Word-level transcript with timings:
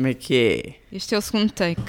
Como 0.00 0.06
é 0.08 0.14
que 0.14 0.34
é? 0.34 0.74
Este 0.96 1.14
é 1.14 1.18
o 1.18 1.20
segundo 1.20 1.52
take. 1.52 1.82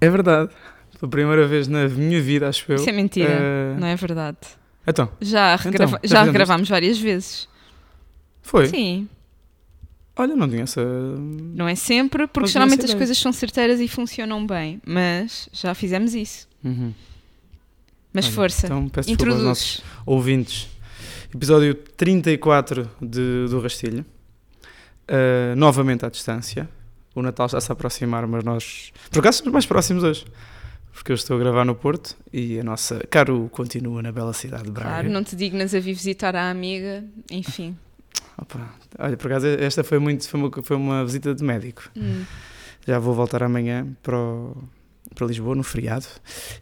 É 0.00 0.08
verdade. 0.08 0.50
Pela 0.98 1.10
primeira 1.10 1.46
vez 1.46 1.68
na 1.68 1.86
minha 1.86 2.18
vida, 2.22 2.48
acho 2.48 2.64
eu. 2.72 2.76
Isso 2.76 2.88
é 2.88 2.92
mentira, 2.92 3.28
eh, 3.30 3.76
não 3.78 3.86
é 3.86 3.94
verdade. 3.94 4.38
Então, 4.86 5.10
Já, 5.20 5.54
Então, 5.54 5.70
regrava- 5.70 6.00
já 6.02 6.16
já 6.16 6.22
regravámos 6.22 6.68
várias 6.70 6.98
vezes. 6.98 7.46
foi. 8.40 8.68
Sim, 8.68 9.06
Olha, 10.16 10.34
não 10.34 10.48
tinha 10.48 10.62
essa. 10.62 10.82
não 10.82 11.68
é 11.68 11.74
sempre, 11.74 12.26
porque 12.26 12.48
geralmente 12.48 12.84
as 12.86 12.94
coisas 12.94 13.16
são 13.18 13.32
certeiras 13.32 13.78
e 13.80 13.86
funcionam 13.88 14.46
bem, 14.46 14.80
mas 14.86 15.48
já 15.52 15.74
fizemos 15.74 16.14
isso. 16.14 16.48
Uhum. 16.64 16.92
Mas 18.14 18.24
Olha, 18.26 18.34
força, 18.34 18.66
Então 18.66 18.88
peço 18.88 19.08
desculpa 19.08 19.30
aos 19.32 19.40
introduz. 19.40 19.44
nossos 19.44 19.82
ouvintes. 20.06 20.68
Episódio 21.34 21.74
34 21.74 22.88
de, 23.00 23.46
do 23.48 23.60
Rastilho. 23.60 24.04
Uh, 25.12 25.54
novamente 25.56 26.06
à 26.06 26.08
distância. 26.08 26.66
O 27.14 27.20
Natal 27.20 27.44
está-se 27.46 27.70
a 27.70 27.74
aproximar, 27.74 28.26
mas 28.26 28.42
nós. 28.42 28.92
Por 29.10 29.18
acaso 29.18 29.36
estamos 29.36 29.52
mais 29.52 29.66
próximos 29.66 30.02
hoje. 30.02 30.24
Porque 30.92 31.10
eu 31.12 31.14
estou 31.14 31.36
a 31.36 31.38
gravar 31.40 31.64
no 31.64 31.74
Porto 31.74 32.16
e 32.32 32.58
a 32.60 32.64
nossa 32.64 33.00
Caro 33.10 33.48
continua 33.50 34.02
na 34.02 34.12
bela 34.12 34.32
cidade 34.32 34.64
de 34.64 34.70
Braga. 34.70 34.88
Claro, 34.90 35.10
não 35.10 35.24
te 35.24 35.34
dignas 35.34 35.74
a 35.74 35.80
vir 35.80 35.94
visitar 35.94 36.36
a 36.36 36.50
amiga, 36.50 37.02
enfim. 37.30 37.76
Opa, 38.36 38.74
olha, 38.98 39.16
por 39.16 39.30
acaso 39.30 39.46
esta 39.46 39.82
foi 39.84 39.98
muito. 39.98 40.28
Foi 40.28 40.40
uma, 40.40 40.50
foi 40.62 40.76
uma 40.76 41.04
visita 41.04 41.34
de 41.34 41.42
médico. 41.44 41.90
Hum. 41.96 42.24
Já 42.86 42.98
vou 42.98 43.14
voltar 43.14 43.42
amanhã 43.42 43.86
para, 44.02 44.16
o- 44.18 44.56
para 45.14 45.26
Lisboa, 45.26 45.54
no 45.54 45.62
feriado. 45.62 46.06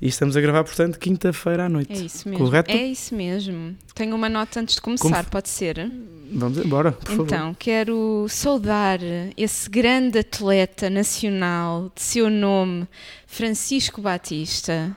E 0.01 0.09
estamos 0.09 0.37
a 0.37 0.41
gravar, 0.41 0.65
portanto, 0.65 0.99
quinta-feira 0.99 1.67
à 1.67 1.69
noite. 1.69 1.93
É 1.93 1.97
isso 2.05 2.29
mesmo. 2.29 2.45
Correto? 2.45 2.71
É 2.71 2.85
isso 2.87 3.15
mesmo. 3.15 3.77
Tenho 3.95 4.15
uma 4.17 4.29
nota 4.29 4.61
antes 4.61 4.75
de 4.77 4.81
começar, 4.81 5.09
Como- 5.09 5.25
pode 5.31 5.49
ser? 5.49 5.91
Vamos 6.33 6.59
embora, 6.59 6.93
por 6.93 7.07
favor. 7.09 7.25
Então, 7.27 7.55
quero 7.59 8.27
saudar 8.29 9.01
esse 9.37 9.69
grande 9.69 10.21
atleta 10.21 10.89
nacional 10.89 11.91
de 11.95 12.03
seu 12.03 12.31
nome, 12.31 12.87
Francisco 13.27 14.01
Batista, 14.01 14.97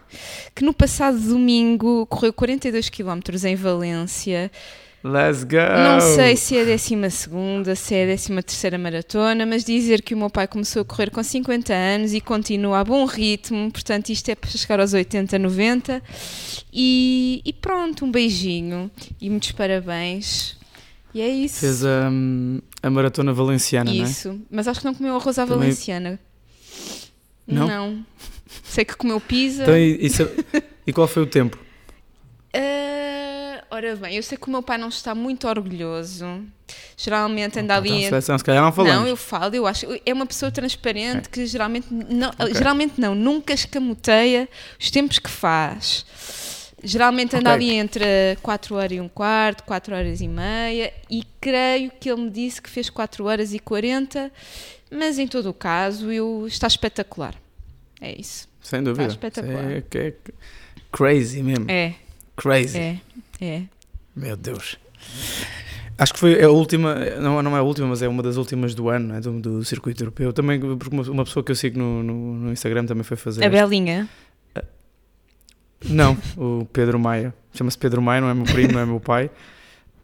que 0.55 0.63
no 0.63 0.73
passado 0.73 1.19
domingo 1.19 2.05
correu 2.05 2.31
42 2.33 2.89
km 2.89 3.19
em 3.47 3.55
Valência. 3.55 4.51
Let's 5.03 5.43
go! 5.43 5.57
Não 5.57 5.99
sei 5.99 6.37
se 6.37 6.55
é 6.55 6.61
a 6.61 6.65
12, 6.65 7.75
se 7.75 7.93
é 7.93 8.13
a 8.13 8.17
13 8.17 8.77
maratona, 8.77 9.45
mas 9.45 9.65
dizer 9.65 10.01
que 10.01 10.13
o 10.13 10.17
meu 10.17 10.29
pai 10.29 10.47
começou 10.47 10.81
a 10.81 10.85
correr 10.85 11.11
com 11.11 11.21
50 11.21 11.73
anos 11.73 12.13
e 12.13 12.21
continua 12.21 12.79
a 12.79 12.83
bom 12.85 13.03
ritmo, 13.03 13.69
portanto, 13.69 14.09
isto 14.09 14.29
é 14.29 14.35
para 14.35 14.49
chegar 14.49 14.79
aos 14.79 14.93
80, 14.93 15.37
90. 15.37 16.01
E, 16.71 17.41
e 17.43 17.51
pronto, 17.51 18.05
um 18.05 18.11
beijinho 18.11 18.89
e 19.19 19.29
muitos 19.29 19.51
parabéns. 19.51 20.55
E 21.13 21.21
é 21.21 21.27
isso. 21.27 21.59
Fez 21.59 21.83
a, 21.85 22.09
a 22.81 22.89
maratona 22.89 23.33
valenciana, 23.33 23.93
não 23.93 23.99
é? 23.99 24.03
Isso, 24.09 24.39
mas 24.49 24.69
acho 24.69 24.79
que 24.79 24.85
não 24.85 24.93
comeu 24.95 25.15
arroz 25.17 25.37
à 25.37 25.43
Também- 25.45 25.59
valenciana. 25.59 26.17
Não? 27.45 28.05
Sei 28.63 28.85
que 28.85 28.95
comeu 28.95 29.19
pizza. 29.19 29.63
Então, 29.63 29.77
e, 29.77 30.07
e 30.07 30.09
e 30.87 30.93
qual 30.93 31.07
foi 31.07 31.23
o 31.23 31.25
tempo? 31.27 31.59
Ora 33.73 33.95
bem, 33.95 34.15
eu 34.17 34.21
sei 34.21 34.37
que 34.37 34.47
o 34.47 34.51
meu 34.51 34.61
pai 34.61 34.77
não 34.77 34.89
está 34.89 35.15
muito 35.15 35.47
orgulhoso. 35.47 36.43
Geralmente 36.95 37.57
anda 37.59 37.77
Então, 37.79 37.91
ali. 37.95 38.03
seleção, 38.05 38.37
se 38.37 38.43
calhar 38.43 38.63
não 38.63 38.71
falamos. 38.71 38.95
Não, 38.99 39.07
eu 39.07 39.17
falo, 39.17 39.55
eu 39.55 39.65
acho. 39.65 39.87
É 40.05 40.13
uma 40.13 40.27
pessoa 40.27 40.51
transparente 40.51 41.27
que 41.27 41.43
geralmente 41.47 41.87
não, 41.91 42.29
Ok. 42.39 42.53
geralmente 42.53 43.01
não, 43.01 43.15
nunca 43.15 43.51
escamoteia 43.51 44.47
os 44.79 44.91
tempos 44.91 45.17
que 45.17 45.27
faz. 45.29 46.05
Geralmente 46.83 47.35
anda 47.35 47.51
ali 47.51 47.71
entre 47.71 48.03
4 48.43 48.75
horas 48.75 48.91
e 48.91 48.99
um 49.01 49.07
quarto, 49.07 49.63
4 49.63 49.95
horas 49.95 50.21
e 50.21 50.27
meia, 50.27 50.93
e 51.09 51.23
creio 51.41 51.91
que 51.99 52.11
ele 52.11 52.21
me 52.23 52.29
disse 52.29 52.61
que 52.61 52.69
fez 52.69 52.91
4 52.91 53.25
horas 53.25 53.53
e 53.55 53.59
40, 53.59 54.31
mas 54.91 55.17
em 55.17 55.27
todo 55.27 55.49
o 55.49 55.53
caso 55.53 56.11
eu, 56.11 56.45
está 56.45 56.67
espetacular. 56.67 57.33
É 57.99 58.13
isso. 58.19 58.47
Sem 58.61 58.83
dúvida. 58.83 59.03
Está 59.07 59.13
espetacular. 59.27 59.71
É, 59.71 59.81
que 59.81 59.97
é 59.97 60.13
crazy 60.91 61.41
mesmo. 61.41 61.71
É, 61.71 61.95
Crazy. 62.35 62.77
é, 62.77 62.99
é. 63.39 63.61
Meu 64.15 64.35
Deus. 64.37 64.77
Acho 65.97 66.13
que 66.13 66.19
foi 66.19 66.43
a 66.43 66.49
última, 66.49 66.95
não, 67.19 67.41
não 67.41 67.55
é 67.55 67.59
a 67.59 67.63
última, 67.63 67.87
mas 67.87 68.01
é 68.01 68.07
uma 68.07 68.23
das 68.23 68.35
últimas 68.35 68.73
do 68.73 68.89
ano, 68.89 69.13
né, 69.13 69.21
do, 69.21 69.39
do 69.39 69.63
circuito 69.63 70.01
europeu. 70.03 70.33
Também, 70.33 70.59
porque 70.59 70.95
uma, 70.95 71.03
uma 71.03 71.23
pessoa 71.23 71.43
que 71.43 71.51
eu 71.51 71.55
sigo 71.55 71.77
no, 71.77 72.01
no, 72.01 72.33
no 72.35 72.51
Instagram 72.51 72.85
também 72.85 73.03
foi 73.03 73.15
fazer. 73.15 73.43
A 73.43 73.49
Belinha. 73.49 74.09
Não, 75.85 76.17
o 76.37 76.65
Pedro 76.65 76.97
Maia. 76.97 77.33
Chama-se 77.53 77.77
Pedro 77.77 78.01
Maia, 78.01 78.21
não 78.21 78.29
é 78.29 78.33
meu 78.33 78.45
primo, 78.45 78.73
não 78.73 78.79
é 78.79 78.85
meu 78.85 78.99
pai. 78.99 79.29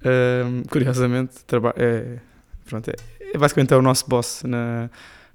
Ahm, 0.03 0.63
curiosamente, 0.69 1.37
é, 1.75 2.19
pronto, 2.65 2.89
é, 2.89 2.95
é 3.33 3.37
basicamente 3.37 3.73
é 3.73 3.77
o 3.77 3.81
nosso 3.81 4.07
boss 4.07 4.43
na, 4.43 4.89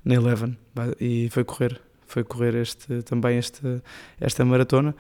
na 0.05 0.15
Eleven. 0.15 0.57
E 1.01 1.29
foi 1.31 1.45
correr, 1.45 1.81
foi 2.07 2.25
correr 2.25 2.55
este, 2.55 3.03
também 3.03 3.39
este, 3.39 3.83
esta 4.21 4.45
maratona. 4.45 4.95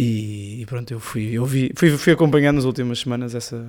E, 0.00 0.62
e 0.62 0.66
pronto, 0.66 0.90
eu 0.92 1.00
fui, 1.00 1.30
eu 1.32 1.44
vi, 1.44 1.72
fui, 1.76 1.90
fui 1.96 2.12
acompanhando 2.12 2.56
nas 2.56 2.64
últimas 2.64 2.98
semanas 3.00 3.34
essa, 3.34 3.64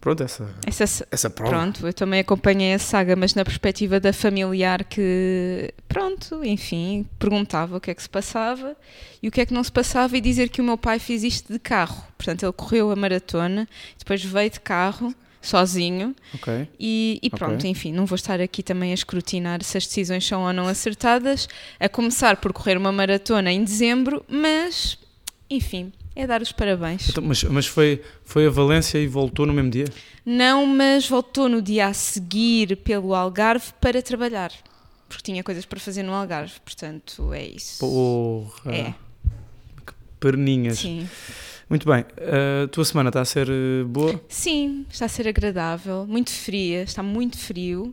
pronto, 0.00 0.22
essa, 0.22 0.48
Essa, 0.66 1.06
essa 1.10 1.28
prova. 1.28 1.50
Pronto, 1.50 1.86
eu 1.86 1.92
também 1.92 2.20
acompanhei 2.20 2.72
a 2.72 2.78
saga, 2.78 3.14
mas 3.14 3.34
na 3.34 3.44
perspectiva 3.44 4.00
da 4.00 4.12
familiar 4.12 4.84
que, 4.84 5.72
pronto, 5.88 6.42
enfim, 6.44 7.06
perguntava 7.18 7.76
o 7.76 7.80
que 7.80 7.90
é 7.90 7.94
que 7.94 8.02
se 8.02 8.08
passava 8.08 8.74
e 9.22 9.28
o 9.28 9.30
que 9.30 9.40
é 9.40 9.46
que 9.46 9.52
não 9.52 9.62
se 9.62 9.72
passava 9.72 10.16
e 10.16 10.20
dizer 10.20 10.48
que 10.48 10.60
o 10.60 10.64
meu 10.64 10.78
pai 10.78 10.98
fez 10.98 11.22
isto 11.22 11.52
de 11.52 11.58
carro. 11.58 12.02
Portanto, 12.16 12.44
ele 12.44 12.52
correu 12.52 12.90
a 12.90 12.96
maratona, 12.96 13.68
depois 13.98 14.24
veio 14.24 14.50
de 14.50 14.60
carro, 14.60 15.14
sozinho, 15.42 16.14
Ok. 16.34 16.66
e, 16.80 17.20
e 17.22 17.30
pronto, 17.30 17.66
enfim, 17.66 17.92
não 17.92 18.04
vou 18.04 18.16
estar 18.16 18.40
aqui 18.40 18.62
também 18.64 18.90
a 18.90 18.94
escrutinar 18.94 19.62
se 19.62 19.76
as 19.78 19.86
decisões 19.86 20.26
são 20.26 20.42
ou 20.42 20.52
não 20.52 20.66
acertadas, 20.66 21.46
a 21.78 21.88
começar 21.88 22.36
por 22.38 22.52
correr 22.52 22.76
uma 22.76 22.90
maratona 22.90 23.52
em 23.52 23.62
dezembro, 23.62 24.24
mas, 24.28 24.98
enfim, 25.48 25.92
é 26.14 26.26
dar 26.26 26.42
os 26.42 26.52
parabéns. 26.52 27.08
Então, 27.08 27.22
mas 27.22 27.42
mas 27.44 27.66
foi, 27.66 28.02
foi 28.24 28.46
a 28.46 28.50
Valência 28.50 28.98
e 28.98 29.06
voltou 29.06 29.46
no 29.46 29.52
mesmo 29.52 29.70
dia? 29.70 29.86
Não, 30.24 30.66
mas 30.66 31.08
voltou 31.08 31.48
no 31.48 31.62
dia 31.62 31.86
a 31.86 31.92
seguir 31.94 32.76
pelo 32.78 33.14
Algarve 33.14 33.72
para 33.80 34.02
trabalhar. 34.02 34.52
Porque 35.08 35.22
tinha 35.22 35.42
coisas 35.44 35.64
para 35.64 35.78
fazer 35.78 36.02
no 36.02 36.12
Algarve, 36.12 36.54
portanto 36.64 37.32
é 37.32 37.44
isso. 37.46 37.78
Porra. 37.78 38.74
É, 38.74 38.94
Que 39.86 39.92
perninhas. 40.18 40.78
sim. 40.80 41.08
Muito 41.68 41.84
bem. 41.88 42.04
A 42.64 42.68
tua 42.68 42.84
semana 42.84 43.08
está 43.10 43.20
a 43.20 43.24
ser 43.24 43.48
eh, 43.48 43.84
boa? 43.84 44.20
Sim, 44.28 44.84
está 44.90 45.04
a 45.06 45.08
ser 45.08 45.26
agradável, 45.28 46.06
muito 46.06 46.30
fria, 46.30 46.82
está 46.82 47.02
muito 47.02 47.36
frio, 47.38 47.92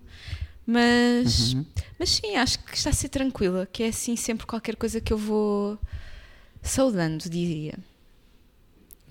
mas, 0.65 1.53
Uhum. 1.53 1.65
mas 1.99 2.09
sim, 2.11 2.35
acho 2.35 2.59
que 2.59 2.75
está 2.77 2.89
a 2.91 2.93
ser 2.93 3.09
tranquila, 3.09 3.67
que 3.71 3.83
é 3.83 3.87
assim 3.87 4.15
sempre 4.15 4.45
qualquer 4.45 4.75
coisa 4.75 5.01
que 5.01 5.11
eu 5.11 5.17
vou 5.17 5.77
saudando, 6.63 7.29
diria. 7.29 7.75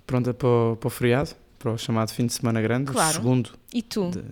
Pronta 0.06 0.34
para 0.34 0.48
o, 0.48 0.76
para 0.76 0.86
o 0.88 0.90
feriado? 0.90 1.30
Para 1.58 1.72
o 1.72 1.78
chamado 1.78 2.10
fim 2.12 2.26
de 2.26 2.32
semana 2.32 2.60
grande? 2.60 2.90
Claro. 2.90 3.12
segundo. 3.14 3.50
E 3.72 3.82
tu? 3.82 4.10
de- 4.10 4.24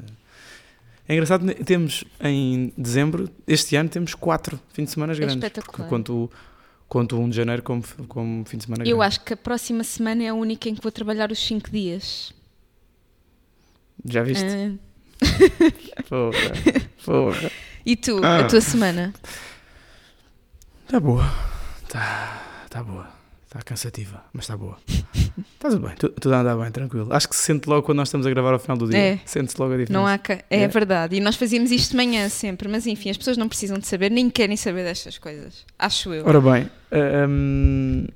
É 1.08 1.12
engraçado, 1.14 1.47
temos 1.64 2.04
em 2.20 2.72
dezembro, 2.76 3.31
este 3.47 3.76
ano 3.76 3.88
temos 3.88 4.14
quatro 4.14 4.58
fins 4.72 4.86
de 4.86 4.91
semana 4.92 5.14
grandes. 5.14 5.36
espetacular. 5.36 5.76
Porque 5.76 5.88
conto, 5.88 6.31
conto 6.88 7.16
o 7.16 7.20
1 7.20 7.31
de 7.31 7.36
janeiro 7.36 7.62
como, 7.62 7.84
como 8.08 8.44
fim 8.44 8.56
de 8.58 8.64
semana 8.64 8.82
Eu 8.84 8.98
grande. 8.98 9.06
acho 9.08 9.25
que 9.25 9.32
a 9.34 9.37
próxima 9.37 9.84
semana 9.84 10.25
é 10.25 10.28
a 10.28 10.34
única 10.34 10.69
em 10.69 10.75
que 10.75 10.82
vou 10.82 10.91
trabalhar 10.92 11.31
os 11.31 11.38
5 11.44 11.70
dias. 11.70 12.32
Já 14.04 14.22
viste? 14.22 14.44
Ah, 14.44 14.72
Porra. 16.08 16.52
Porra. 17.04 17.50
e 17.87 17.94
tu, 17.97 18.20
Ah. 18.25 18.41
a 18.41 18.48
tua 18.48 18.60
semana? 18.60 19.12
Está 20.87 20.98
boa. 20.98 21.25
Está 22.70 22.78
tá 22.78 22.84
boa. 22.84 23.08
Está 23.47 23.62
cansativa, 23.62 24.22
mas 24.32 24.44
está 24.44 24.56
boa. 24.56 24.78
Está 24.86 25.69
tudo 25.70 25.81
bem, 25.81 25.97
tu- 25.97 26.08
tudo 26.10 26.32
a 26.36 26.41
andar 26.41 26.56
bem, 26.56 26.70
tranquilo. 26.70 27.08
Acho 27.12 27.28
que 27.28 27.34
se 27.34 27.42
sente 27.42 27.69
logo 27.69 27.82
quando 27.82 27.97
nós 27.98 28.06
estamos 28.06 28.25
a 28.25 28.31
gravar 28.31 28.52
ao 28.52 28.61
final 28.61 28.76
do 28.76 28.88
dia. 28.88 28.96
É. 28.96 29.20
Sente-se 29.26 29.61
logo 29.61 29.75
a 29.75 29.76
diferença. 29.76 29.93
Não 30.00 30.06
há 30.06 30.17
ca- 30.19 30.44
é 30.49 30.61
É. 30.62 30.69
verdade. 30.69 31.17
E 31.17 31.20
nós 31.20 31.34
fazíamos 31.34 31.72
isto 31.72 31.90
de 31.90 31.96
manhã 31.96 32.28
sempre, 32.28 32.69
mas 32.69 32.87
enfim, 32.87 33.11
as 33.11 33.17
pessoas 33.17 33.37
não 33.37 33.49
precisam 33.49 33.76
de 33.76 33.88
saber, 33.88 34.08
nem 34.08 34.31
querem 34.31 34.56
saber 34.56 34.84
destas 34.84 35.19
coisas. 35.19 35.67
Acho 35.76 36.14
eu. 36.14 36.25
Ora 36.25 36.40
bem, 36.40 36.70
hum, 37.28 38.06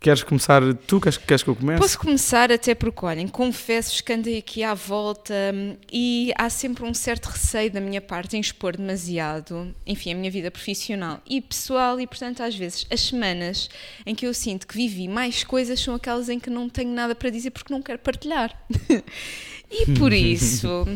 queres 0.00 0.22
começar 0.22 0.62
tu? 0.86 1.00
Queres, 1.00 1.16
queres 1.16 1.42
que 1.42 1.50
eu 1.50 1.56
comece? 1.56 1.80
Posso 1.80 1.98
começar 1.98 2.52
até 2.52 2.74
porque, 2.74 3.04
olhem, 3.04 3.28
confesso 3.28 4.02
que 4.02 4.12
andei 4.12 4.38
aqui 4.38 4.62
à 4.62 4.74
volta 4.74 5.34
hum, 5.54 5.76
e 5.92 6.32
há 6.36 6.48
sempre 6.48 6.84
um 6.84 6.94
certo 6.94 7.26
receio 7.26 7.70
da 7.70 7.80
minha 7.80 8.00
parte 8.00 8.36
em 8.36 8.40
expor 8.40 8.76
demasiado, 8.76 9.74
enfim, 9.86 10.12
a 10.12 10.14
minha 10.14 10.30
vida 10.30 10.50
profissional 10.50 11.20
e 11.28 11.40
pessoal 11.40 12.00
e, 12.00 12.06
portanto, 12.06 12.42
às 12.42 12.54
vezes 12.54 12.86
as 12.90 13.00
semanas 13.00 13.68
em 14.06 14.14
que 14.14 14.26
eu 14.26 14.34
sinto 14.34 14.66
que 14.66 14.76
vivi 14.76 15.08
mais 15.08 15.44
coisas 15.44 15.80
são 15.80 15.94
aquelas 15.94 16.28
em 16.28 16.38
que 16.38 16.50
não 16.50 16.68
tenho 16.68 16.90
nada 16.90 17.14
para 17.14 17.30
dizer 17.30 17.50
porque 17.50 17.72
não 17.72 17.82
quero 17.82 17.98
partilhar. 17.98 18.56
e 19.70 19.86
por 19.98 20.12
isso, 20.12 20.86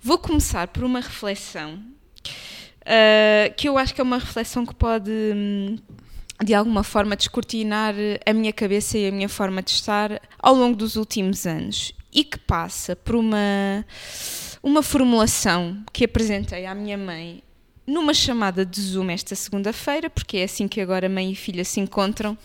vou 0.00 0.18
começar 0.18 0.68
por 0.68 0.84
uma 0.84 1.00
reflexão 1.00 1.78
ah, 2.84 3.50
que 3.56 3.68
eu 3.68 3.78
acho 3.78 3.94
que 3.94 4.00
é 4.00 4.04
uma 4.04 4.18
reflexão 4.18 4.66
que 4.66 4.74
pode. 4.74 5.10
hum, 5.10 5.76
de 6.42 6.54
alguma 6.54 6.82
forma 6.82 7.16
descortinar 7.16 7.94
a 8.26 8.32
minha 8.32 8.52
cabeça 8.52 8.98
e 8.98 9.06
a 9.08 9.12
minha 9.12 9.28
forma 9.28 9.62
de 9.62 9.70
estar 9.70 10.20
ao 10.38 10.54
longo 10.54 10.76
dos 10.76 10.96
últimos 10.96 11.46
anos 11.46 11.92
e 12.12 12.24
que 12.24 12.38
passa 12.38 12.96
por 12.96 13.16
uma 13.16 13.84
uma 14.62 14.82
formulação 14.82 15.84
que 15.92 16.04
apresentei 16.06 16.64
à 16.64 16.74
minha 16.74 16.96
mãe 16.96 17.42
numa 17.86 18.14
chamada 18.14 18.64
de 18.64 18.80
Zoom 18.80 19.10
esta 19.10 19.34
segunda-feira, 19.34 20.08
porque 20.08 20.38
é 20.38 20.44
assim 20.44 20.66
que 20.66 20.80
agora 20.80 21.06
mãe 21.06 21.32
e 21.32 21.34
filha 21.34 21.64
se 21.64 21.80
encontram. 21.80 22.36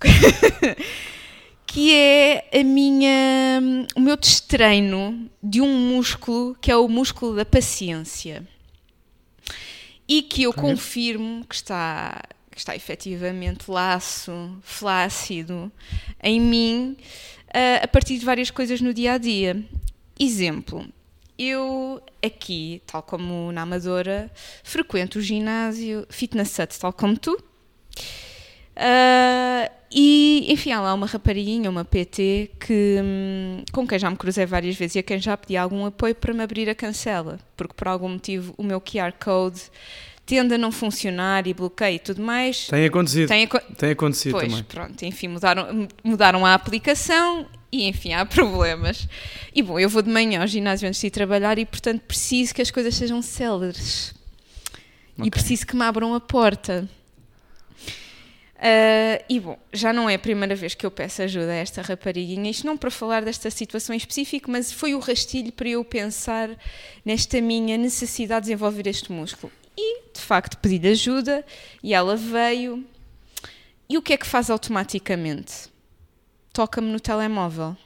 que 1.66 1.94
é 1.94 2.48
a 2.52 2.62
minha, 2.62 3.60
o 3.96 4.00
meu 4.00 4.16
destreino 4.16 5.28
de 5.42 5.60
um 5.60 5.74
músculo 5.88 6.56
que 6.60 6.70
é 6.70 6.76
o 6.76 6.86
músculo 6.86 7.34
da 7.34 7.44
paciência 7.44 8.46
e 10.06 10.22
que 10.22 10.42
eu 10.42 10.52
confirmo 10.52 11.44
que 11.46 11.54
está 11.54 12.22
que 12.52 12.60
está 12.60 12.76
efetivamente 12.76 13.70
laço, 13.70 14.56
flácido 14.62 15.72
em 16.22 16.40
mim 16.40 16.96
uh, 17.48 17.84
a 17.84 17.88
partir 17.88 18.18
de 18.18 18.24
várias 18.24 18.50
coisas 18.50 18.80
no 18.80 18.94
dia 18.94 19.14
a 19.14 19.18
dia. 19.18 19.62
Exemplo, 20.18 20.86
eu 21.38 22.00
aqui, 22.24 22.82
tal 22.86 23.02
como 23.02 23.50
na 23.52 23.62
Amadora, 23.62 24.30
frequento 24.62 25.18
o 25.18 25.22
ginásio 25.22 26.06
Fitness 26.10 26.58
Hut, 26.58 26.78
tal 26.78 26.92
como 26.92 27.18
tu. 27.18 27.32
Uh, 28.74 29.70
e, 29.90 30.46
enfim, 30.50 30.72
há 30.72 30.80
lá 30.80 30.94
uma 30.94 31.06
rapariguinha, 31.06 31.68
uma 31.68 31.84
PT, 31.84 32.52
que, 32.58 32.98
hum, 33.02 33.62
com 33.72 33.86
quem 33.86 33.98
já 33.98 34.10
me 34.10 34.16
cruzei 34.16 34.46
várias 34.46 34.74
vezes 34.74 34.96
e 34.96 34.98
a 35.00 35.02
quem 35.02 35.18
já 35.18 35.36
pedi 35.36 35.56
algum 35.56 35.84
apoio 35.84 36.14
para 36.14 36.32
me 36.32 36.42
abrir 36.42 36.68
a 36.70 36.74
cancela, 36.74 37.38
porque 37.56 37.74
por 37.74 37.88
algum 37.88 38.08
motivo 38.08 38.54
o 38.56 38.62
meu 38.62 38.80
QR 38.80 39.12
Code 39.22 39.60
tende 40.24 40.54
a 40.54 40.58
não 40.58 40.70
funcionar 40.70 41.46
e 41.46 41.54
bloqueia 41.54 41.94
e 41.94 41.98
tudo 41.98 42.22
mais. 42.22 42.66
Tem 42.66 42.86
acontecido. 42.86 43.28
Tem, 43.28 43.44
aco 43.44 43.60
tem 43.76 43.90
acontecido 43.90 44.32
pois, 44.32 44.48
também. 44.48 44.64
pronto, 44.64 45.02
enfim, 45.04 45.28
mudaram, 45.28 45.88
mudaram 46.02 46.46
a 46.46 46.54
aplicação 46.54 47.46
e, 47.70 47.88
enfim, 47.88 48.12
há 48.12 48.24
problemas. 48.26 49.08
E, 49.54 49.62
bom, 49.62 49.78
eu 49.78 49.88
vou 49.88 50.02
de 50.02 50.10
manhã 50.10 50.40
ao 50.40 50.46
ginásio 50.46 50.88
antes 50.88 51.00
de 51.00 51.06
ir 51.06 51.10
trabalhar 51.10 51.58
e, 51.58 51.66
portanto, 51.66 52.02
preciso 52.02 52.54
que 52.54 52.62
as 52.62 52.70
coisas 52.70 52.94
sejam 52.94 53.20
céleres. 53.22 54.14
Okay. 55.14 55.26
E 55.26 55.30
preciso 55.30 55.66
que 55.66 55.76
me 55.76 55.82
abram 55.82 56.14
a 56.14 56.20
porta. 56.20 56.88
Uh, 58.62 59.18
e 59.28 59.40
bom, 59.40 59.58
já 59.72 59.92
não 59.92 60.08
é 60.08 60.14
a 60.14 60.18
primeira 60.20 60.54
vez 60.54 60.72
que 60.72 60.86
eu 60.86 60.90
peço 60.90 61.20
ajuda 61.20 61.50
a 61.50 61.56
esta 61.56 61.82
rapariguinha, 61.82 62.48
isto 62.48 62.64
não 62.64 62.76
para 62.76 62.92
falar 62.92 63.24
desta 63.24 63.50
situação 63.50 63.92
em 63.92 63.98
específico, 63.98 64.48
mas 64.48 64.70
foi 64.72 64.94
o 64.94 65.00
rastilho 65.00 65.50
para 65.50 65.68
eu 65.68 65.84
pensar 65.84 66.48
nesta 67.04 67.40
minha 67.40 67.76
necessidade 67.76 68.42
de 68.42 68.52
desenvolver 68.52 68.86
este 68.86 69.10
músculo. 69.10 69.52
De 70.32 70.34
facto, 70.34 70.56
pedi-lhe 70.56 70.88
ajuda 70.88 71.44
e 71.82 71.92
ela 71.92 72.16
veio. 72.16 72.82
E 73.86 73.98
o 73.98 74.02
que 74.02 74.14
é 74.14 74.16
que 74.16 74.26
faz 74.26 74.48
automaticamente? 74.48 75.70
Toca-me 76.54 76.90
no 76.90 76.98
telemóvel. 76.98 77.76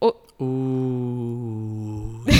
Oh. 0.00 0.14
Uh. 0.40 2.24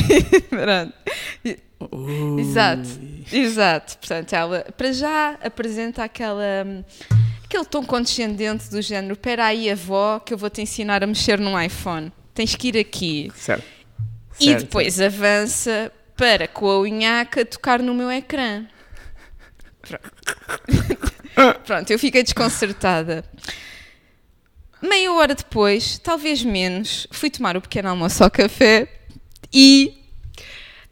Uh. 1.91 2.39
Exato, 2.39 2.89
exato. 3.33 3.99
Portanto, 3.99 4.33
ela 4.35 4.65
para 4.77 4.93
já 4.93 5.37
apresenta 5.43 6.05
aquela 6.05 6.85
aquele 7.45 7.65
tom 7.65 7.85
condescendente 7.85 8.71
do 8.71 8.81
género: 8.81 9.15
espera 9.15 9.47
aí, 9.47 9.69
avó, 9.69 10.21
que 10.21 10.33
eu 10.33 10.39
vou 10.39 10.49
te 10.49 10.63
ensinar 10.63 11.03
a 11.03 11.09
mexer 11.09 11.41
num 11.41 11.61
iPhone. 11.61 12.13
Tens 12.33 12.55
que 12.55 12.69
ir 12.69 12.79
aqui. 12.79 13.33
Certo. 13.35 13.65
E 14.39 14.45
certo. 14.45 14.61
depois 14.61 15.01
avança 15.01 15.91
para 16.17 16.47
com 16.47 16.71
a 16.71 16.79
unhaca 16.79 17.45
tocar 17.45 17.83
no 17.83 17.93
meu 17.93 18.13
ecrã. 18.13 18.65
Pronto. 19.83 21.63
Pronto, 21.65 21.91
eu 21.91 21.99
fiquei 21.99 22.23
desconcertada. 22.23 23.25
Meia 24.81 25.13
hora 25.13 25.35
depois, 25.35 25.99
talvez 25.99 26.43
menos, 26.43 27.07
fui 27.11 27.31
tomar 27.31 27.57
o 27.57 27.61
pequeno 27.61 27.89
almoço 27.89 28.23
ao 28.25 28.31
café 28.31 28.89
e 29.53 29.95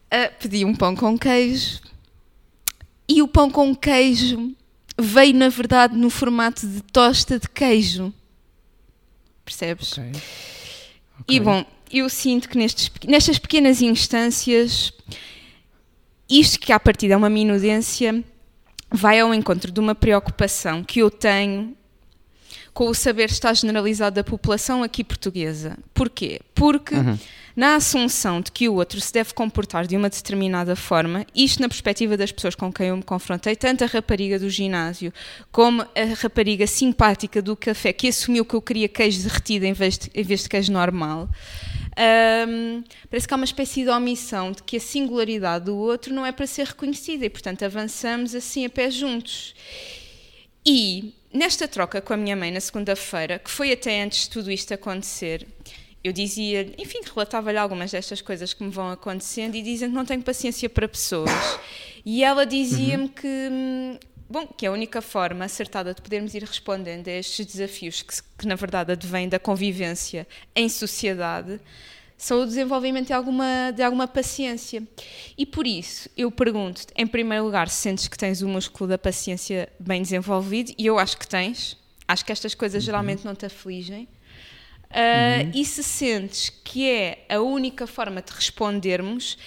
uh, 0.06 0.32
pedi 0.40 0.64
um 0.64 0.74
pão 0.74 0.94
com 0.94 1.18
queijo. 1.18 1.80
E 3.08 3.20
o 3.22 3.26
pão 3.26 3.50
com 3.50 3.74
queijo 3.74 4.54
veio, 4.96 5.34
na 5.34 5.48
verdade, 5.48 5.96
no 5.96 6.08
formato 6.08 6.66
de 6.66 6.80
tosta 6.82 7.38
de 7.38 7.48
queijo. 7.48 8.12
Percebes? 9.44 9.92
Okay. 9.92 10.10
Okay. 10.10 11.36
E 11.36 11.40
bom, 11.40 11.64
eu 11.90 12.08
sinto 12.08 12.48
que 12.48 12.56
nestes, 12.56 12.90
nestas 13.08 13.38
pequenas 13.38 13.82
instâncias, 13.82 14.92
isto 16.28 16.60
que 16.60 16.72
à 16.72 16.78
partida 16.78 17.14
é 17.14 17.16
uma 17.16 17.28
minudência, 17.28 18.24
vai 18.90 19.20
ao 19.20 19.32
encontro 19.32 19.70
de 19.70 19.80
uma 19.80 19.94
preocupação 19.94 20.82
que 20.82 21.00
eu 21.00 21.10
tenho 21.10 21.76
com 22.72 22.88
o 22.88 22.94
saber 22.94 23.30
estar 23.30 23.52
generalizado 23.54 24.16
da 24.16 24.24
população 24.24 24.82
aqui 24.82 25.02
portuguesa. 25.02 25.76
Porquê? 25.92 26.40
Porque 26.54 26.94
uhum 26.94 27.18
na 27.60 27.74
assunção 27.74 28.40
de 28.40 28.50
que 28.50 28.68
o 28.68 28.74
outro 28.74 29.00
se 29.00 29.12
deve 29.12 29.34
comportar 29.34 29.86
de 29.86 29.96
uma 29.96 30.08
determinada 30.08 30.76
forma, 30.76 31.26
isto 31.34 31.60
na 31.60 31.68
perspectiva 31.68 32.16
das 32.16 32.32
pessoas 32.32 32.54
com 32.54 32.72
quem 32.72 32.88
eu 32.88 32.96
me 32.96 33.02
confrontei, 33.02 33.56
tanto 33.56 33.84
a 33.84 33.86
rapariga 33.86 34.38
do 34.38 34.48
ginásio 34.48 35.12
como 35.50 35.82
a 35.82 36.14
rapariga 36.22 36.66
simpática 36.66 37.42
do 37.42 37.56
café, 37.56 37.92
que 37.92 38.08
assumiu 38.08 38.44
que 38.44 38.54
eu 38.54 38.62
queria 38.62 38.88
queijo 38.88 39.22
derretido 39.22 39.66
em 39.66 39.72
vez 39.72 39.98
de, 39.98 40.10
em 40.14 40.22
vez 40.22 40.42
de 40.42 40.48
queijo 40.48 40.72
normal. 40.72 41.28
Um, 41.98 42.84
parece 43.10 43.26
que 43.26 43.34
há 43.34 43.36
uma 43.36 43.44
espécie 43.44 43.82
de 43.82 43.90
omissão 43.90 44.52
de 44.52 44.62
que 44.62 44.76
a 44.76 44.80
singularidade 44.80 45.66
do 45.66 45.76
outro 45.76 46.14
não 46.14 46.24
é 46.24 46.32
para 46.32 46.46
ser 46.46 46.66
reconhecida 46.66 47.26
e, 47.26 47.30
portanto, 47.30 47.64
avançamos 47.64 48.34
assim 48.34 48.64
a 48.64 48.70
pé 48.70 48.90
juntos. 48.90 49.54
E 50.64 51.14
nesta 51.32 51.66
troca 51.66 52.00
com 52.00 52.12
a 52.12 52.16
minha 52.16 52.36
mãe 52.36 52.50
na 52.50 52.60
segunda-feira, 52.60 53.38
que 53.38 53.50
foi 53.50 53.72
até 53.72 54.02
antes 54.02 54.24
de 54.24 54.30
tudo 54.30 54.50
isto 54.50 54.72
acontecer, 54.72 55.46
eu 56.02 56.12
dizia, 56.12 56.72
enfim, 56.78 57.00
relatava-lhe 57.04 57.58
algumas 57.58 57.90
destas 57.90 58.22
coisas 58.22 58.54
que 58.54 58.62
me 58.64 58.70
vão 58.70 58.90
acontecendo 58.90 59.54
e 59.54 59.62
dizem 59.62 59.88
que 59.90 59.94
não 59.94 60.04
tenho 60.04 60.22
paciência 60.22 60.68
para 60.68 60.88
pessoas. 60.88 61.30
E 62.04 62.24
ela 62.24 62.46
dizia-me 62.46 63.04
uhum. 63.04 63.08
que, 63.08 63.26
hum, 63.26 63.98
bom, 64.30 64.46
que 64.46 64.64
a 64.64 64.72
única 64.72 65.02
forma 65.02 65.44
acertada 65.44 65.92
de 65.92 66.00
podermos 66.00 66.34
ir 66.34 66.44
respondendo 66.44 67.08
a 67.08 67.12
estes 67.12 67.44
desafios 67.44 68.02
que, 68.02 68.14
que 68.38 68.46
na 68.46 68.54
verdade 68.54 68.92
advêm 68.92 69.28
da 69.28 69.38
convivência 69.38 70.26
em 70.54 70.68
sociedade 70.68 71.60
são 72.16 72.42
o 72.42 72.46
desenvolvimento 72.46 73.08
de 73.08 73.12
alguma, 73.14 73.72
de 73.74 73.82
alguma 73.82 74.06
paciência. 74.06 74.86
E 75.38 75.46
por 75.46 75.66
isso, 75.66 76.08
eu 76.16 76.30
pergunto 76.30 76.82
em 76.94 77.06
primeiro 77.06 77.44
lugar, 77.44 77.68
se 77.68 77.76
sentes 77.76 78.08
que 78.08 78.16
tens 78.16 78.42
o 78.42 78.48
músculo 78.48 78.90
da 78.90 78.98
paciência 78.98 79.68
bem 79.80 80.02
desenvolvido, 80.02 80.72
e 80.76 80.86
eu 80.86 80.98
acho 80.98 81.16
que 81.16 81.26
tens, 81.26 81.78
acho 82.06 82.24
que 82.24 82.30
estas 82.30 82.54
coisas 82.54 82.82
uhum. 82.82 82.86
geralmente 82.86 83.24
não 83.24 83.34
te 83.34 83.46
afligem, 83.46 84.06
Uh, 84.90 85.44
uhum. 85.44 85.52
E 85.54 85.64
se 85.64 85.84
sentes 85.84 86.50
que 86.50 86.90
é 86.90 87.24
a 87.28 87.38
única 87.38 87.86
forma 87.86 88.20
de 88.20 88.32
respondermos, 88.32 89.38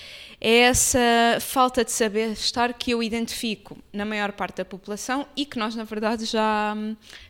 é 0.45 0.59
essa 0.63 0.99
falta 1.39 1.85
de 1.85 1.91
saber 1.93 2.33
estar 2.33 2.73
que 2.73 2.91
eu 2.91 3.01
identifico 3.01 3.77
na 3.93 4.03
maior 4.03 4.33
parte 4.33 4.57
da 4.57 4.65
população 4.65 5.25
e 5.37 5.45
que 5.45 5.57
nós, 5.57 5.73
na 5.73 5.85
verdade, 5.85 6.25
já, 6.25 6.75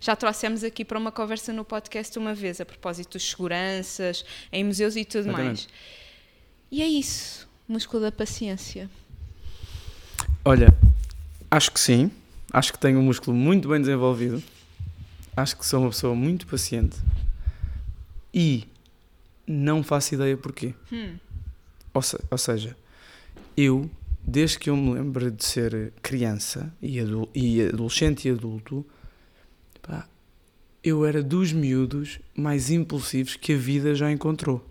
já 0.01 0.15
trouxemos 0.15 0.63
aqui 0.63 0.83
para 0.83 0.97
uma 0.97 1.11
conversa 1.11 1.53
no 1.53 1.63
podcast 1.63 2.17
uma 2.17 2.33
vez, 2.33 2.59
a 2.59 2.65
propósito 2.65 3.19
de 3.19 3.23
seguranças, 3.23 4.25
em 4.51 4.63
museus 4.63 4.95
e 4.95 5.05
tudo 5.05 5.27
Exatamente. 5.29 5.45
mais. 5.45 5.67
E 6.71 6.81
é 6.81 6.87
isso, 6.87 7.47
músculo 7.67 8.01
da 8.01 8.11
paciência. 8.11 8.89
Olha, 10.43 10.75
acho 11.51 11.71
que 11.71 11.79
sim, 11.79 12.09
acho 12.51 12.73
que 12.73 12.79
tenho 12.79 12.97
um 12.97 13.03
músculo 13.03 13.37
muito 13.37 13.69
bem 13.69 13.79
desenvolvido, 13.79 14.41
acho 15.37 15.55
que 15.55 15.63
sou 15.67 15.81
uma 15.81 15.89
pessoa 15.91 16.15
muito 16.15 16.47
paciente 16.47 16.97
e 18.33 18.67
não 19.45 19.83
faço 19.83 20.15
ideia 20.15 20.35
porquê. 20.35 20.73
Hum. 20.91 21.15
Ou, 21.93 22.01
se, 22.01 22.17
ou, 22.31 22.37
seja, 22.39 22.75
eu, 23.55 23.89
desde 24.25 24.59
que 24.59 24.69
eu 24.69 24.77
me 24.77 24.93
lembro 24.93 25.29
de 25.31 25.43
ser 25.43 25.93
criança 26.01 26.73
e, 26.81 26.99
e 27.33 27.61
adolescente 27.67 28.27
e 28.27 28.31
adulto, 28.31 28.85
pá, 29.81 30.07
eu 30.83 31.05
era 31.05 31.23
dos 31.23 31.53
miúdos 31.53 32.19
mais 32.35 32.69
impulsivos 32.69 33.35
que 33.35 33.53
a 33.53 33.57
vida 33.57 33.95
já 33.95 34.11
encontrou. 34.11 34.65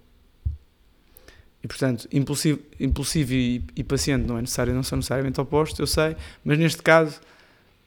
E 1.62 1.68
portanto, 1.68 2.08
impulsivo, 2.12 2.58
impulsivo 2.78 3.32
e, 3.32 3.64
e, 3.76 3.84
paciente 3.84 4.26
não 4.26 4.36
é 4.36 4.40
necessário, 4.40 4.74
não 4.74 4.82
são 4.82 4.96
necessariamente 4.96 5.40
opostos, 5.40 5.78
eu 5.78 5.86
sei, 5.86 6.16
mas 6.44 6.58
neste 6.58 6.82
caso 6.82 7.20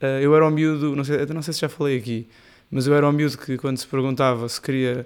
uh, 0.02 0.06
eu 0.22 0.34
era 0.34 0.48
o 0.48 0.50
miúdo, 0.50 0.96
não 0.96 1.04
sei, 1.04 1.26
não 1.26 1.42
sei 1.42 1.54
se 1.54 1.60
já 1.60 1.68
falei 1.68 1.98
aqui, 1.98 2.28
mas 2.72 2.88
eu 2.88 2.96
era 2.96 3.08
o 3.08 3.12
miúdo 3.12 3.38
que 3.38 3.58
quando 3.58 3.78
se 3.78 3.86
perguntava 3.86 4.48
se 4.48 4.62
queria 4.62 5.06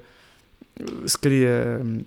se 1.05 1.17
queria 1.17 1.81
hum, 1.83 2.03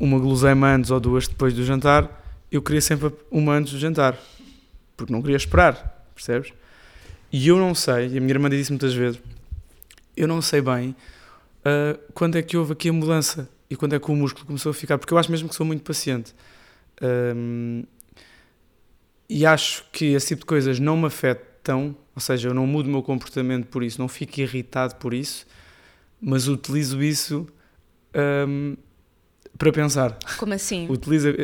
uma 0.00 0.18
guloseima 0.18 0.74
antes 0.74 0.90
ou 0.90 0.98
duas 0.98 1.28
depois 1.28 1.54
do 1.54 1.62
jantar, 1.62 2.21
eu 2.52 2.60
queria 2.60 2.82
sempre 2.82 3.10
uma 3.30 3.54
antes 3.54 3.72
do 3.72 3.78
jantar, 3.78 4.18
porque 4.94 5.10
não 5.10 5.22
queria 5.22 5.36
esperar, 5.36 6.06
percebes? 6.14 6.52
E 7.32 7.48
eu 7.48 7.56
não 7.56 7.74
sei, 7.74 8.08
e 8.08 8.18
a 8.18 8.20
minha 8.20 8.30
irmã 8.30 8.50
disse 8.50 8.70
muitas 8.70 8.92
vezes, 8.92 9.18
eu 10.14 10.28
não 10.28 10.42
sei 10.42 10.60
bem 10.60 10.90
uh, 11.60 11.98
quando 12.12 12.36
é 12.36 12.42
que 12.42 12.54
houve 12.58 12.74
aqui 12.74 12.90
a 12.90 12.92
mudança 12.92 13.48
e 13.70 13.74
quando 13.74 13.94
é 13.94 13.98
que 13.98 14.10
o 14.10 14.14
músculo 14.14 14.44
começou 14.44 14.68
a 14.68 14.74
ficar, 14.74 14.98
porque 14.98 15.14
eu 15.14 15.18
acho 15.18 15.30
mesmo 15.30 15.48
que 15.48 15.54
sou 15.54 15.64
muito 15.64 15.82
paciente. 15.82 16.34
Um, 17.00 17.84
e 19.26 19.46
acho 19.46 19.86
que 19.90 20.12
esse 20.12 20.28
tipo 20.28 20.40
de 20.40 20.46
coisas 20.46 20.78
não 20.78 20.94
me 20.94 21.06
afetam, 21.06 21.96
ou 22.14 22.20
seja, 22.20 22.50
eu 22.50 22.54
não 22.54 22.66
mudo 22.66 22.86
o 22.86 22.90
meu 22.90 23.02
comportamento 23.02 23.66
por 23.68 23.82
isso, 23.82 23.98
não 23.98 24.08
fico 24.08 24.40
irritado 24.40 24.96
por 24.96 25.14
isso, 25.14 25.46
mas 26.20 26.48
utilizo 26.48 27.02
isso 27.02 27.48
um, 28.46 28.76
para 29.56 29.72
pensar. 29.72 30.18
Como 30.36 30.52
assim? 30.52 30.86
Utiliza, 30.90 31.34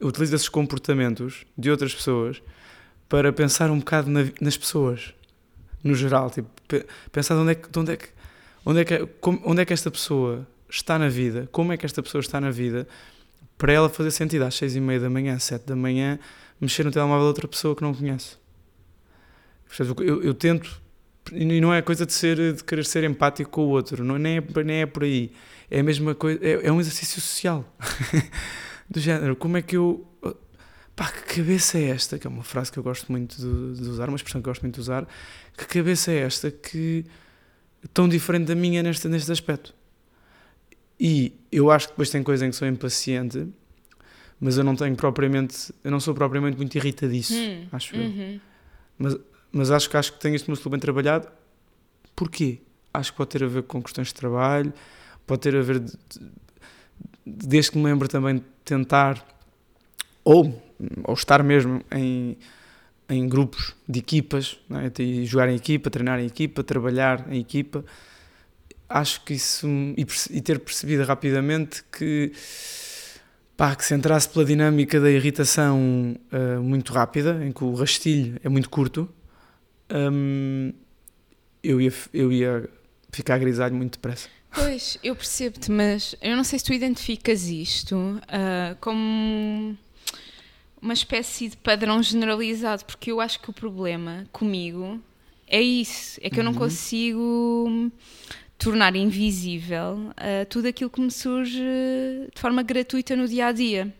utiliza 0.00 0.36
esses 0.36 0.48
comportamentos 0.48 1.44
de 1.56 1.70
outras 1.70 1.94
pessoas 1.94 2.42
para 3.08 3.32
pensar 3.32 3.70
um 3.70 3.78
bocado 3.78 4.10
na- 4.10 4.26
nas 4.40 4.56
pessoas, 4.56 5.14
no 5.82 5.94
geral. 5.94 6.30
Tipo, 6.30 6.48
pe- 6.68 6.86
pensar 7.10 7.34
de 7.34 7.40
onde 7.40 7.52
é 7.52 7.54
que, 7.54 7.68
de 7.70 7.78
onde 7.78 7.92
é 7.92 7.96
que, 7.96 8.08
onde 8.64 8.80
é 8.80 8.84
que, 8.84 9.06
como- 9.20 9.40
onde 9.44 9.62
é 9.62 9.64
que 9.64 9.72
esta 9.72 9.90
pessoa 9.90 10.46
está 10.68 10.98
na 10.98 11.08
vida, 11.08 11.48
como 11.50 11.72
é 11.72 11.76
que 11.76 11.86
esta 11.86 12.02
pessoa 12.02 12.20
está 12.20 12.40
na 12.40 12.50
vida, 12.50 12.86
para 13.56 13.72
ela 13.72 13.88
fazer 13.88 14.10
sentido 14.10 14.42
às 14.44 14.54
seis 14.54 14.76
e 14.76 14.80
meia 14.80 15.00
da 15.00 15.10
manhã, 15.10 15.34
às 15.34 15.42
sete 15.44 15.66
da 15.66 15.74
manhã, 15.74 16.18
mexer 16.60 16.84
no 16.84 16.90
telemóvel 16.92 17.22
de 17.22 17.28
outra 17.28 17.48
pessoa 17.48 17.74
que 17.74 17.82
não 17.82 17.94
conhece. 17.94 18.36
Eu, 20.00 20.22
eu 20.22 20.34
tento, 20.34 20.80
e 21.32 21.60
não 21.60 21.72
é 21.74 21.82
coisa 21.82 22.06
de, 22.06 22.12
ser, 22.12 22.54
de 22.54 22.64
querer 22.64 22.84
ser 22.84 23.04
empático 23.04 23.50
com 23.50 23.62
o 23.62 23.68
outro, 23.68 24.02
não, 24.04 24.16
nem, 24.18 24.38
é, 24.38 24.42
nem 24.64 24.80
é 24.82 24.86
por 24.86 25.02
aí. 25.04 25.32
É 25.70 25.80
a 25.80 25.82
mesma 25.82 26.14
coisa, 26.14 26.38
é, 26.42 26.66
é 26.66 26.72
um 26.72 26.80
exercício 26.80 27.20
social. 27.20 27.64
Do 28.90 29.00
género, 29.00 29.36
como 29.36 29.56
é 29.56 29.62
que 29.62 29.76
eu. 29.76 30.06
Pá, 30.96 31.10
que 31.12 31.36
cabeça 31.36 31.78
é 31.78 31.84
esta? 31.90 32.18
Que 32.18 32.26
é 32.26 32.30
uma 32.30 32.42
frase 32.42 32.72
que 32.72 32.78
eu 32.78 32.82
gosto 32.82 33.10
muito 33.12 33.36
de, 33.36 33.80
de 33.80 33.88
usar, 33.88 34.08
uma 34.08 34.16
expressão 34.16 34.40
que 34.42 34.48
eu 34.48 34.50
gosto 34.50 34.62
muito 34.62 34.74
de 34.74 34.80
usar. 34.80 35.06
Que 35.56 35.64
cabeça 35.66 36.10
é 36.10 36.18
esta 36.20 36.50
que. 36.50 37.04
tão 37.94 38.08
diferente 38.08 38.46
da 38.46 38.54
minha 38.54 38.82
neste, 38.82 39.06
neste 39.08 39.30
aspecto? 39.30 39.74
E 40.98 41.32
eu 41.52 41.70
acho 41.70 41.86
que 41.86 41.92
depois 41.92 42.10
tem 42.10 42.22
coisa 42.22 42.44
em 42.46 42.50
que 42.50 42.56
sou 42.56 42.66
impaciente, 42.66 43.46
mas 44.40 44.58
eu 44.58 44.64
não 44.64 44.74
tenho 44.74 44.96
propriamente. 44.96 45.72
Eu 45.84 45.90
não 45.90 46.00
sou 46.00 46.14
propriamente 46.14 46.56
muito 46.56 46.74
irritadiço, 46.76 47.34
Hum, 47.34 47.66
acho 47.70 47.94
eu. 47.94 48.02
uhum. 48.02 48.40
Mas 49.52 49.70
acho 49.70 49.88
que 49.88 49.96
acho 49.96 50.12
que 50.12 50.18
tenho 50.20 50.34
este 50.34 50.50
músculo 50.50 50.72
bem 50.72 50.80
trabalhado. 50.80 51.28
Porquê? 52.16 52.58
Acho 52.92 53.12
que 53.12 53.16
pode 53.18 53.30
ter 53.30 53.44
a 53.44 53.46
ver 53.46 53.62
com 53.62 53.80
questões 53.82 54.08
de 54.08 54.14
trabalho, 54.14 54.72
pode 55.26 55.40
ter 55.42 55.54
a 55.54 55.62
ver, 55.62 55.78
de- 55.78 55.92
de- 55.92 56.30
desde 57.28 57.72
que 57.72 57.78
me 57.78 57.84
lembro 57.84 58.08
também 58.08 58.36
de 58.36 58.44
tentar, 58.64 59.24
ou, 60.24 60.62
ou 61.04 61.14
estar 61.14 61.42
mesmo 61.42 61.82
em, 61.90 62.36
em 63.08 63.28
grupos 63.28 63.74
de 63.88 63.98
equipas, 63.98 64.58
é? 64.70 65.02
e 65.02 65.24
jogar 65.26 65.48
em 65.48 65.56
equipa, 65.56 65.90
treinar 65.90 66.20
em 66.20 66.26
equipa, 66.26 66.62
trabalhar 66.62 67.26
em 67.30 67.40
equipa. 67.40 67.84
Acho 68.88 69.22
que 69.22 69.34
isso, 69.34 69.66
e, 69.68 70.06
e 70.30 70.40
ter 70.40 70.58
percebido 70.60 71.04
rapidamente 71.04 71.84
que, 71.92 72.32
pá, 73.56 73.76
que 73.76 73.84
se 73.84 73.94
entrasse 73.94 74.28
pela 74.28 74.44
dinâmica 74.44 74.98
da 74.98 75.10
irritação 75.10 76.16
ah, 76.32 76.60
muito 76.60 76.92
rápida, 76.92 77.44
em 77.44 77.52
que 77.52 77.64
o 77.64 77.74
rastilho 77.74 78.40
é 78.42 78.48
muito 78.48 78.70
curto, 78.70 79.08
hum, 79.92 80.72
eu, 81.62 81.80
ia, 81.80 81.92
eu 82.14 82.32
ia 82.32 82.68
ficar 83.10 83.38
grisalho 83.38 83.74
muito 83.74 83.92
depressa. 83.92 84.28
Pois, 84.58 84.98
eu 85.04 85.14
percebo-te, 85.14 85.70
mas 85.70 86.14
eu 86.20 86.36
não 86.36 86.42
sei 86.44 86.58
se 86.58 86.64
tu 86.64 86.72
identificas 86.72 87.46
isto 87.48 87.96
ah, 88.28 88.76
como 88.80 89.76
uma 90.80 90.92
espécie 90.92 91.48
de 91.48 91.56
padrão 91.56 92.02
generalizado, 92.02 92.84
porque 92.84 93.10
eu 93.12 93.20
acho 93.20 93.40
que 93.40 93.50
o 93.50 93.52
problema 93.52 94.26
comigo 94.32 95.00
é 95.46 95.60
isso, 95.60 96.18
é 96.22 96.28
que 96.30 96.40
eu 96.40 96.44
não 96.44 96.52
Uhum. 96.52 96.58
consigo 96.58 97.92
tornar 98.58 98.96
invisível 98.96 100.12
ah, 100.16 100.44
tudo 100.48 100.66
aquilo 100.68 100.90
que 100.90 101.00
me 101.00 101.10
surge 101.10 101.60
de 102.34 102.40
forma 102.40 102.62
gratuita 102.62 103.14
no 103.14 103.28
dia 103.28 103.46
a 103.46 103.52
dia. 103.52 103.94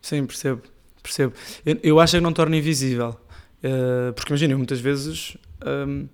Sim, 0.00 0.24
percebo. 0.26 0.62
percebo. 1.02 1.34
Eu, 1.64 1.78
eu 1.82 2.00
acho 2.00 2.16
que 2.16 2.20
não 2.22 2.32
torna 2.32 2.56
invisível. 2.56 3.18
Uh, 3.64 4.12
porque 4.12 4.30
imagina, 4.30 4.56
muitas 4.56 4.78
vezes, 4.78 5.36
um, 5.66 6.06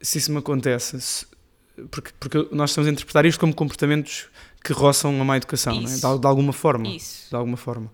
se 0.00 0.18
isso 0.18 0.30
me 0.30 0.38
acontece, 0.38 1.00
se- 1.00 1.26
porque, 1.90 2.10
porque 2.18 2.48
nós 2.52 2.70
estamos 2.70 2.88
a 2.88 2.92
interpretar 2.92 3.24
isto 3.26 3.40
como 3.40 3.54
comportamentos 3.54 4.26
que 4.62 4.72
roçam 4.72 5.20
a 5.20 5.24
má 5.24 5.36
educação, 5.36 5.74
é? 5.74 5.82
Isso. 5.82 6.06
de, 6.06 6.20
de 6.20 6.26
alguma 6.26 6.52
forma. 6.52 6.88
Isso. 6.88 7.30
De 7.30 7.36
alguma 7.36 7.56
forma. 7.56 7.90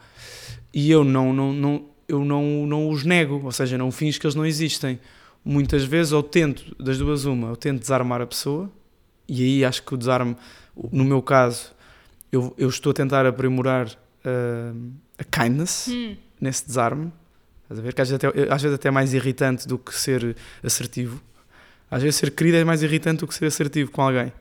E 0.73 0.90
eu 0.90 1.04
não, 1.04 1.32
não, 1.32 1.52
não, 1.52 1.87
eu 2.06 2.25
não, 2.25 2.66
não 2.66 2.88
os 2.90 3.04
nego, 3.04 3.40
ou 3.44 3.52
seja, 3.52 3.78
não 3.78 3.90
finjo 3.90 4.20
que 4.20 4.26
eles 4.26 4.35
não 4.35 4.44
existem. 4.44 5.00
Muitas 5.44 5.85
vezes, 5.85 6.12
ou 6.12 6.23
tento, 6.23 6.76
das 6.82 6.99
duas, 6.99 7.25
uma, 7.25 7.49
eu 7.49 7.56
tento 7.56 7.80
desarmar 7.80 8.20
a 8.20 8.26
pessoa, 8.26 8.70
e 9.26 9.42
aí 9.42 9.64
acho 9.64 9.82
que 9.82 9.94
o 9.94 9.97
desarme, 9.97 10.37
no 10.92 11.04
meu 11.04 11.23
caso, 11.23 11.73
eu, 12.30 12.54
eu 12.58 12.68
estou 12.68 12.90
a 12.90 12.94
tentar 12.94 13.25
aprimorar 13.25 13.88
uh, 13.88 14.92
a 15.18 15.25
kindness 15.25 15.88
Hum, 15.88 16.16
nesse 16.40 16.66
desarme. 16.66 17.12
Estás 17.62 17.78
a 17.78 17.82
ver? 17.82 17.94
Que 17.94 18.00
às 18.02 18.11
vezes, 18.11 18.25
até, 18.25 18.52
às 18.52 18.62
vezes 18.62 18.75
até 18.75 18.88
é 18.88 18.90
mais 18.90 19.14
irritante 19.14 19.66
do 19.68 19.78
que 19.78 19.94
ser 19.94 20.37
assertivo. 20.62 21.23
Às 21.90 22.02
vezes 22.02 22.16
ser 22.16 22.30
querido 22.30 22.57
é 22.59 22.64
mais 22.64 22.83
irritante 22.83 23.21
do 23.21 23.26
que 23.26 23.35
ser 23.35 23.47
assertivo 23.47 23.90
com 23.90 24.02
alguém. 24.02 24.33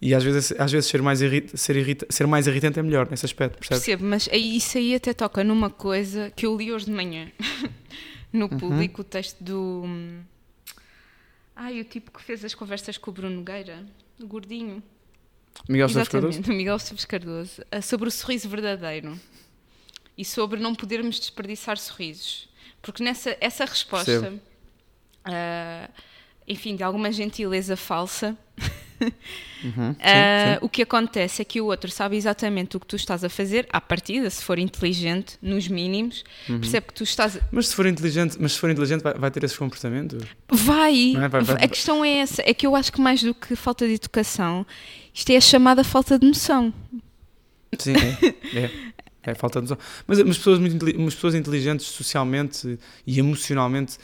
E 0.00 0.14
às 0.14 0.22
vezes, 0.22 0.52
às 0.58 0.70
vezes 0.70 0.90
ser, 0.90 1.00
mais 1.00 1.22
irrita, 1.22 1.56
ser, 1.56 1.74
irrita, 1.76 2.06
ser 2.10 2.26
mais 2.26 2.46
irritante 2.46 2.78
é 2.78 2.82
melhor 2.82 3.08
nesse 3.10 3.24
aspecto, 3.24 3.58
percebes? 3.58 3.84
percebo, 3.84 4.04
mas 4.04 4.28
aí- 4.30 4.56
isso 4.56 4.76
aí 4.76 4.94
até 4.94 5.14
toca 5.14 5.42
numa 5.42 5.70
coisa 5.70 6.30
que 6.36 6.44
eu 6.44 6.54
li 6.56 6.70
hoje 6.72 6.84
de 6.86 6.90
manhã 6.92 7.30
no 8.32 8.44
Uhum. 8.44 8.58
público, 8.58 9.00
o 9.00 9.04
texto 9.04 9.42
do. 9.42 9.84
Ai, 11.54 11.80
o 11.80 11.84
tipo 11.84 12.10
que 12.10 12.22
fez 12.22 12.44
as 12.44 12.54
conversas 12.54 12.98
com 12.98 13.10
o 13.10 13.14
Bruno 13.14 13.36
Nogueira, 13.36 13.84
o 14.20 14.26
gordinho. 14.26 14.82
Miguel 15.66 15.86
Esteves 15.86 16.08
Cardoso? 16.08 16.42
Miguel 16.48 16.76
Esteves 16.76 17.04
Cardoso, 17.06 17.62
ah, 17.70 17.80
sobre 17.80 18.08
o 18.08 18.12
sorriso 18.12 18.46
verdadeiro 18.50 19.18
e 20.18 20.24
sobre 20.26 20.60
não 20.60 20.74
podermos 20.74 21.18
desperdiçar 21.18 21.78
sorrisos. 21.78 22.50
Porque 22.82 23.02
nessa 23.02 23.34
essa 23.40 23.64
resposta, 23.64 24.12
Percebo. 24.12 24.40
Enfim, 26.46 26.76
de 26.76 26.82
alguma 26.82 27.10
gentileza 27.12 27.76
falsa, 27.76 28.36
Uhum, 29.62 29.92
sim, 29.92 29.96
ah, 30.00 30.54
sim. 30.54 30.58
o 30.64 30.68
que 30.70 30.80
acontece 30.82 31.42
é 31.42 31.44
que 31.44 31.60
o 31.60 31.66
outro 31.66 31.90
sabe 31.90 32.16
exatamente 32.16 32.76
o 32.76 32.80
que 32.80 32.86
tu 32.86 32.96
estás 32.96 33.22
a 33.24 33.28
fazer, 33.28 33.66
à 33.70 33.78
partida, 33.80 34.30
se 34.30 34.42
for 34.42 34.58
inteligente, 34.58 35.36
nos 35.42 35.68
mínimos, 35.68 36.24
Uhum. 36.48 36.60
percebe 36.60 36.86
que 36.86 36.94
tu 36.94 37.04
estás. 37.04 37.38
Mas 37.52 37.68
se 37.68 37.74
for 37.74 37.84
inteligente, 37.86 38.36
mas 38.40 38.52
se 38.52 38.58
for 38.58 38.70
inteligente 38.70 39.02
vai, 39.02 39.12
vai 39.14 39.30
ter 39.30 39.44
esses 39.44 39.56
comportamentos? 39.58 40.24
Vai! 40.50 41.12
Não 41.14 41.24
é? 41.24 41.28
Vai- 41.28 41.42
vai- 41.42 41.64
A 41.64 41.68
questão 41.68 42.02
é 42.04 42.18
essa, 42.18 42.42
é 42.46 42.54
que 42.54 42.66
eu 42.66 42.74
acho 42.74 42.90
que 42.92 43.00
mais 43.00 43.22
do 43.22 43.34
que 43.34 43.54
falta 43.54 43.86
de 43.86 43.94
educação, 43.94 44.64
isto 45.12 45.28
é 45.30 45.36
a 45.36 45.40
chamada 45.42 45.84
falta 45.84 46.18
de 46.18 46.26
noção. 46.26 46.72
Sim, 47.78 47.92
é. 47.94 48.58
é. 48.58 48.70
É 49.28 49.34
falta 49.34 49.60
de 49.60 49.68
noção. 49.68 49.78
Mas, 50.06 50.22
mas, 50.22 50.38
pessoas 50.38 50.58
muito, 50.60 50.86
mas 51.00 51.14
pessoas 51.16 51.34
inteligentes 51.34 51.84
socialmente 51.86 52.78
e 53.04 53.18
emocionalmente 53.18 53.98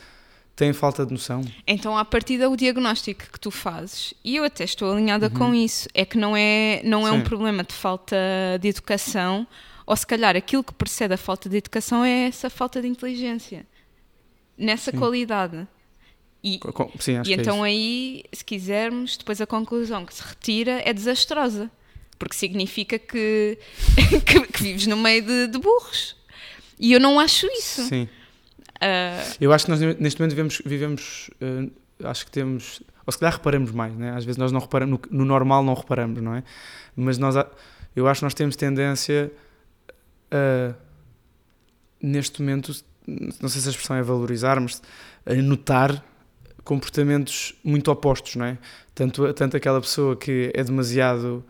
têm 0.54 0.72
falta 0.72 1.04
de 1.06 1.12
noção. 1.12 1.42
Então, 1.66 1.96
a 1.96 2.04
partir 2.04 2.38
do 2.38 2.56
diagnóstico 2.56 3.24
que 3.32 3.40
tu 3.40 3.50
fazes, 3.50 4.14
e 4.24 4.36
eu 4.36 4.44
até 4.44 4.64
estou 4.64 4.92
alinhada 4.92 5.26
Uhum. 5.28 5.34
com 5.34 5.54
isso, 5.54 5.88
é 5.94 6.04
que 6.04 6.18
não 6.18 6.36
é, 6.36 6.80
não 6.84 7.06
é 7.06 7.10
um 7.12 7.22
problema 7.22 7.62
de 7.64 7.72
falta 7.74 8.16
de 8.60 8.68
educação, 8.68 9.46
ou 9.86 9.96
se 9.96 10.06
calhar 10.06 10.36
aquilo 10.36 10.62
que 10.62 10.72
precede 10.74 11.14
a 11.14 11.16
falta 11.16 11.48
de 11.48 11.56
educação 11.56 12.04
é 12.04 12.26
essa 12.28 12.48
falta 12.50 12.80
de 12.80 12.88
inteligência, 12.88 13.66
nessa 14.56 14.90
Sim. 14.90 14.98
qualidade. 14.98 15.66
E, 16.44 16.58
Sim, 16.98 17.16
acho 17.18 17.30
e 17.30 17.34
que 17.34 17.38
é 17.38 17.42
então 17.42 17.54
isso. 17.56 17.62
aí, 17.64 18.24
se 18.32 18.44
quisermos, 18.44 19.16
depois 19.16 19.40
a 19.40 19.46
conclusão 19.46 20.04
que 20.04 20.12
se 20.14 20.22
retira 20.22 20.82
é 20.84 20.92
desastrosa, 20.92 21.70
porque 22.18 22.34
significa 22.36 22.98
que, 22.98 23.58
que, 24.26 24.40
que 24.48 24.62
vives 24.62 24.86
no 24.86 24.96
meio 24.96 25.22
de, 25.22 25.46
de 25.48 25.58
burros. 25.58 26.16
E 26.78 26.92
eu 26.92 26.98
não 27.00 27.18
acho 27.20 27.46
isso. 27.46 27.82
Sim. 27.84 28.08
Ah, 28.82 29.22
Eu 29.40 29.52
acho 29.52 29.64
que 29.66 29.70
nós 29.70 29.80
neste 29.80 30.18
momento 30.20 30.32
vivemos, 30.32 30.62
vivemos 30.64 31.30
eh, 31.40 31.68
acho 32.04 32.24
que 32.26 32.32
temos, 32.32 32.82
ou 33.06 33.12
se 33.12 33.18
calhar 33.18 33.34
reparamos 33.34 33.70
mais, 33.70 33.94
né? 33.96 34.10
às 34.16 34.24
vezes 34.24 34.36
nós 34.38 34.50
não 34.50 34.60
reparamos, 34.60 34.98
no, 35.10 35.18
no 35.18 35.24
normal 35.24 35.62
não 35.62 35.74
reparamos, 35.74 36.20
não 36.20 36.34
é? 36.34 36.42
Mas 36.96 37.16
nós, 37.16 37.34
eu 37.94 38.08
acho 38.08 38.20
que 38.20 38.24
nós 38.24 38.34
temos 38.34 38.56
tendência 38.56 39.30
a, 40.30 40.74
neste 42.02 42.40
momento, 42.42 42.74
não 43.06 43.48
sei 43.48 43.60
se 43.60 43.68
a 43.68 43.70
expressão 43.70 43.96
é 43.96 44.02
valorizar, 44.02 44.60
mas 44.60 44.82
a 45.24 45.34
notar 45.34 46.04
comportamentos 46.64 47.54
muito 47.62 47.90
opostos, 47.90 48.36
não 48.36 48.46
é? 48.46 48.58
Tanto, 48.94 49.32
tanto 49.32 49.56
aquela 49.56 49.80
pessoa 49.80 50.16
que 50.16 50.50
é 50.54 50.62
demasiado 50.62 51.44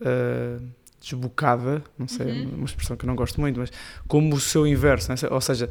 eh, 0.00 0.58
desbocada, 1.00 1.82
não 1.98 2.08
sei, 2.08 2.26
Uhum. 2.44 2.54
uma 2.56 2.64
expressão 2.64 2.96
que 2.96 3.04
eu 3.04 3.06
não 3.08 3.14
gosto 3.14 3.40
muito, 3.40 3.60
mas 3.60 3.70
como 4.08 4.34
o 4.34 4.40
seu 4.40 4.66
inverso, 4.66 5.12
é? 5.12 5.16
ou 5.30 5.40
seja, 5.40 5.70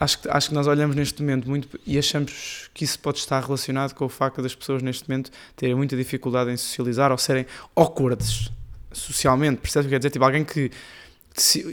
acho 0.00 0.20
que, 0.20 0.28
acho 0.28 0.48
que 0.48 0.54
nós 0.54 0.66
olhamos 0.66 0.96
neste 0.96 1.22
momento 1.22 1.48
muito 1.48 1.80
e 1.86 1.98
achamos 1.98 2.68
que 2.74 2.84
isso 2.84 2.98
pode 2.98 3.18
estar 3.18 3.42
relacionado 3.42 3.94
com 3.94 4.04
o 4.04 4.08
facto 4.08 4.42
das 4.42 4.54
pessoas 4.54 4.82
neste 4.82 5.08
momento 5.08 5.30
terem 5.56 5.74
muita 5.74 5.96
dificuldade 5.96 6.50
em 6.50 6.56
socializar 6.56 7.12
ou 7.12 7.18
serem 7.18 7.46
awkwards 7.76 8.50
socialmente, 8.92 9.60
percebes 9.60 9.86
o 9.86 9.88
que 9.88 9.94
quer 9.94 9.98
dizer? 9.98 10.10
Tipo, 10.10 10.24
alguém 10.24 10.44
que, 10.44 10.70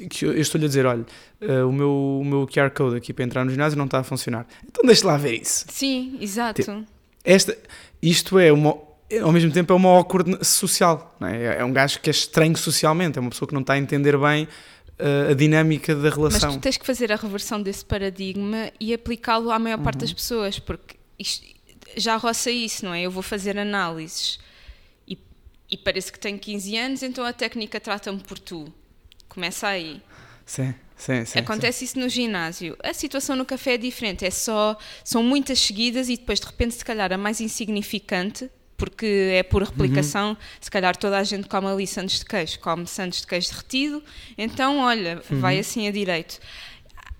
que 0.10 0.26
eu 0.26 0.40
estou-lhe 0.40 0.66
a 0.66 0.68
dizer, 0.68 0.86
olha, 0.86 1.06
eh, 1.40 1.64
o, 1.64 1.72
meu, 1.72 2.20
o 2.22 2.26
meu 2.26 2.48
QR 2.48 2.72
Code 2.72 2.98
aqui 2.98 3.14
para 3.14 3.24
entrar 3.24 3.46
no 3.46 3.52
ginásio 3.52 3.78
não 3.78 3.86
está 3.86 4.00
a 4.00 4.04
funcionar. 4.04 4.46
Então 4.68 4.84
deixa 4.86 5.06
lá 5.06 5.18
ver 5.18 5.42
isso. 5.42 5.66
sim, 5.70 6.18
exato. 6.20 6.86
Esta, 7.24 7.56
isto 8.02 8.40
é 8.40 8.52
uma, 8.52 8.76
ao 9.22 9.32
mesmo 9.32 9.52
tempo 9.52 9.72
é 9.72 9.76
uma 9.76 9.90
awkward 9.90 10.44
social, 10.44 11.16
não 11.20 11.28
é? 11.28 11.60
É 11.60 11.66
um 11.66 11.72
gajo 11.72 12.00
que 12.00 12.10
é 12.10 12.12
estranho 12.12 12.58
socialmente, 12.58 13.18
é 13.20 13.22
uma 13.22 13.30
pessoa 13.30 13.48
que 13.48 13.54
não 13.54 13.62
está 13.62 13.74
a 13.74 13.78
entender 13.78 14.18
bem 14.18 14.48
a 15.32 15.34
dinâmica 15.34 15.96
da 15.96 16.04
Mas 16.10 16.16
relação. 16.16 16.52
tu 16.54 16.60
tens 16.60 16.78
que 16.78 16.86
fazer 16.86 17.12
a 17.12 17.16
reversão 17.16 17.62
desse 17.62 17.84
paradigma 17.86 18.72
e 18.80 18.94
aplicá-lo 18.94 19.52
à 19.52 19.58
maior 19.60 19.78
parte 19.80 19.96
Uhum. 19.98 20.02
das 20.02 20.14
pessoas, 20.14 20.60
porque 20.60 20.96
isto 21.18 21.46
já 21.98 22.16
roça 22.18 22.50
isso, 22.52 22.86
não 22.86 22.94
é? 22.94 23.02
Eu 23.02 23.12
vou 23.12 23.22
fazer 23.24 23.58
análises 23.58 24.40
e, 25.08 25.18
e 25.70 25.78
parece 25.78 26.12
que 26.12 26.20
tenho 26.20 26.40
15 26.40 26.78
anos, 26.78 27.04
então 27.04 27.26
a 27.26 27.34
técnica 27.34 27.80
trata-me 27.80 28.20
por 28.20 28.40
tu. 28.40 28.72
Começa 29.28 29.68
aí. 29.68 30.02
Sim, 30.46 30.74
sim, 30.98 31.26
sim. 31.26 31.40
Acontece 31.40 31.80
sim. 31.80 31.86
isso 31.86 32.00
no 32.00 32.10
ginásio. 32.10 32.78
A 32.84 32.94
situação 32.94 33.36
no 33.36 33.46
café 33.46 33.74
é 33.74 33.78
diferente, 33.78 34.26
é 34.26 34.30
só 34.32 34.78
são 35.04 35.24
muitas 35.24 35.60
seguidas 35.60 36.10
e 36.10 36.18
depois 36.18 36.40
de 36.40 36.46
repente 36.46 36.76
se 36.76 36.84
calhar 36.86 37.12
a 37.14 37.18
mais 37.18 37.40
insignificante, 37.42 38.50
porque 38.82 39.30
é 39.32 39.44
por 39.44 39.62
replicação, 39.62 40.30
uhum. 40.30 40.38
se 40.60 40.72
calhar 40.72 40.98
toda 40.98 41.20
a 41.20 41.24
gente 41.24 41.48
come 41.48 41.68
ali 41.68 41.86
sandes 41.86 42.18
de 42.18 42.26
queijo, 42.26 42.60
come 42.60 42.88
sandes 42.88 43.22
de 43.22 43.28
queijo 43.28 43.50
derretido, 43.50 44.04
então 44.36 44.80
olha, 44.80 45.22
uhum. 45.30 45.40
vai 45.40 45.60
assim 45.60 45.88
a 45.88 45.92
direito. 45.92 46.40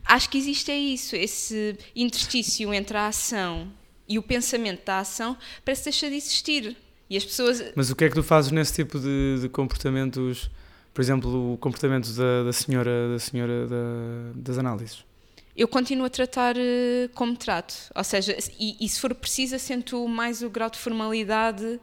Acho 0.04 0.28
que 0.28 0.40
existe 0.40 0.72
é 0.72 0.78
isso, 0.78 1.16
esse 1.16 1.78
interstício 1.96 2.74
entre 2.74 2.98
a 2.98 3.06
ação 3.06 3.72
e 4.10 4.18
o 4.18 4.24
pensamento 4.24 4.84
da 4.84 5.02
ação 5.02 5.38
parece 5.64 5.84
deixar 5.84 6.10
de 6.10 6.16
existir. 6.16 6.76
E 7.08 7.16
as 7.16 7.24
pessoas... 7.24 7.64
Mas 7.76 7.92
o 7.92 7.96
que 7.96 8.06
é 8.06 8.10
que 8.10 8.16
tu 8.16 8.24
fazes 8.24 8.52
nesse 8.52 8.74
tipo 8.74 9.00
de, 9.00 9.38
de 9.40 9.48
comportamentos 9.48 10.50
por 10.92 11.02
exemplo, 11.02 11.54
o 11.54 11.58
comportamento 11.58 12.12
da, 12.14 12.44
da 12.44 12.52
senhora, 12.52 13.14
da 13.14 13.20
senhora 13.20 13.68
da, 13.68 14.32
das 14.36 14.58
análises? 14.58 15.06
Eu 15.56 15.68
continuo 15.68 16.06
a 16.06 16.10
tratar 16.10 16.56
uh, 16.56 17.10
como 17.14 17.36
trato, 17.36 17.74
ou 17.94 18.04
seja, 18.04 18.38
e, 18.60 18.78
e, 18.80 18.88
se 18.88 19.00
for 19.00 19.14
preciso, 19.14 19.56
acento 19.56 20.08
mais 20.08 20.42
o 20.42 20.50
grau 20.50 20.70
de 20.70 20.78
formalidade 20.78 21.80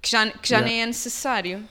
que 0.00 0.10
já, 0.10 0.30
que 0.30 0.48
já 0.48 0.56
yeah. 0.56 0.72
nem 0.72 0.82
é 0.82 0.86
necessário. 0.86 1.68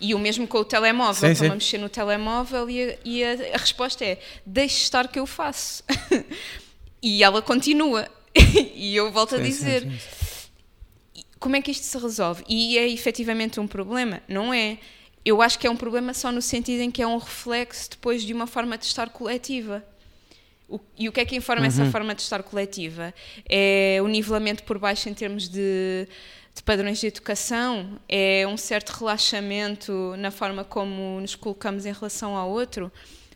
E 0.00 0.14
o 0.14 0.18
mesmo 0.18 0.46
com 0.46 0.58
o 0.58 0.64
telemóvel, 0.64 1.32
estou 1.32 1.50
a 1.50 1.54
mexer 1.54 1.78
no 1.78 1.88
telemóvel 1.88 2.68
e, 2.68 2.82
a, 2.82 2.98
e 3.04 3.24
a, 3.24 3.32
a 3.54 3.58
resposta 3.58 4.04
é: 4.04 4.18
deixe 4.44 4.82
estar 4.82 5.08
que 5.08 5.18
eu 5.18 5.26
faço. 5.26 5.82
e 7.02 7.22
ela 7.22 7.40
continua. 7.40 8.08
e 8.74 8.94
eu 8.94 9.10
volto 9.10 9.30
sim, 9.30 9.36
a 9.36 9.44
dizer: 9.44 9.82
sim, 9.82 9.98
sim, 11.14 11.22
como 11.38 11.56
é 11.56 11.62
que 11.62 11.70
isto 11.70 11.84
se 11.84 11.98
resolve? 11.98 12.44
E 12.48 12.76
é 12.76 12.88
efetivamente 12.88 13.58
um 13.58 13.66
problema? 13.66 14.22
Não 14.28 14.52
é 14.52 14.78
eu 15.26 15.42
acho 15.42 15.58
que 15.58 15.66
é 15.66 15.70
um 15.70 15.76
problema 15.76 16.14
só 16.14 16.30
no 16.30 16.40
sentido 16.40 16.82
em 16.82 16.90
que 16.90 17.02
é 17.02 17.06
um 17.06 17.18
reflexo 17.18 17.90
depois 17.90 18.22
de 18.22 18.32
uma 18.32 18.46
forma 18.46 18.78
de 18.78 18.84
estar 18.84 19.10
coletiva. 19.10 19.84
O, 20.68 20.80
e 20.98 21.08
o 21.08 21.12
que 21.12 21.20
é 21.20 21.24
que 21.24 21.36
informa 21.36 21.62
uhum. 21.62 21.68
essa 21.68 21.86
forma 21.86 22.14
de 22.14 22.22
estar 22.22 22.42
coletiva? 22.42 23.14
É 23.48 23.98
o 24.02 24.08
nivelamento 24.08 24.64
por 24.64 24.78
baixo 24.78 25.08
em 25.08 25.14
termos 25.14 25.48
de, 25.48 26.08
de, 26.54 26.62
padrões 26.64 26.98
de 26.98 27.06
educação? 27.06 28.00
É 28.08 28.46
um 28.48 28.56
certo 28.56 28.90
relaxamento 28.90 30.14
na 30.18 30.30
forma 30.30 30.64
como 30.64 31.20
nos 31.20 31.34
colocamos 31.34 31.86
em 31.86 31.92
relação 31.92 32.36
ao 32.36 32.50
outro? 32.50 32.90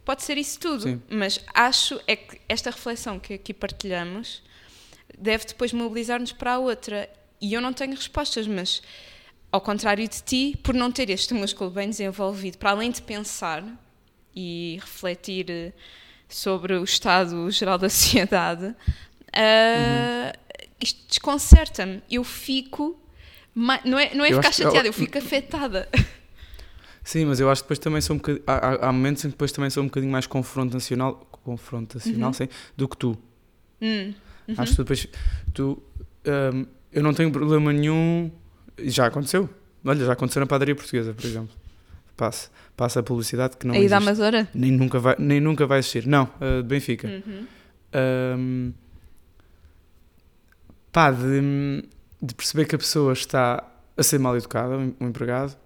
Pode 0.05 0.25
ser 0.25 0.39
isso 0.39 0.59
tudo, 0.59 0.83
Sim. 0.83 1.03
mas 1.09 1.39
acho 1.55 2.01
é 2.07 2.17
que 2.17 2.41
esta 2.49 2.71
reflexão 2.71 3.21
que 3.21 3.35
aqui 3.35 3.55
partilhamos 3.55 4.43
deve 5.17 5.45
depois 5.45 5.73
mobilizar-nos 5.73 6.33
para 6.33 6.55
a 6.55 6.59
outra. 6.59 7.09
E 7.41 7.55
eu 7.55 7.61
não 7.61 7.73
tenho 7.73 7.95
respostas, 7.95 8.47
mas 8.47 8.83
ao 9.53 9.61
contrário 9.61 10.09
de 10.09 10.23
ti, 10.23 10.59
por 10.63 10.75
não 10.75 10.91
ter 10.91 11.11
este 11.11 11.35
músculo 11.35 11.71
bem 11.71 11.89
desenvolvido, 11.89 12.59
para 12.59 12.71
além 12.71 12.91
de 12.91 13.03
pensar 13.03 13.65
e 14.35 14.79
refletir 14.81 15.51
eh, 15.51 15.73
sobre 16.31 16.75
o 16.75 16.85
estado 16.85 17.51
geral 17.51 17.79
da 17.79 17.89
sociedade, 17.91 18.67
uh, 18.67 18.71
uhum. 18.71 20.33
isto 20.81 21.01
desconcerta-me. 21.09 22.03
Eu 22.11 22.25
fico. 22.25 22.99
Não 23.55 23.99
é, 23.99 24.15
não 24.15 24.25
é 24.25 24.33
ficar 24.33 24.53
chateada, 24.53 24.87
eu... 24.87 24.91
eu 24.91 24.93
fico 24.93 25.19
afetada. 25.19 25.89
Sim, 27.03 27.25
mas 27.25 27.41
eu 27.41 27.51
acho 27.51 27.63
que 27.63 27.67
depois 27.67 27.79
também 27.79 28.01
sou 28.01 28.15
um 28.15 28.19
bocadinho. 28.19 28.45
Há, 28.47 28.89
há 28.89 28.93
momentos 28.93 29.25
em 29.25 29.29
que 29.29 29.33
depois 29.33 29.51
também 29.51 29.71
sou 29.71 29.83
um 29.83 29.87
bocadinho 29.87 30.13
mais 30.13 30.27
confrontacional, 30.27 31.27
confrontacional 31.43 32.29
uhum. 32.29 32.33
sim, 32.35 32.49
do 32.77 32.89
que 32.89 32.97
tu. 32.97 33.19
Uhum. 33.81 34.15
Acho 34.57 34.71
que 34.71 34.77
tu 34.77 34.85
depois. 34.85 35.07
Tu, 35.53 35.83
um, 36.55 36.67
eu 36.93 37.03
não 37.03 37.13
tenho 37.13 37.31
problema 37.31 37.73
nenhum 37.73 38.31
já 38.85 39.07
aconteceu. 39.07 39.49
Olha, 39.85 40.05
já 40.05 40.13
aconteceu 40.13 40.41
na 40.41 40.47
padaria 40.47 40.75
portuguesa, 40.75 41.15
por 41.15 41.25
exemplo. 41.25 41.60
Passa, 42.21 42.51
passa 42.77 43.01
a 43.01 43.03
publicidade 43.03 43.57
que 43.57 43.67
não 43.67 43.75
Aí 43.75 43.81
existe. 43.81 43.91
da 43.91 43.97
Amadora? 43.97 44.49
Nem 44.55 44.71
nunca 44.71 44.99
vai, 44.99 45.17
nem 45.19 45.41
nunca 45.41 45.67
vai 45.67 45.79
existir. 45.79 46.07
Não, 46.07 46.25
uh, 46.25 46.63
de 46.63 46.69
Benfica. 46.69 47.09
Uhum. 47.09 47.47
Um, 48.37 48.73
pá, 50.93 51.11
de, 51.11 51.83
de, 52.23 52.35
perceber 52.35 52.67
que 52.67 52.75
a 52.75 52.79
pessoa 52.79 53.15
está 53.15 53.65
a 53.97 54.03
ser 54.03 54.19
mal 54.19 54.37
educada, 54.37 54.77
um 54.77 55.09
empregado, 55.09 55.57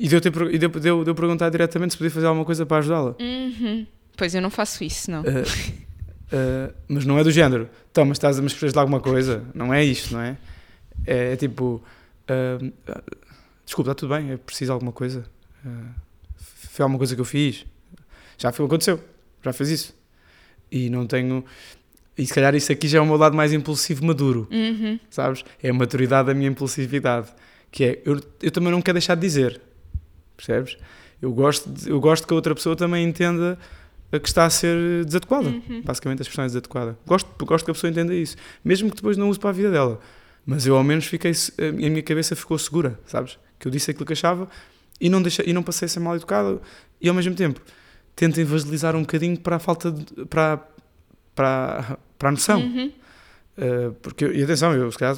e 0.00 0.08
deu, 0.08 0.20
ter, 0.20 0.32
e 0.52 0.58
deu, 0.58 0.68
deu, 0.68 1.04
deu 1.04 1.14
perguntar 1.14 1.48
diretamente 1.48 1.92
se 1.92 1.98
podia 1.98 2.10
fazer 2.10 2.26
alguma 2.26 2.44
coisa 2.44 2.66
para 2.66 2.78
ajudá-la. 2.78 3.14
Uhum. 3.20 3.86
Pois 4.16 4.34
eu 4.34 4.42
não 4.42 4.50
faço 4.50 4.82
isso, 4.82 5.10
não. 5.12 5.20
Uh, 5.20 5.24
uh, 5.24 6.74
mas 6.88 7.04
não 7.04 7.18
é 7.18 7.22
do 7.22 7.30
género. 7.30 7.70
Então, 7.90 8.04
mas 8.04 8.16
estás 8.16 8.38
a 8.38 8.42
me 8.42 8.48
de 8.48 8.78
alguma 8.78 9.00
coisa? 9.00 9.44
Não 9.54 9.72
é 9.72 9.84
isto, 9.84 10.12
não 10.12 10.20
é? 10.20 10.36
É, 11.06 11.32
é 11.32 11.36
tipo 11.36 11.82
Uh, 12.22 12.72
desculpa, 13.64 13.90
está 13.90 13.94
tudo 13.94 14.14
bem, 14.14 14.32
é 14.32 14.36
preciso 14.36 14.72
alguma 14.72 14.92
coisa? 14.92 15.24
Uh, 15.64 15.94
foi 16.36 16.82
alguma 16.82 16.98
coisa 16.98 17.14
que 17.14 17.20
eu 17.20 17.24
fiz? 17.24 17.66
Já 18.38 18.50
foi, 18.50 18.66
aconteceu, 18.66 19.00
já 19.42 19.52
fez 19.52 19.70
isso. 19.70 19.96
E 20.70 20.88
não 20.88 21.06
tenho. 21.06 21.44
E 22.16 22.26
se 22.26 22.32
calhar 22.32 22.54
isso 22.54 22.72
aqui 22.72 22.88
já 22.88 22.98
é 22.98 23.00
o 23.00 23.06
meu 23.06 23.16
lado 23.16 23.36
mais 23.36 23.52
impulsivo, 23.52 24.04
maduro, 24.04 24.48
uhum. 24.50 24.98
sabes? 25.10 25.44
É 25.62 25.70
a 25.70 25.74
maturidade 25.74 26.28
da 26.28 26.34
minha 26.34 26.48
impulsividade. 26.48 27.28
Que 27.70 27.84
é, 27.84 28.02
eu, 28.04 28.20
eu 28.42 28.50
também 28.50 28.70
não 28.70 28.82
quero 28.82 28.96
deixar 28.96 29.14
de 29.14 29.22
dizer, 29.22 29.60
percebes? 30.36 30.76
Eu 31.20 31.32
gosto, 31.32 31.70
de, 31.70 31.88
eu 31.88 32.00
gosto 32.00 32.26
que 32.26 32.32
a 32.32 32.36
outra 32.36 32.54
pessoa 32.54 32.76
também 32.76 33.06
entenda 33.06 33.58
que 34.10 34.28
está 34.28 34.44
a 34.44 34.50
ser 34.50 35.04
desadequada. 35.04 35.48
Uhum. 35.48 35.82
Basicamente, 35.82 36.20
a 36.20 36.22
expressão 36.22 36.44
é 36.44 36.48
desadequada. 36.48 36.98
Gosto, 37.06 37.28
gosto 37.46 37.64
que 37.64 37.70
a 37.70 37.74
pessoa 37.74 37.90
entenda 37.90 38.14
isso, 38.14 38.36
mesmo 38.62 38.90
que 38.90 38.96
depois 38.96 39.16
não 39.16 39.30
use 39.30 39.38
para 39.38 39.50
a 39.50 39.52
vida 39.52 39.70
dela. 39.70 40.00
Mas 40.44 40.66
eu 40.66 40.76
ao 40.76 40.84
menos 40.84 41.06
fiquei, 41.06 41.32
a 41.32 41.72
minha 41.72 42.02
cabeça 42.02 42.34
ficou 42.34 42.58
segura, 42.58 42.98
sabes? 43.06 43.38
Que 43.58 43.68
eu 43.68 43.72
disse 43.72 43.90
aquilo 43.90 44.04
que 44.04 44.12
achava 44.12 44.48
e 45.00 45.08
não, 45.08 45.20
deixei, 45.22 45.44
e 45.48 45.52
não 45.52 45.62
passei 45.62 45.86
a 45.86 45.88
ser 45.88 46.00
mal 46.00 46.14
educado 46.16 46.60
e 47.00 47.08
ao 47.08 47.14
mesmo 47.14 47.34
tempo 47.34 47.60
tento 48.14 48.40
evangelizar 48.40 48.94
um 48.94 49.00
bocadinho 49.00 49.38
para 49.38 49.56
a 49.56 49.58
falta 49.58 49.90
de, 49.90 50.26
para, 50.26 50.60
para, 51.34 51.98
para 52.18 52.28
a 52.28 52.32
noção. 52.32 52.60
Uhum. 52.60 52.92
Uh, 53.56 53.92
porque, 54.02 54.26
e 54.26 54.42
atenção, 54.42 54.72
eu 54.74 54.90
se 54.92 54.98
calhar, 54.98 55.16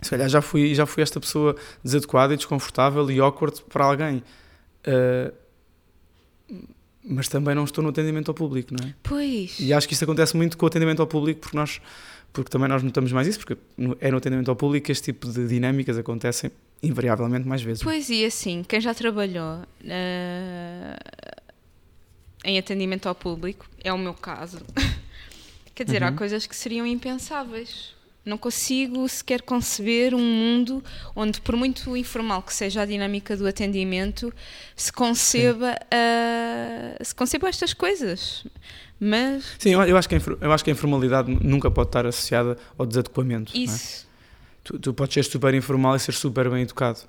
se 0.00 0.10
calhar 0.10 0.28
já, 0.28 0.42
fui, 0.42 0.74
já 0.74 0.86
fui 0.86 1.02
esta 1.02 1.20
pessoa 1.20 1.56
desadequada 1.82 2.34
e 2.34 2.36
desconfortável 2.36 3.10
e 3.10 3.20
awkward 3.20 3.62
para 3.68 3.84
alguém. 3.84 4.22
Uh, 4.86 5.32
mas 7.02 7.28
também 7.28 7.54
não 7.54 7.64
estou 7.64 7.82
no 7.82 7.90
atendimento 7.90 8.28
ao 8.28 8.34
público, 8.34 8.74
não 8.78 8.88
é? 8.88 8.94
Pois. 9.02 9.58
E 9.58 9.72
acho 9.72 9.88
que 9.88 9.94
isso 9.94 10.04
acontece 10.04 10.36
muito 10.36 10.58
com 10.58 10.66
o 10.66 10.68
atendimento 10.68 11.00
ao 11.00 11.06
público 11.06 11.40
porque 11.40 11.56
nós 11.56 11.80
porque 12.32 12.48
também 12.48 12.68
nós 12.68 12.82
notamos 12.82 13.10
mais 13.10 13.26
isso, 13.26 13.40
porque 13.40 13.56
é 14.00 14.10
no 14.10 14.18
atendimento 14.18 14.48
ao 14.48 14.56
público 14.56 14.86
que 14.86 14.92
este 14.92 15.12
tipo 15.12 15.28
de 15.28 15.48
dinâmicas 15.48 15.98
acontecem 15.98 16.50
invariavelmente 16.82 17.46
mais 17.46 17.62
vezes. 17.62 17.82
Pois 17.82 18.08
e 18.08 18.24
assim, 18.24 18.64
quem 18.66 18.80
já 18.80 18.94
trabalhou 18.94 19.58
uh, 19.58 20.96
em 22.44 22.58
atendimento 22.58 23.08
ao 23.08 23.14
público, 23.14 23.68
é 23.82 23.92
o 23.92 23.98
meu 23.98 24.14
caso, 24.14 24.60
quer 25.74 25.84
dizer, 25.84 26.02
uhum. 26.02 26.08
há 26.08 26.12
coisas 26.12 26.46
que 26.46 26.56
seriam 26.56 26.86
impensáveis. 26.86 27.98
Não 28.22 28.36
consigo 28.36 29.08
sequer 29.08 29.40
conceber 29.40 30.14
um 30.14 30.20
mundo 30.20 30.84
onde, 31.16 31.40
por 31.40 31.56
muito 31.56 31.96
informal 31.96 32.42
que 32.42 32.52
seja 32.52 32.82
a 32.82 32.84
dinâmica 32.84 33.34
do 33.34 33.46
atendimento, 33.46 34.32
se 34.76 34.92
conceba, 34.92 35.74
uh, 35.74 37.04
se 37.04 37.14
conceba 37.14 37.48
estas 37.48 37.72
coisas. 37.72 38.44
Mas... 39.00 39.56
Sim, 39.58 39.70
eu 39.70 39.96
acho, 39.96 40.06
que 40.06 40.16
a, 40.16 40.20
eu 40.42 40.52
acho 40.52 40.62
que 40.62 40.70
a 40.70 40.72
informalidade 40.74 41.30
nunca 41.42 41.70
pode 41.70 41.88
estar 41.88 42.04
associada 42.04 42.58
ao 42.76 42.84
desadequamento. 42.84 43.56
É? 43.56 43.60
Isso. 43.60 44.09
Tu, 44.62 44.78
tu 44.78 44.94
podes 44.94 45.14
ser 45.14 45.24
super 45.24 45.54
informal 45.54 45.96
e 45.96 46.00
ser 46.00 46.12
super 46.12 46.50
bem 46.50 46.62
educado. 46.62 47.00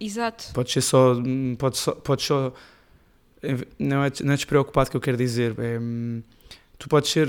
Exato. 0.00 0.52
Podes 0.52 0.72
ser 0.72 0.80
só. 0.80 1.14
Podes 1.58 1.80
só, 1.80 1.92
podes 1.92 2.26
só 2.26 2.52
não, 3.78 4.04
é, 4.04 4.10
não 4.22 4.32
é 4.32 4.36
despreocupado 4.36 4.90
que 4.90 4.96
eu 4.96 5.00
quero 5.00 5.16
dizer. 5.16 5.54
É, 5.58 5.78
tu 6.78 6.88
podes 6.88 7.10
ser. 7.10 7.28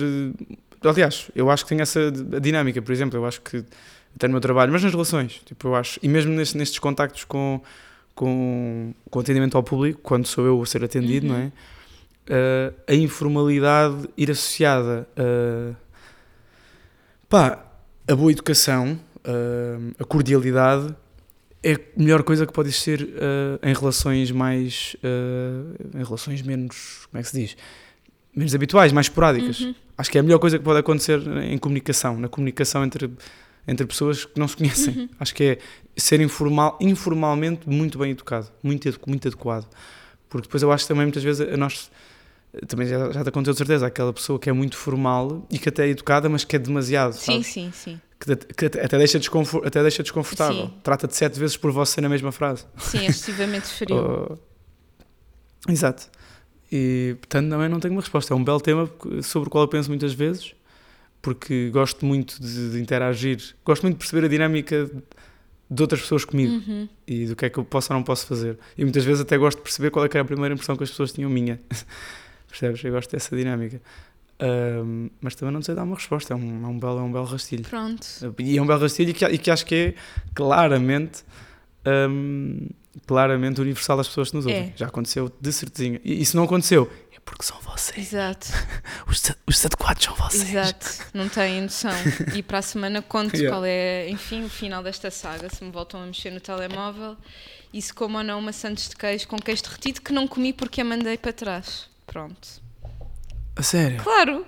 Aliás, 0.84 1.30
eu 1.36 1.50
acho 1.50 1.64
que 1.64 1.70
tem 1.70 1.82
essa 1.82 2.12
dinâmica, 2.42 2.82
por 2.82 2.92
exemplo. 2.92 3.18
Eu 3.18 3.26
acho 3.26 3.42
que 3.42 3.64
até 4.16 4.28
no 4.28 4.34
meu 4.34 4.42
trabalho, 4.42 4.72
mas 4.72 4.84
nas 4.84 4.92
relações. 4.92 5.42
Tipo, 5.46 5.70
eu 5.70 5.76
acho, 5.76 6.00
e 6.04 6.08
mesmo 6.08 6.34
nestes, 6.34 6.56
nestes 6.56 6.80
contactos 6.80 7.24
com, 7.24 7.62
com, 8.14 8.94
com 9.10 9.20
atendimento 9.20 9.58
ao 9.58 9.64
público, 9.64 10.00
quando 10.04 10.28
sou 10.28 10.46
eu 10.46 10.62
a 10.62 10.66
ser 10.66 10.84
atendido, 10.84 11.28
uhum. 11.28 11.34
não 11.34 11.40
é? 11.40 11.52
uh, 12.30 12.74
a 12.88 12.94
informalidade 12.94 14.08
ir 14.16 14.30
associada 14.30 15.08
a, 15.18 15.74
pá, 17.28 17.66
a 18.08 18.16
boa 18.16 18.32
educação, 18.32 19.00
uh, 19.26 19.96
a 20.00 20.06
cordialidade, 20.06 20.96
é 21.62 21.74
a 21.74 21.80
melhor 21.98 22.24
coisa 22.24 22.46
que 22.46 22.54
pode 22.54 22.70
existir 22.70 23.04
uh, 23.04 23.60
em 23.62 23.74
relações 23.74 24.32
mais. 24.32 24.96
em 25.94 26.04
relações 26.04 26.42
menos. 26.42 27.08
como 27.10 27.20
é 27.20 27.24
que 27.24 27.30
se 27.30 27.40
diz? 27.40 27.58
Menos 28.36 28.54
habituais, 28.54 28.92
mais 28.92 29.06
esporádicas. 29.06 29.62
Uhum. 29.62 29.76
Acho 29.98 30.12
que 30.12 30.18
é 30.18 30.22
a 30.22 30.24
melhor 30.24 30.40
coisa 30.40 30.58
que 30.58 30.64
pode 30.64 30.80
acontecer 30.80 31.22
em 31.44 31.58
comunicação, 31.58 32.20
na 32.20 32.28
comunicação 32.28 32.84
entre, 32.84 33.12
entre 33.68 33.86
pessoas 33.86 34.26
que 34.26 34.40
não 34.40 34.48
se 34.48 34.58
conhecem. 34.58 34.98
Uhum. 34.98 35.10
Acho 35.20 35.36
que 35.36 35.44
é 35.44 35.58
ser 35.96 36.20
informal, 36.20 36.78
informalmente 36.82 37.70
muito 37.70 38.00
bem 38.00 38.12
educado, 38.12 38.48
muito, 38.64 38.92
muito 39.06 39.28
adequado. 39.28 39.68
Porque 40.28 40.48
depois 40.48 40.64
eu 40.64 40.72
acho 40.72 40.88
também 40.88 41.04
muitas 41.06 41.24
vezes 41.24 41.48
a 41.48 41.56
nós 41.56 41.92
também 42.68 42.88
já, 42.88 43.12
já 43.12 43.24
te 43.24 43.30
aconteceu 43.30 43.54
de 43.54 43.58
certeza, 43.58 43.88
aquela 43.88 44.14
pessoa 44.14 44.38
que 44.38 44.50
é 44.50 44.54
muito 44.54 44.78
formal 44.78 45.46
e 45.50 45.58
que 45.58 45.70
até 45.70 45.86
é 45.88 45.90
educada, 45.90 46.30
mas 46.30 46.44
que 46.44 46.56
é 46.56 46.60
demasiado. 46.60 47.14
Sim, 47.14 47.32
sabes? 47.34 47.48
sim, 47.48 47.72
sim. 47.74 48.02
Que, 48.26 48.36
que 48.54 48.66
até, 48.66 48.98
deixa 48.98 49.20
até 49.66 49.82
deixa 49.82 50.04
desconfortável. 50.04 50.66
Sim. 50.68 50.74
Trata-te 50.84 51.16
sete 51.16 51.40
vezes 51.40 51.58
por 51.58 51.72
você 51.72 52.00
na 52.02 52.10
mesma 52.10 52.32
frase. 52.32 52.66
Sim, 52.78 53.00
é 53.00 53.06
excessivamente 53.06 53.68
frio. 53.68 54.40
Oh, 55.68 55.72
Exato. 55.72 56.10
E 56.72 57.16
portanto 57.20 57.50
também 57.50 57.70
não 57.70 57.80
tenho 57.80 57.94
uma 57.94 58.02
resposta. 58.02 58.34
É 58.34 58.36
um 58.38 58.44
belo 58.44 58.60
tema 58.60 58.90
sobre 59.22 59.48
o 59.48 59.50
qual 59.52 59.64
eu 59.64 59.68
penso 59.68 59.90
muitas 59.90 60.14
vezes, 60.14 60.54
porque 61.22 61.70
gosto 61.70 62.06
muito 62.06 62.42
de, 62.42 62.72
de 62.72 62.82
interagir, 62.82 63.56
gosto 63.64 63.84
muito 63.84 63.96
de 63.96 64.00
perceber 64.00 64.26
a 64.26 64.30
dinâmica 64.30 64.90
de 65.70 65.82
outras 65.82 66.02
pessoas 66.02 66.26
comigo 66.26 66.54
Uhum. 66.54 66.90
e 67.08 67.26
do 67.28 67.36
que 67.36 67.46
é 67.46 67.50
que 67.50 67.58
eu 67.58 67.64
posso 67.64 67.94
ou 67.94 67.98
não 67.98 68.04
posso 68.04 68.28
fazer. 68.28 68.58
E 68.78 68.84
muitas 68.84 69.06
vezes 69.06 69.22
até 69.22 69.38
gosto 69.38 69.58
de 69.58 69.64
perceber 69.64 69.90
qual 69.90 70.04
é 70.06 70.10
que 70.10 70.18
era 70.18 70.24
a 70.24 70.28
primeira 70.28 70.54
impressão 70.54 70.76
que 70.76 70.84
as 70.84 70.90
pessoas 70.90 71.14
tinham 71.14 71.30
minha. 71.30 71.60
Percebes? 72.50 72.84
Eu 72.84 72.92
gosto 72.92 73.12
dessa 73.12 73.36
dinâmica. 73.36 73.82
Mas 75.22 75.36
também 75.36 75.54
não 75.54 75.62
sei 75.62 75.76
dar 75.76 75.84
uma 75.84 75.96
resposta. 75.96 76.34
É 76.34 76.36
um, 76.36 76.64
é 76.66 76.68
um, 76.68 76.80
belo, 76.80 77.00
é 77.00 77.02
um 77.02 77.12
belo 77.12 77.26
rastilho. 77.26 77.64
Pronto. 77.64 78.08
E 78.40 78.58
é 78.58 78.62
um 78.62 78.66
belo 78.66 78.82
rastilho 78.82 79.14
que, 79.14 79.26
e 79.26 79.38
que 79.38 79.52
acho 79.52 79.66
que 79.66 79.76
é 79.76 79.94
claramente, 80.34 81.24
hum, 82.10 82.68
claramente 83.08 83.62
universal 83.62 84.00
às 84.00 84.08
pessoas 84.08 84.30
que 84.32 84.36
nos 84.38 84.46
ouvem. 84.46 84.62
É. 84.62 84.74
Já 84.76 84.88
aconteceu 84.88 85.32
de 85.40 85.52
certezinha. 85.52 86.00
E, 86.04 86.22
e 86.22 86.26
se 86.26 86.36
não 86.36 86.44
aconteceu, 86.44 86.92
é 87.14 87.20
porque 87.24 87.44
são 87.44 87.58
vocês. 87.62 88.14
Exato, 88.14 88.48
Os, 89.08 89.22
os 89.48 89.66
adequados 89.66 90.04
são 90.04 90.16
vocês. 90.16 90.50
exato. 90.50 90.88
Não 91.14 91.30
têm 91.30 91.62
noção. 91.62 91.94
E 92.36 92.44
para 92.44 92.60
a 92.60 92.62
semana 92.62 93.02
conto 93.02 93.36
Yeah. 93.44 93.56
qual 93.56 93.66
é, 93.66 94.10
enfim, 94.10 94.44
o 94.44 94.50
final 94.50 94.84
desta 94.84 95.10
saga. 95.12 95.50
Se 95.50 95.64
me 95.64 95.72
voltam 95.72 96.02
a 96.02 96.06
mexer 96.06 96.32
no 96.32 96.40
telemóvel 96.40 97.18
e 97.74 97.82
se 97.82 97.94
como 97.94 98.18
ou 98.18 98.24
não 98.24 98.40
uma 98.40 98.54
Santos 98.54 98.90
de 98.90 98.96
queijo 98.96 99.28
com 99.28 99.38
queijo 99.38 99.64
derretido 99.64 100.02
que 100.02 100.14
não 100.14 100.28
comi 100.28 100.54
porque 100.54 100.82
a 100.82 100.86
mandei 100.86 101.18
para 101.18 101.34
trás. 101.34 101.90
Pronto. 102.06 102.63
A 103.56 103.64
sério? 103.64 104.02
Claro! 104.04 104.46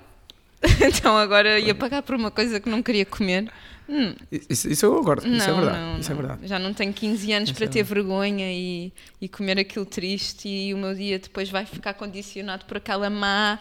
Então 0.80 1.16
agora 1.16 1.60
ia 1.60 1.74
pagar 1.74 2.02
por 2.02 2.14
uma 2.16 2.30
coisa 2.30 2.58
que 2.58 2.68
não 2.68 2.82
queria 2.82 3.04
comer. 3.06 3.48
Hum, 3.88 4.14
Isso, 4.50 4.68
isso 4.68 4.84
eu 4.86 4.98
acordo. 4.98 5.24
não, 5.28 5.36
isso 5.36 5.48
é 5.48 5.54
verdade. 5.54 5.78
não, 5.78 5.98
isso 6.00 6.10
é 6.10 6.14
não. 6.14 6.20
verdade. 6.22 6.46
Já 6.48 6.58
não 6.58 6.74
tenho 6.74 6.92
15 6.92 7.32
anos 7.32 7.48
Isso 7.50 7.56
para 7.56 7.66
é 7.66 7.68
ter 7.68 7.82
vergonha 7.84 8.50
e, 8.52 8.92
e 9.20 9.28
comer 9.28 9.60
aquilo 9.60 9.84
triste 9.86 10.48
e 10.48 10.74
o 10.74 10.78
meu 10.78 10.92
dia 10.94 11.20
depois 11.20 11.48
vai 11.50 11.64
ficar 11.64 11.94
condicionado 11.94 12.64
por 12.64 12.78
aquela 12.78 13.08
má 13.08 13.60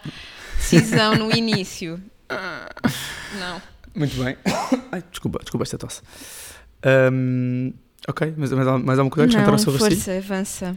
decisão 0.58 1.16
no 1.16 1.30
início. 1.36 2.02
Não. 3.40 3.62
Muito 3.94 4.16
bem. 4.24 4.36
Ai, 4.92 5.04
desculpa, 5.12 5.40
desculpa 5.40 5.64
esta 5.64 5.78
tosse. 5.78 6.02
Hum, 7.12 7.72
ok, 8.08 8.34
mas 8.36 8.52
mais, 8.52 8.68
mais 8.84 8.98
alguma 9.00 9.12
coisa 9.12 9.38
a 9.38 9.42
acrescentar 9.42 9.54
rastilho? 9.54 9.78
força, 9.78 10.18
avança. 10.18 10.76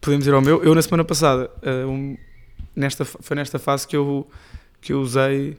Podemos 0.00 0.26
ir 0.28 0.32
ao 0.34 0.40
meu. 0.42 0.62
Eu, 0.62 0.74
na 0.76 0.82
semana 0.82 1.04
passada, 1.04 1.50
uh, 1.62 1.88
um- 1.88 2.16
nesta, 2.74 3.04
foi 3.04 3.36
nesta 3.36 3.58
fase 3.58 3.86
que 3.86 3.96
eu, 3.96 4.28
que 4.80 4.92
eu 4.92 5.00
usei 5.00 5.56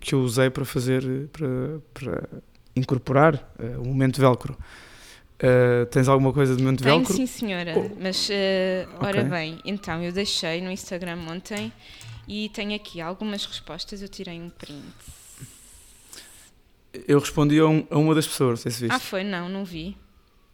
que 0.00 0.14
eu 0.14 0.20
usei 0.20 0.50
para 0.50 0.64
fazer 0.66 1.02
para, 1.32 1.80
para 1.94 2.28
incorporar 2.76 3.34
uh, 3.58 3.80
o 3.82 3.86
momento 3.86 4.20
velcro. 4.20 4.56
Uh, 5.40 5.86
tens 5.86 6.08
alguma 6.08 6.32
coisa 6.32 6.54
de 6.56 6.62
momento 6.62 6.82
Tenho 6.82 6.96
velcro? 6.96 7.14
sim, 7.14 7.26
senhora. 7.26 7.72
Oh. 7.76 7.96
Mas, 8.00 8.28
eh, 8.30 8.86
ora 8.98 9.20
Ok. 9.20 9.30
bem, 9.30 9.60
então 9.64 10.02
eu 10.02 10.12
deixei 10.12 10.60
no 10.60 10.70
Instagram 10.70 11.18
ontem 11.30 11.72
e 12.26 12.48
tenho 12.50 12.74
aqui 12.74 13.00
algumas 13.00 13.44
respostas. 13.46 14.02
Eu 14.02 14.08
tirei 14.08 14.38
um 14.40 14.50
print. 14.50 14.82
Eu 17.06 17.18
respondi 17.20 17.58
a, 17.60 17.66
um- 17.66 17.86
a 17.90 17.96
uma 17.98 18.14
das 18.14 18.26
pessoas, 18.26 18.50
não 18.50 18.56
sei 18.64 18.72
se 18.72 18.80
viste. 18.80 18.94
Ah, 18.94 18.98
foi? 18.98 19.22
Não, 19.22 19.48
não 19.48 19.64
vi. 19.64 19.96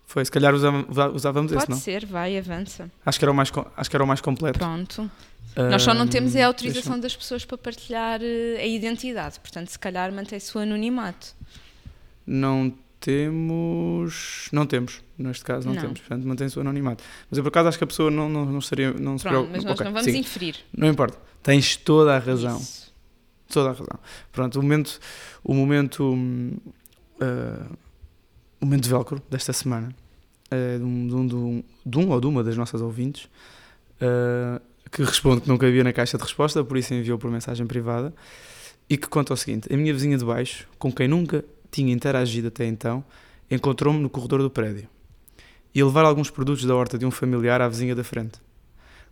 Foi, 0.06 0.24
se 0.24 0.30
calhar 0.30 0.54
usávamos 0.54 1.50
esse, 1.50 1.60
Pode 1.60 1.70
não? 1.70 1.78
ser, 1.78 2.04
vai, 2.04 2.36
avança. 2.36 2.90
Acho 3.06 3.18
que 3.18 3.24
era 3.24 3.32
o 3.32 3.34
mais, 3.34 3.50
acho 3.76 3.90
que 3.90 3.96
era 3.96 4.04
o 4.04 4.06
mais 4.06 4.20
completo. 4.20 4.58
Pronto. 4.58 5.10
Nós 5.56 5.82
só 5.82 5.94
não 5.94 6.06
temos 6.08 6.34
é 6.34 6.42
a 6.42 6.46
autorização 6.48 6.98
das 6.98 7.14
pessoas 7.14 7.44
para 7.44 7.56
partilhar 7.56 8.20
eh, 8.22 8.56
a 8.60 8.66
identidade. 8.66 9.38
Portanto, 9.40 9.68
se 9.68 9.78
calhar 9.78 10.12
mantém-se 10.12 10.56
o 10.56 10.60
anonimato. 10.60 11.28
Não 12.26 12.72
temos. 13.00 14.48
Não 14.50 14.66
temos, 14.66 15.02
neste 15.16 15.44
caso, 15.44 15.66
não, 15.68 15.74
Não. 15.74 15.82
temos. 15.82 16.00
Portanto, 16.00 16.26
mantém-se 16.26 16.58
o 16.58 16.60
anonimato. 16.60 17.04
Mas 17.30 17.38
eu, 17.38 17.44
por 17.44 17.50
acaso, 17.50 17.68
acho 17.68 17.78
que 17.78 17.84
a 17.84 17.86
pessoa 17.86 18.10
não, 18.10 18.28
não, 18.28 18.44
não, 18.46 18.58
estaria, 18.58 18.92
não 18.92 19.16
se 19.18 19.22
Pronto, 19.24 19.48
preocupa. 19.48 19.52
mas 19.56 19.64
nós 19.64 19.74
Ok, 19.74 19.84
não 19.84 19.92
vamos 19.92 20.04
siga. 20.06 20.18
inferir. 20.18 20.56
Não 20.76 20.88
importa. 20.88 21.18
Tens 21.42 21.76
toda 21.76 22.16
a 22.16 22.18
razão. 22.18 22.58
Isso. 22.58 22.92
Toda 23.48 23.68
a 23.68 23.72
razão. 23.72 23.98
Pronto, 24.32 24.58
o 24.58 24.62
momento. 24.62 24.98
O 25.44 25.54
momento. 25.54 26.16
ah, 27.20 27.66
o 28.60 28.64
momento 28.66 28.84
de 28.84 28.88
velcro 28.88 29.22
desta 29.30 29.52
semana 29.52 29.94
é 30.50 30.78
de 30.78 30.84
um, 30.84 31.06
de, 31.06 31.14
um, 31.14 31.26
de, 31.26 31.34
um, 31.34 31.62
de 31.84 31.98
um 31.98 32.10
ou 32.10 32.20
de 32.20 32.26
uma 32.26 32.42
das 32.42 32.56
nossas 32.56 32.80
ouvintes 32.80 33.28
ah, 34.00 34.60
que 34.94 35.02
responde 35.02 35.40
que 35.40 35.48
não 35.48 35.58
cabia 35.58 35.82
na 35.82 35.92
caixa 35.92 36.16
de 36.16 36.22
resposta, 36.22 36.62
por 36.62 36.76
isso 36.76 36.94
enviou 36.94 37.18
por 37.18 37.28
mensagem 37.28 37.66
privada 37.66 38.14
e 38.88 38.96
que 38.96 39.08
conta 39.08 39.34
o 39.34 39.36
seguinte: 39.36 39.72
A 39.72 39.76
minha 39.76 39.92
vizinha 39.92 40.16
de 40.16 40.24
baixo, 40.24 40.68
com 40.78 40.92
quem 40.92 41.08
nunca 41.08 41.44
tinha 41.68 41.92
interagido 41.92 42.46
até 42.46 42.64
então, 42.64 43.04
encontrou-me 43.50 43.98
no 43.98 44.08
corredor 44.08 44.40
do 44.40 44.48
prédio. 44.48 44.88
Ia 45.74 45.84
levar 45.84 46.04
alguns 46.04 46.30
produtos 46.30 46.64
da 46.64 46.76
horta 46.76 46.96
de 46.96 47.04
um 47.04 47.10
familiar 47.10 47.60
à 47.60 47.68
vizinha 47.68 47.92
da 47.92 48.04
frente. 48.04 48.38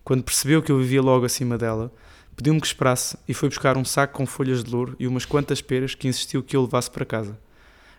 Quando 0.05 0.23
percebeu 0.23 0.63
que 0.63 0.71
eu 0.71 0.79
vivia 0.79 1.03
logo 1.03 1.27
acima 1.27 1.59
dela, 1.59 1.93
pediu-me 2.37 2.61
que 2.61 2.67
esperasse 2.69 3.19
e 3.27 3.35
foi 3.35 3.49
buscar 3.49 3.77
um 3.77 3.85
saco 3.85 4.15
com 4.15 4.25
folhas 4.25 4.63
de 4.63 4.71
louro 4.71 4.95
e 5.01 5.09
umas 5.09 5.25
quantas 5.25 5.61
peras 5.61 5.97
que 5.97 6.07
insistiu 6.07 6.45
que 6.45 6.55
eu 6.55 6.63
levasse 6.63 6.93
para 6.93 7.05
casa. 7.05 7.37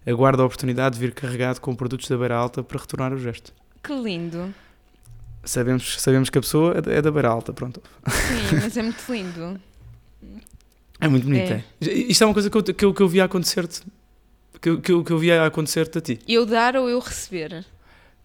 Aguardo 0.07 0.41
a 0.41 0.45
oportunidade 0.45 0.95
de 0.95 1.01
vir 1.01 1.13
carregado 1.13 1.59
com 1.59 1.75
produtos 1.75 2.07
da 2.07 2.17
beira 2.17 2.35
alta 2.35 2.63
para 2.63 2.79
retornar 2.79 3.11
o 3.13 3.17
gesto. 3.17 3.53
Que 3.83 3.93
lindo. 3.93 4.53
Sabemos, 5.43 6.01
sabemos 6.01 6.29
que 6.29 6.37
a 6.37 6.41
pessoa 6.41 6.77
é 6.77 6.81
da- 6.81 6.91
é 6.93 7.01
da 7.01 7.11
beira 7.11 7.27
alta, 7.29 7.51
pronto. 7.53 7.81
Sim, 8.09 8.55
mas 8.61 8.77
é 8.77 8.81
muito 8.81 9.03
lindo. 9.11 9.59
É 11.01 11.07
muito 11.07 11.25
bonito, 11.25 11.51
É. 11.51 11.63
é. 11.81 11.91
Isto 11.91 12.23
é 12.23 12.27
uma 12.27 12.33
coisa 12.33 12.49
que 12.49 12.57
eu, 12.57 12.63
que 12.63 12.85
eu, 12.85 12.93
que 12.93 13.01
eu 13.03 13.07
via 13.09 13.25
acontecer-te, 13.25 13.81
que, 14.61 14.69
eu- 14.69 14.79
que, 14.81 14.91
eu, 14.91 15.03
que 15.03 15.11
eu 15.11 15.17
via 15.19 15.45
acontecer-te 15.45 15.97
a 15.97 16.01
ti. 16.01 16.19
Eu 16.27 16.45
dar 16.45 16.77
ou 16.77 16.87
eu 16.89 16.99
receber? 16.99 17.65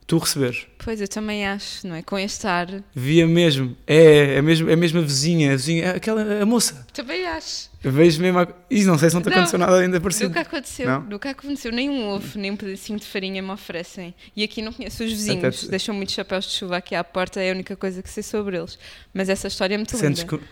Tu 0.09 0.16
receberes. 0.16 0.66
Pois, 0.83 1.03
eu 1.03 1.07
também 1.07 1.47
acho, 1.47 1.87
não 1.87 1.94
é? 1.94 2.03
Com 2.03 2.18
este 2.18 2.47
ar. 2.47 2.83
Via 2.94 3.27
mesmo. 3.27 3.77
É, 3.87 4.37
é 4.37 4.42
mesmo, 4.42 4.71
é 4.71 4.75
mesmo 4.75 5.01
a 5.01 5.03
vizinha, 5.03 5.53
a 5.53 5.57
vizinha, 5.57 5.85
é 5.85 5.88
aquela, 5.97 6.40
a 6.42 6.47
moça. 6.47 6.87
Também 6.94 7.27
acho. 7.27 7.68
Eu 7.85 7.92
vejo 7.92 8.18
mesmo. 8.23 8.38
A... 8.38 8.49
E 8.71 8.85
não 8.85 8.97
sei 8.97 9.11
se 9.11 9.14
não 9.14 9.21
te 9.21 9.29
aconteceu 9.29 9.59
nada 9.59 9.77
ainda 9.79 10.01
parecido. 10.01 10.29
Nunca 10.31 10.40
aconteceu, 10.40 10.87
Não? 10.88 11.03
nunca 11.03 11.29
aconteceu. 11.29 11.71
Nem 11.71 11.90
um 11.90 12.09
ovo, 12.09 12.38
nem 12.38 12.51
um 12.51 12.57
pedacinho 12.57 12.99
de 12.99 13.05
farinha 13.05 13.42
me 13.42 13.51
oferecem. 13.51 14.14
E 14.35 14.42
aqui 14.42 14.62
não 14.62 14.73
conheço 14.73 15.05
os 15.05 15.11
vizinhos, 15.12 15.44
Até 15.44 15.51
te- 15.51 15.68
deixam 15.68 15.94
muitos 15.94 16.14
chapéus 16.14 16.47
de 16.47 16.53
chuva 16.53 16.79
aqui 16.79 16.94
à 16.94 17.05
porta, 17.05 17.38
é 17.42 17.51
a 17.51 17.55
única 17.55 17.77
coisa 17.77 18.03
que 18.03 18.09
sei 18.09 18.23
sobre 18.23 18.57
eles. 18.57 18.79
Mas 19.12 19.29
essa 19.29 19.47
história 19.47 19.75
é 19.75 19.77
muito 19.77 19.94
Sentes 19.94 20.23
linda. 20.23 20.38
que, 20.38 20.44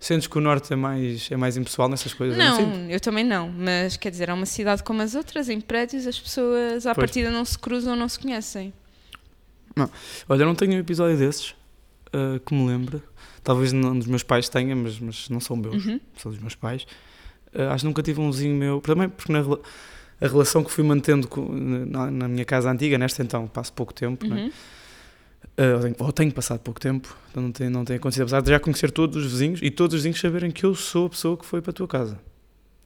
sentes 0.00 0.26
que 0.26 0.36
o 0.38 0.40
Norte 0.40 0.72
é 0.72 0.76
mais, 0.76 1.30
é 1.30 1.36
mais 1.36 1.56
impessoal 1.56 1.88
nessas 1.88 2.12
coisas? 2.14 2.36
Eu 2.38 2.44
Não, 2.44 2.56
sinto. 2.56 2.90
eu 2.90 2.98
também 3.00 3.22
não. 3.24 3.48
Mas 3.50 3.96
quer 3.96 4.10
dizer, 4.10 4.28
é 4.30 4.32
uma 4.34 4.46
cidade 4.46 4.82
como 4.82 5.02
as 5.02 5.14
outras, 5.14 5.48
em 5.48 5.60
prédios, 5.60 6.06
as 6.06 6.18
pessoas 6.18 6.86
à 6.86 6.94
Pois. 6.94 7.04
partida 7.10 7.30
não 7.30 7.44
se 7.44 7.58
cruzam, 7.58 7.94
não 7.94 8.08
se 8.08 8.18
conhecem. 8.18 8.72
Olha, 10.28 10.42
eu 10.42 10.46
não 10.46 10.54
tenho 10.54 10.72
um 10.72 10.78
episódio 10.78 11.16
desses 11.16 11.54
ah, 12.12 12.40
que 12.44 12.54
me 12.54 12.66
lembre. 12.66 13.02
Talvez 13.42 13.72
um 13.72 13.98
dos 13.98 14.06
meus 14.06 14.22
pais 14.22 14.48
tenha, 14.48 14.74
mas, 14.76 14.98
mas 14.98 15.28
não 15.30 15.40
são 15.40 15.56
meus, 15.56 15.86
Uhum. 15.86 16.00
são 16.16 16.30
dos 16.30 16.40
meus 16.40 16.54
pais. 16.54 16.86
Ah, 17.54 17.72
acho 17.72 17.82
que 17.82 17.86
nunca 17.86 18.02
tive 18.02 18.20
um 18.20 18.30
vizinho 18.30 18.54
meu. 18.56 18.80
Também 18.80 19.08
porque 19.08 19.32
na, 19.32 19.40
a 19.40 20.26
relação 20.26 20.62
que 20.62 20.70
fui 20.70 20.84
mantendo 20.84 21.26
com- 21.26 21.48
na, 21.50 22.10
na 22.10 22.28
minha 22.28 22.44
casa 22.44 22.70
antiga, 22.70 22.98
nesta 22.98 23.22
então 23.22 23.46
passo 23.46 23.72
pouco 23.72 23.94
tempo, 23.94 24.26
não 24.26 24.36
é? 24.36 24.40
Uhum. 24.42 24.50
Ah, 24.50 24.79
ou 25.74 25.80
tenho, 25.80 25.94
ou 25.98 26.12
tenho 26.12 26.32
passado 26.32 26.60
pouco 26.60 26.80
tempo, 26.80 27.16
então 27.30 27.42
não 27.42 27.52
tem, 27.52 27.68
não 27.68 27.84
tem 27.84 27.96
acontecido. 27.96 28.22
Apesar 28.22 28.40
de 28.40 28.50
já 28.50 28.58
conhecer 28.60 28.90
todos 28.90 29.16
os 29.24 29.30
vizinhos 29.32 29.60
e 29.62 29.70
todos 29.70 29.94
os 29.94 30.00
vizinhos 30.00 30.20
saberem 30.20 30.50
que 30.50 30.64
eu 30.64 30.74
sou 30.74 31.06
a 31.06 31.10
pessoa 31.10 31.36
que 31.36 31.44
foi 31.44 31.60
para 31.60 31.70
a 31.70 31.74
tua 31.74 31.88
casa. 31.88 32.18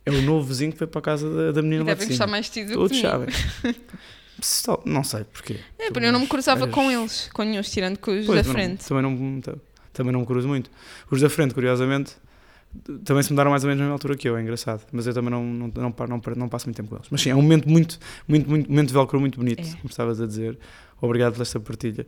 É 0.06 0.10
o 0.10 0.20
novo 0.22 0.46
vizinho 0.46 0.70
que 0.72 0.78
foi 0.78 0.87
para 0.87 0.98
a 0.98 1.02
casa 1.02 1.30
da, 1.34 1.52
da 1.52 1.62
menina 1.62 1.82
E 1.82 1.87
lá 1.87 1.94
de 1.94 2.06
cima. 2.12 2.26
mais 2.26 2.46
de 2.46 2.52
ti 2.52 2.64
do 2.64 2.68
que 2.68 2.74
Todos 2.74 3.00
sabem. 3.00 3.28
Só- 4.40 4.82
não 4.84 5.02
sei 5.04 5.24
porquê. 5.24 5.58
É, 5.78 5.90
porque 5.90 6.06
eu 6.06 6.12
não 6.12 6.20
me 6.20 6.26
cruzava 6.26 6.62
Eras- 6.64 6.74
com 6.74 6.90
eles, 6.90 7.30
com 7.32 7.42
nenhum, 7.44 7.62
tirando 7.62 7.98
com 7.98 8.10
os 8.10 8.26
Pois, 8.26 8.40
da 8.42 8.46
não- 8.46 8.52
frente. 8.52 8.84
também, 8.87 9.02
não, 9.02 9.40
ta- 9.40 9.54
também 9.92 10.12
não 10.12 10.20
me 10.20 10.26
cruzo 10.26 10.48
muito. 10.48 10.70
Os 11.10 11.20
da 11.20 11.30
frente, 11.30 11.54
curiosamente, 11.54 12.12
também 13.04 13.22
se 13.22 13.30
mudaram 13.32 13.50
mais 13.50 13.62
ou 13.64 13.68
menos 13.68 13.78
na 13.80 13.84
mesma 13.87 13.94
altura 13.94 14.16
que 14.16 14.28
eu, 14.28 14.37
é 14.37 14.42
engraçado. 14.42 14.82
Mas 14.92 15.06
eu 15.06 15.14
também 15.14 15.30
não, 15.30 15.44
não, 15.44 15.68
não, 15.68 15.94
não, 16.08 16.22
não 16.37 16.48
passo 16.48 16.66
muito 16.66 16.76
tempo 16.76 16.88
com 16.90 16.96
eles. 16.96 17.08
Mas 17.10 17.20
sim, 17.22 17.30
é 17.30 17.34
um 17.34 17.42
momento 17.42 17.68
muito, 17.68 17.98
muito, 18.28 18.48
muito, 18.48 18.70
momento 18.70 18.88
de 18.88 18.94
velcro 18.94 19.20
muito 19.20 19.38
bonito, 19.38 19.60
É. 19.62 19.70
como 19.76 19.88
estavas 19.90 20.20
a 20.20 20.26
dizer. 20.26 20.58
Obrigado 21.00 21.34
por 21.34 21.42
esta 21.42 21.60
partilha. 21.60 22.06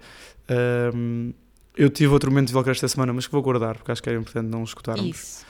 Ahm, 0.48 1.32
eu 1.76 1.90
tive 1.90 2.12
outro 2.12 2.30
momento 2.30 2.48
de 2.48 2.52
velcro 2.54 2.72
esta 2.72 2.88
semana, 2.88 3.12
mas 3.12 3.26
que 3.26 3.32
vou 3.32 3.42
guardar, 3.42 3.76
porque 3.76 3.92
acho 3.92 4.02
que 4.02 4.08
era 4.08 4.18
importante 4.18 4.46
não 4.48 4.62
escutarmos. 4.64 5.04
Isso. 5.16 5.46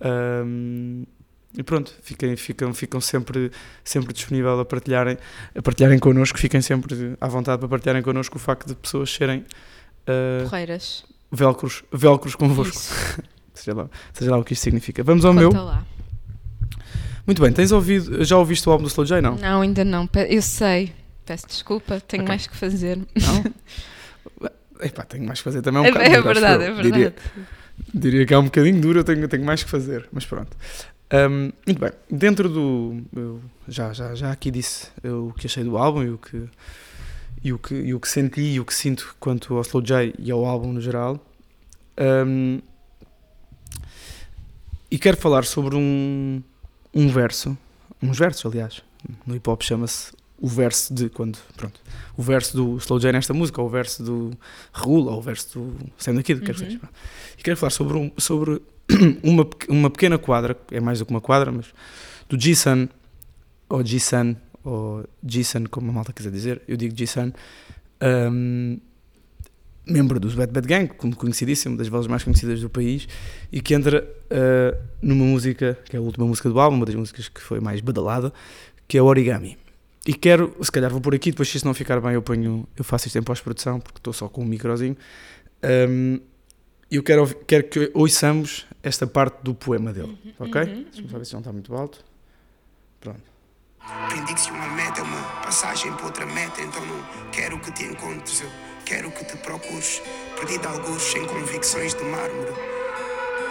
Ahm, 0.00 1.04
e 1.58 1.62
pronto, 1.64 1.92
fiquem, 2.02 2.36
ficam, 2.36 2.72
ficam 2.72 3.00
sempre, 3.00 3.50
sempre 3.82 4.12
disponível 4.12 4.60
a 4.60 4.64
partilharem, 4.64 5.16
a 5.56 5.60
partilharem 5.62 5.98
connosco, 5.98 6.38
fiquem 6.38 6.60
sempre 6.60 7.16
à 7.20 7.26
vontade 7.26 7.58
para 7.58 7.68
partilharem 7.68 8.02
connosco 8.02 8.36
o 8.36 8.38
facto 8.38 8.68
de 8.68 8.74
pessoas 8.76 9.10
serem 9.12 9.44
Porreiras. 10.44 11.04
velcros, 11.30 11.82
velcros 11.92 12.34
convosco, 12.34 12.76
Isso. 12.76 13.22
seja 13.70 13.82
lá, 13.82 13.90
seja 14.12 14.30
lá 14.30 14.38
o 14.38 14.44
que 14.44 14.52
isto 14.52 14.62
significa. 14.62 15.02
Vamos 15.02 15.24
ao 15.24 15.32
meu. 15.32 15.48
Conta 15.50 15.62
lá. 15.62 15.86
Muito 17.26 17.42
bem, 17.42 17.52
tens 17.52 17.70
ouvido, 17.70 18.24
já 18.24 18.36
ouviste 18.36 18.68
o 18.68 18.72
álbum 18.72 18.84
do 18.84 18.88
Slow 18.88 19.04
J? 19.06 19.20
Não? 19.20 19.36
Não, 19.36 19.60
ainda 19.60 19.84
não. 19.84 20.08
Eu 20.28 20.42
sei. 20.42 20.92
Peço 21.24 21.46
desculpa, 21.46 22.00
tenho 22.00 22.22
Ok. 22.24 22.28
mais 22.28 22.46
que 22.46 22.56
fazer. 22.56 22.96
Não? 22.98 23.44
Epá, 24.82 25.04
tenho 25.04 25.24
mais 25.26 25.38
que 25.40 25.44
fazer 25.44 25.62
também. 25.62 25.80
É, 25.80 25.84
um 25.84 25.88
É, 25.88 25.92
bocado 25.92 26.14
é 26.16 26.22
verdade, 26.22 26.64
é 26.64 26.72
verdade. 26.72 26.90
Diria, 26.90 27.14
diria 27.94 28.26
que 28.26 28.34
é 28.34 28.38
um 28.38 28.44
bocadinho 28.44 28.80
duro, 28.80 29.00
eu 29.00 29.04
tenho, 29.04 29.28
tenho 29.28 29.44
mais 29.44 29.62
que 29.62 29.70
fazer, 29.70 30.08
mas 30.12 30.24
pronto. 30.24 30.56
Um, 31.12 31.52
muito 31.66 31.78
bem, 31.78 31.90
dentro 32.10 32.48
do. 32.48 33.02
Eu 33.14 33.40
já, 33.68 33.92
já, 33.92 34.14
já 34.14 34.32
aqui 34.32 34.50
disse 34.50 34.88
o 35.04 35.32
que 35.34 35.46
achei 35.46 35.62
do 35.62 35.76
álbum 35.76 36.02
e 36.02 36.10
o 36.10 36.18
que, 36.18 36.44
e 37.44 37.52
o 37.52 37.58
que, 37.58 37.74
e 37.74 37.94
o 37.94 38.00
que 38.00 38.08
senti 38.08 38.40
e 38.40 38.60
o 38.60 38.64
que 38.64 38.72
sinto 38.74 39.14
quanto 39.20 39.54
ao 39.54 39.60
Slow 39.62 39.82
J 39.82 40.14
e 40.18 40.30
ao 40.30 40.44
álbum 40.44 40.72
no 40.72 40.80
geral. 40.80 41.18
Um, 42.26 42.60
e 44.90 44.98
quero 44.98 45.16
falar 45.16 45.44
sobre 45.44 45.76
um, 45.76 46.42
um 46.92 47.08
verso, 47.08 47.56
uns 48.02 48.18
versos, 48.18 48.44
aliás. 48.44 48.82
No 49.26 49.34
hip 49.34 49.48
hop 49.48 49.62
chama-se 49.62 50.12
o 50.40 50.48
verso 50.48 50.92
de 50.92 51.08
quando. 51.08 51.38
Pronto. 51.56 51.80
O 52.16 52.22
verso 52.22 52.56
do 52.56 52.76
Slow 52.78 52.98
J 52.98 53.12
nesta 53.12 53.34
música, 53.34 53.60
ou 53.60 53.66
o 53.66 53.70
verso 53.70 54.02
do 54.02 54.30
Regula, 54.72 55.12
ou 55.12 55.18
o 55.18 55.22
verso 55.22 55.58
do 55.58 55.76
Sam 55.98 56.14
da 56.14 56.22
Kid, 56.22 56.40
uhum. 56.40 56.46
quer 56.46 56.54
que 56.54 56.58
seja. 56.58 56.80
E 57.38 57.42
quero 57.42 57.56
falar 57.56 57.70
sobre, 57.70 57.96
um, 57.96 58.10
sobre 58.16 58.60
uma, 59.22 59.46
uma 59.68 59.90
pequena 59.90 60.18
quadra, 60.18 60.56
é 60.70 60.80
mais 60.80 60.98
do 60.98 61.06
que 61.06 61.10
uma 61.10 61.20
quadra, 61.20 61.52
mas 61.52 61.66
do 62.28 62.40
G-Sun, 62.40 62.88
ou 63.68 63.84
G-Sun, 63.84 64.34
ou 64.64 65.04
G-Sun, 65.22 65.64
como 65.70 65.90
a 65.90 65.92
malta 65.92 66.12
quiser 66.12 66.32
dizer, 66.32 66.62
eu 66.66 66.76
digo 66.76 66.96
G-Sun, 66.96 67.32
um, 68.02 68.78
membro 69.86 70.20
dos 70.20 70.34
Bad 70.34 70.52
Bad 70.52 70.66
Gang, 70.66 70.88
como 70.94 71.14
conhecidíssimo, 71.16 71.76
das 71.76 71.88
vozes 71.88 72.06
mais 72.06 72.22
conhecidas 72.22 72.60
do 72.60 72.70
país, 72.70 73.08
e 73.50 73.60
que 73.60 73.74
entra 73.74 74.04
uh, 74.04 74.78
numa 75.02 75.24
música, 75.24 75.78
que 75.84 75.96
é 75.96 75.98
a 75.98 76.02
última 76.02 76.26
música 76.26 76.48
do 76.48 76.60
álbum, 76.60 76.76
uma 76.76 76.86
das 76.86 76.94
músicas 76.94 77.28
que 77.28 77.40
foi 77.40 77.60
mais 77.60 77.80
badalada, 77.80 78.32
que 78.86 78.98
é 78.98 79.02
o 79.02 79.06
Origami. 79.06 79.58
E 80.06 80.14
quero, 80.14 80.56
se 80.62 80.72
calhar 80.72 80.90
vou 80.90 81.00
por 81.00 81.14
aqui, 81.14 81.30
depois 81.30 81.48
se 81.48 81.56
isto 81.56 81.66
não 81.66 81.74
ficar 81.74 82.00
bem 82.00 82.12
eu 82.12 82.22
ponho, 82.22 82.66
eu 82.76 82.84
faço 82.84 83.06
isto 83.06 83.18
em 83.18 83.22
pós-produção, 83.22 83.80
porque 83.80 83.98
estou 83.98 84.12
só 84.12 84.28
com 84.28 84.42
um 84.42 84.46
microzinho. 84.46 84.96
Um, 85.62 86.20
eu 86.90 87.02
quero, 87.02 87.26
quero 87.46 87.64
que 87.64 87.90
ouçamos 87.94 88.66
esta 88.82 89.06
parte 89.06 89.42
do 89.42 89.54
poema 89.54 89.92
dele, 89.92 90.18
uhum, 90.24 90.32
ok? 90.46 90.62
Uhum, 90.62 90.82
Deixa-me 90.84 91.08
saber 91.10 91.24
se 91.24 91.32
não 91.34 91.40
está 91.40 91.52
muito 91.52 91.74
alto. 91.74 92.04
Pronto. 92.98 93.22
Aprendi 93.78 94.34
que 94.34 94.40
se 94.40 94.50
uma 94.50 94.68
meta 94.68 95.00
é 95.00 95.02
uma 95.02 95.22
passagem 95.42 95.92
para 95.92 96.06
outra 96.06 96.26
meta, 96.26 96.60
então 96.60 96.84
não 96.84 97.30
quero 97.30 97.58
que 97.60 97.70
te 97.72 97.84
encontres, 97.84 98.40
eu 98.40 98.48
quero 98.90 99.08
que 99.12 99.24
te 99.24 99.36
procures, 99.36 100.02
perdido 100.36 100.66
alguns 100.66 101.00
sem 101.00 101.24
convicções 101.24 101.94
de 101.94 102.02
mármore, 102.02 102.52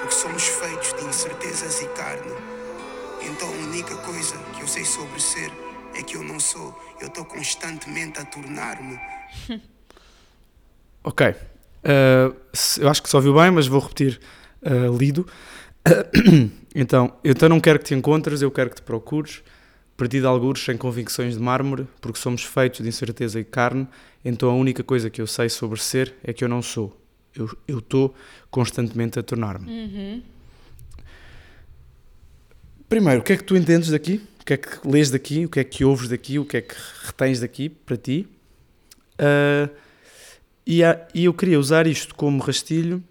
porque 0.02 0.14
somos 0.14 0.44
feitos 0.44 0.92
de 0.92 1.06
incertezas 1.06 1.82
e 1.82 1.86
carne. 1.88 2.34
Então 3.22 3.48
a 3.48 3.68
única 3.70 3.96
coisa 3.96 4.36
que 4.54 4.62
eu 4.62 4.68
sei 4.68 4.84
sobre 4.84 5.18
ser 5.22 5.50
é 5.98 6.04
que 6.04 6.18
eu 6.18 6.24
não 6.24 6.42
sou, 6.42 6.78
eu 7.00 7.08
estou 7.08 7.24
constantemente 7.24 8.20
a 8.20 8.26
tornar-me. 8.26 9.00
ok. 11.06 11.30
Uh, 11.30 12.36
eu 12.78 12.90
acho 12.90 13.02
que 13.02 13.10
só 13.10 13.22
viu 13.22 13.34
bem, 13.34 13.50
mas 13.50 13.66
vou 13.66 13.80
repetir 13.80 14.20
uh, 14.62 14.98
lido. 14.98 15.26
Então, 16.76 17.12
eu 17.24 17.32
então 17.32 17.50
não 17.50 17.60
quero 17.60 17.80
que 17.80 17.86
te 17.86 17.96
encontres, 17.96 18.44
eu 18.44 18.52
quero 18.52 18.70
que 18.70 18.76
te 18.76 18.84
procures. 18.84 19.42
Perdido 19.98 20.28
algures 20.28 20.64
sem 20.64 20.78
convicções 20.78 21.34
de 21.34 21.42
mármore, 21.42 21.88
porque 22.00 22.20
somos 22.20 22.44
feitos 22.44 22.82
de 22.82 22.88
incerteza 22.88 23.40
e 23.40 23.44
carne, 23.44 23.88
então 24.24 24.50
a 24.50 24.54
única 24.54 24.84
coisa 24.84 25.10
que 25.10 25.22
eu 25.22 25.28
sei 25.28 25.50
sobre 25.50 25.80
ser 25.80 26.14
é 26.24 26.34
que 26.34 26.44
eu 26.44 26.50
não 26.50 26.62
sou. 26.62 26.96
Eu 27.68 27.80
estou 27.80 28.14
constantemente 28.52 29.18
a 29.20 29.24
tornar-me. 29.24 29.70
Uhum. 29.70 30.24
Primeiro, 32.90 33.22
o 33.22 33.24
que 33.24 33.34
é 33.34 33.38
que 33.38 33.44
tu 33.44 33.56
entendes 33.56 33.90
daqui? 33.90 34.22
O 34.42 34.46
que 34.46 34.54
é 34.54 34.58
que 34.58 34.88
lês 34.88 35.12
daqui? 35.12 35.46
O 35.46 35.50
que 35.50 35.60
é 35.60 35.64
que 35.64 35.86
ouves 35.86 36.10
daqui? 36.10 36.40
O 36.40 36.46
que 36.46 36.58
é 36.58 36.62
que 36.62 36.76
retens 37.04 37.40
daqui 37.40 37.70
para 37.70 37.96
ti? 37.96 38.28
Uh, 39.14 39.70
e, 40.66 40.84
há, 40.84 41.08
e 41.14 41.26
eu 41.26 41.34
queria 41.34 41.60
usar 41.60 41.88
isto 41.88 42.16
como 42.16 42.42
rastilho 42.42 43.04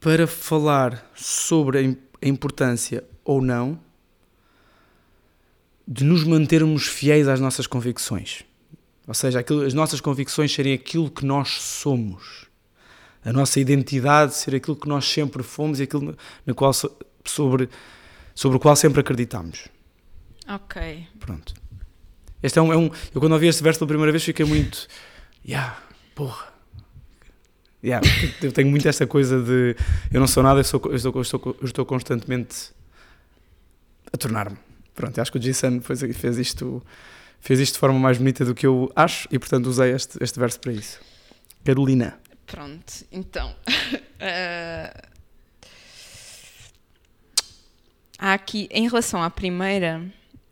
para 0.00 0.26
falar 0.26 1.10
sobre 1.14 1.98
a 2.22 2.26
importância 2.28 3.04
ou 3.24 3.42
não 3.42 3.78
de 5.86 6.04
nos 6.04 6.22
mantermos 6.24 6.86
fiéis 6.86 7.26
às 7.26 7.40
nossas 7.40 7.66
convicções. 7.66 8.44
Ou 9.10 9.14
seja, 9.14 9.40
aquilo, 9.40 9.62
as 9.66 9.74
nossas 9.74 10.00
convicções 10.00 10.54
serem 10.54 10.72
aquilo 10.72 11.10
que 11.10 11.26
nós 11.26 11.60
somos. 11.60 12.46
A 13.24 13.32
nossa 13.32 13.58
identidade 13.58 14.36
ser 14.36 14.54
aquilo 14.54 14.76
que 14.76 14.88
nós 14.88 15.04
sempre 15.04 15.42
fomos 15.42 15.80
e 15.80 15.82
aquilo 15.82 16.16
na 16.46 16.54
qual, 16.54 16.72
sobre, 16.72 17.68
sobre 18.36 18.56
o 18.56 18.60
qual 18.60 18.76
sempre 18.76 19.00
acreditamos. 19.00 19.66
Ok. 20.48 21.08
Pronto. 21.18 21.52
Este 22.40 22.60
é 22.60 22.62
um, 22.62 22.72
é 22.72 22.76
um, 22.76 22.88
eu 23.12 23.20
quando 23.20 23.32
ouvi 23.32 23.48
este 23.48 23.64
verso 23.64 23.80
pela 23.80 23.88
primeira 23.88 24.12
vez 24.12 24.22
fiquei 24.22 24.46
muito. 24.46 24.86
Yeah, 25.44 25.76
porra. 26.14 26.46
Yeah, 27.82 28.06
eu 28.40 28.52
tenho 28.52 28.70
muito 28.70 28.86
esta 28.86 29.08
coisa 29.08 29.42
de 29.42 29.74
eu 30.12 30.20
não 30.20 30.28
sou 30.28 30.44
nada, 30.44 30.60
eu, 30.60 30.64
sou, 30.64 30.80
eu, 30.84 30.94
estou, 30.94 31.12
eu, 31.16 31.22
estou, 31.22 31.56
eu 31.60 31.66
estou 31.66 31.84
constantemente 31.84 32.70
a 34.12 34.16
tornar-me. 34.16 34.56
Pronto, 34.94 35.20
acho 35.20 35.32
que 35.32 35.38
o 35.38 35.40
Jason 35.40 35.80
fez, 35.80 36.16
fez, 36.16 36.38
isto, 36.38 36.80
fez 37.40 37.60
isto 37.60 37.74
de 37.74 37.80
forma 37.80 37.98
mais 37.98 38.18
bonita 38.18 38.44
do 38.44 38.54
que 38.54 38.66
eu 38.66 38.90
acho 38.94 39.26
e, 39.30 39.38
portanto, 39.38 39.66
usei 39.66 39.92
este, 39.92 40.22
este 40.22 40.38
verso 40.38 40.60
para 40.60 40.72
isso. 40.72 41.00
Carolina. 41.64 42.18
Pronto, 42.46 42.92
então. 43.12 43.54
uh, 43.68 45.08
há 48.18 48.34
aqui, 48.34 48.68
em 48.70 48.88
relação 48.88 49.22
à 49.22 49.30
primeira, 49.30 50.04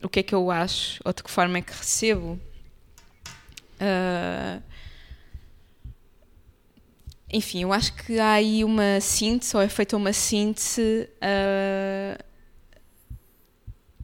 o 0.02 0.08
que 0.08 0.20
é 0.20 0.22
que 0.22 0.34
eu 0.34 0.50
acho 0.50 1.00
ou 1.04 1.12
de 1.12 1.22
que 1.22 1.30
forma 1.30 1.58
é 1.58 1.62
que 1.62 1.72
recebo. 1.72 2.40
Uh, 3.80 4.62
enfim, 7.30 7.62
eu 7.62 7.72
acho 7.72 7.92
que 7.94 8.18
há 8.18 8.32
aí 8.32 8.64
uma 8.64 9.00
síntese, 9.00 9.54
ou 9.54 9.62
é 9.62 9.68
feita 9.68 9.96
uma 9.96 10.12
síntese, 10.12 11.08
uh, 11.16 12.24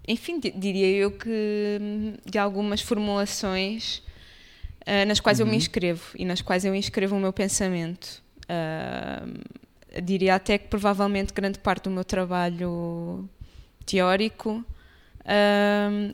enfim, 0.06 0.38
diria 0.38 0.88
eu 0.88 1.10
que 1.10 1.78
de 2.24 2.38
algumas 2.38 2.80
formulações 2.80 4.02
uh, 4.82 5.06
nas 5.06 5.20
quais 5.20 5.38
uhum. 5.38 5.46
eu 5.46 5.46
me 5.46 5.52
uhum. 5.52 5.58
inscrevo 5.58 6.02
e 6.14 6.24
nas 6.24 6.40
quais 6.40 6.64
eu 6.64 6.74
inscrevo 6.74 7.16
o 7.16 7.20
meu 7.20 7.32
pensamento. 7.32 8.22
Uh, 8.44 10.02
diria 10.02 10.34
até 10.34 10.58
que 10.58 10.68
provavelmente 10.68 11.32
grande 11.32 11.58
parte 11.58 11.84
do 11.84 11.90
meu 11.90 12.04
trabalho 12.04 13.28
teórico 13.86 14.64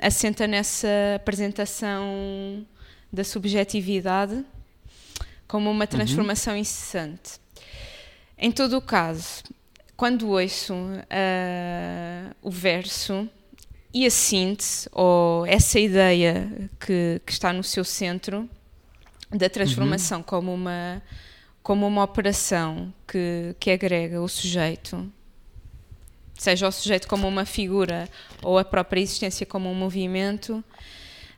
assenta 0.01 0.47
nessa 0.47 0.87
apresentação 1.17 2.65
da 3.13 3.25
subjetividade 3.25 4.45
como 5.49 5.69
uma 5.69 5.85
uhum. 5.85 5.87
transformação 5.89 6.55
uhum. 6.55 6.61
incessante. 6.61 7.41
Em 8.39 8.53
todo 8.53 8.77
o 8.77 8.81
caso, 8.81 9.43
quando 9.97 10.29
ouço 10.29 10.75
uh, 10.75 12.37
o 12.41 12.51
verso 12.51 13.29
e 13.93 14.07
a 14.07 14.11
síntese, 14.11 14.89
ou 14.93 15.45
essa 15.47 15.79
ideia 15.79 16.71
que, 16.79 17.21
que 17.27 17.33
está 17.33 17.53
no 17.53 17.63
seu 17.63 17.85
centro, 17.85 18.49
da 19.31 19.49
transformação 19.49 20.19
uhum. 20.19 20.25
como, 20.25 20.55
uma, 20.55 21.03
como 21.63 21.87
uma 21.87 22.03
operação 22.03 22.93
que, 23.07 23.55
que 23.59 23.71
agrega 23.71 24.21
o 24.21 24.29
sujeito, 24.29 25.11
seja 26.37 26.67
o 26.67 26.73
sujeito 26.73 27.07
como 27.07 27.29
uma 27.29 27.45
figura 27.45 28.09
ou 28.43 28.59
a 28.59 28.65
própria 28.65 29.01
existência 29.01 29.47
como 29.47 29.71
um 29.71 29.75
movimento, 29.75 30.65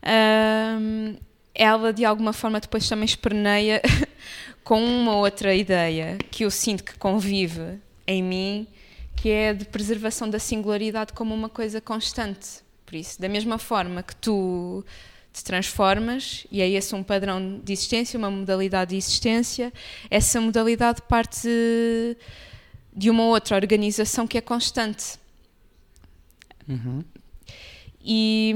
uh, 0.03 1.21
ela 1.55 1.93
de 1.93 2.05
alguma 2.05 2.33
forma 2.33 2.61
depois 2.61 2.88
também 2.88 3.05
esperneia 3.05 3.83
com 4.65 4.83
uma 4.83 5.17
outra 5.17 5.55
ideia 5.55 6.17
que 6.31 6.45
eu 6.45 6.51
sinto 6.51 6.85
que 6.85 6.95
convive 6.99 7.79
em 8.07 8.23
mim, 8.23 8.67
que 9.16 9.29
é 9.29 9.53
de 9.53 9.64
preservação 9.64 10.29
da 10.29 10.38
singularidade 10.38 11.12
como 11.12 11.35
uma 11.35 11.48
coisa 11.48 11.81
constante. 11.81 12.61
Por 12.85 12.94
isso, 12.94 13.20
da 13.20 13.29
mesma 13.29 13.59
forma 13.59 14.03
que 14.03 14.14
tu 14.16 14.85
te 15.33 15.42
transformas, 15.42 16.46
e 16.51 16.61
é 16.61 16.68
esse 16.68 16.94
um 16.94 17.03
padrão 17.03 17.61
de 17.64 17.72
existência, 17.72 18.18
uma 18.18 18.31
modalidade 18.31 18.90
de 18.90 18.96
existência, 18.96 19.72
essa 20.11 20.40
modalidade 20.40 21.01
parte 21.03 21.48
de 22.94 23.09
uma 23.09 23.25
outra 23.25 23.57
organização 23.57 24.27
que 24.27 24.37
é 24.37 24.40
constante. 24.40 25.18
Uhum. 26.68 27.03
E, 28.05 28.55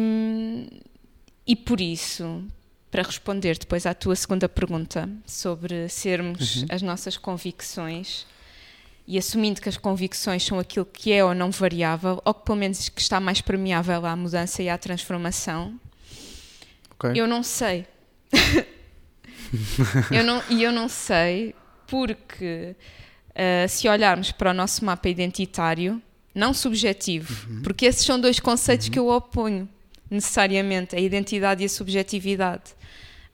e 1.46 1.56
por 1.56 1.80
isso, 1.80 2.44
para 2.90 3.02
responder 3.02 3.56
depois 3.58 3.86
à 3.86 3.94
tua 3.94 4.14
segunda 4.14 4.48
pergunta 4.48 5.08
sobre 5.24 5.88
sermos 5.88 6.56
uhum. 6.56 6.66
as 6.70 6.82
nossas 6.82 7.16
convicções 7.16 8.26
e 9.06 9.16
assumindo 9.18 9.60
que 9.60 9.68
as 9.68 9.76
convicções 9.76 10.44
são 10.44 10.58
aquilo 10.58 10.84
que 10.84 11.12
é 11.12 11.24
ou 11.24 11.34
não 11.34 11.50
variável, 11.50 12.20
ou 12.24 12.34
que 12.34 12.44
pelo 12.44 12.58
menos 12.58 12.88
que 12.88 13.00
está 13.00 13.20
mais 13.20 13.40
permeável 13.40 14.04
à 14.04 14.16
mudança 14.16 14.62
e 14.62 14.68
à 14.68 14.76
transformação, 14.76 15.78
okay. 16.98 17.12
eu 17.20 17.26
não 17.26 17.42
sei. 17.42 17.86
eu 20.10 20.24
não, 20.24 20.42
e 20.50 20.62
eu 20.62 20.72
não 20.72 20.88
sei 20.88 21.54
porque 21.86 22.74
uh, 23.30 23.68
se 23.68 23.88
olharmos 23.88 24.32
para 24.32 24.50
o 24.50 24.54
nosso 24.54 24.84
mapa 24.84 25.08
identitário, 25.08 26.02
não 26.34 26.52
subjetivo, 26.52 27.48
uhum. 27.48 27.62
porque 27.62 27.86
esses 27.86 28.04
são 28.04 28.20
dois 28.20 28.40
conceitos 28.40 28.88
uhum. 28.88 28.92
que 28.92 28.98
eu 28.98 29.08
oponho 29.08 29.68
necessariamente, 30.10 30.96
a 30.96 31.00
identidade 31.00 31.62
e 31.62 31.66
a 31.66 31.68
subjetividade. 31.68 32.74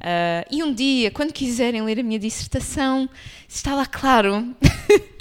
Uh, 0.01 0.45
e 0.51 0.63
um 0.63 0.75
dia, 0.75 1.11
quando 1.11 1.33
quiserem 1.33 1.83
ler 1.83 2.01
a 2.01 2.03
minha 2.03 2.19
dissertação, 2.19 3.09
está 3.49 3.75
lá 3.75 3.87
claro. 3.87 4.55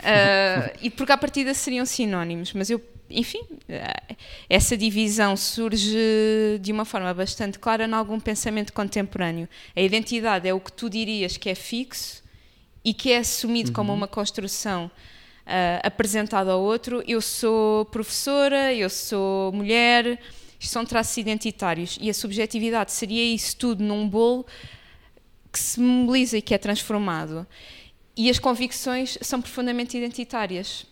uh, 0.00 0.78
e 0.82 0.90
porque 0.90 1.12
à 1.12 1.16
partida 1.16 1.54
seriam 1.54 1.84
sinónimos, 1.84 2.52
mas 2.52 2.70
eu 2.70 2.80
enfim, 3.10 3.40
essa 4.48 4.76
divisão 4.76 5.36
surge 5.36 5.98
de 6.60 6.70
uma 6.70 6.84
forma 6.84 7.12
bastante 7.12 7.58
clara 7.58 7.84
em 7.84 7.92
algum 7.92 8.20
pensamento 8.20 8.72
contemporâneo. 8.72 9.48
A 9.74 9.80
identidade 9.80 10.48
é 10.48 10.54
o 10.54 10.60
que 10.60 10.72
tu 10.72 10.88
dirias 10.88 11.36
que 11.36 11.50
é 11.50 11.54
fixo 11.54 12.22
e 12.84 12.94
que 12.94 13.10
é 13.10 13.18
assumido 13.18 13.70
uhum. 13.70 13.74
como 13.74 13.92
uma 13.92 14.06
construção 14.06 14.86
uh, 14.86 15.80
apresentada 15.82 16.52
ao 16.52 16.60
outro. 16.60 17.02
Eu 17.06 17.20
sou 17.20 17.84
professora, 17.86 18.72
eu 18.72 18.88
sou 18.88 19.52
mulher, 19.52 20.18
isto 20.58 20.72
são 20.72 20.84
traços 20.84 21.16
identitários 21.16 21.98
e 22.00 22.08
a 22.08 22.14
subjetividade 22.14 22.92
seria 22.92 23.24
isso 23.34 23.56
tudo 23.56 23.82
num 23.82 24.08
bolo 24.08 24.46
que 25.52 25.58
se 25.58 25.80
mobiliza 25.80 26.38
e 26.38 26.42
que 26.42 26.54
é 26.54 26.58
transformado. 26.58 27.46
E 28.16 28.28
as 28.28 28.38
convicções 28.38 29.16
são 29.20 29.40
profundamente 29.40 29.96
identitárias. 29.96 30.86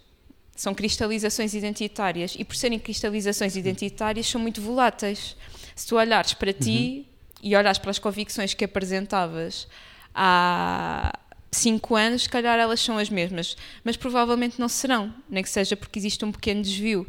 São 0.54 0.74
cristalizações 0.74 1.54
identitárias. 1.54 2.34
E 2.38 2.44
por 2.44 2.56
serem 2.56 2.78
cristalizações 2.78 3.56
identitárias, 3.56 4.26
são 4.26 4.40
muito 4.40 4.60
voláteis. 4.60 5.36
Se 5.74 5.86
tu 5.86 5.96
olhares 5.96 6.34
para 6.34 6.52
ti 6.52 7.06
uhum. 7.06 7.40
e 7.42 7.56
olhares 7.56 7.78
para 7.78 7.90
as 7.90 7.98
convicções 7.98 8.54
que 8.54 8.64
apresentavas 8.64 9.68
há 10.14 11.12
cinco 11.50 11.94
anos, 11.94 12.22
se 12.22 12.28
calhar 12.28 12.58
elas 12.58 12.80
são 12.80 12.98
as 12.98 13.08
mesmas. 13.08 13.56
Mas 13.84 13.96
provavelmente 13.96 14.58
não 14.58 14.68
serão, 14.68 15.14
nem 15.28 15.42
que 15.42 15.50
seja 15.50 15.76
porque 15.76 15.98
existe 15.98 16.24
um 16.24 16.32
pequeno 16.32 16.62
desvio. 16.62 17.06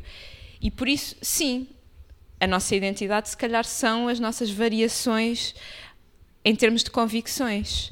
E 0.61 0.69
por 0.69 0.87
isso, 0.87 1.15
sim, 1.21 1.67
a 2.39 2.47
nossa 2.47 2.75
identidade, 2.75 3.29
se 3.29 3.37
calhar, 3.37 3.65
são 3.65 4.07
as 4.07 4.19
nossas 4.19 4.49
variações 4.49 5.55
em 6.43 6.55
termos 6.55 6.83
de 6.83 6.91
convicções. 6.91 7.91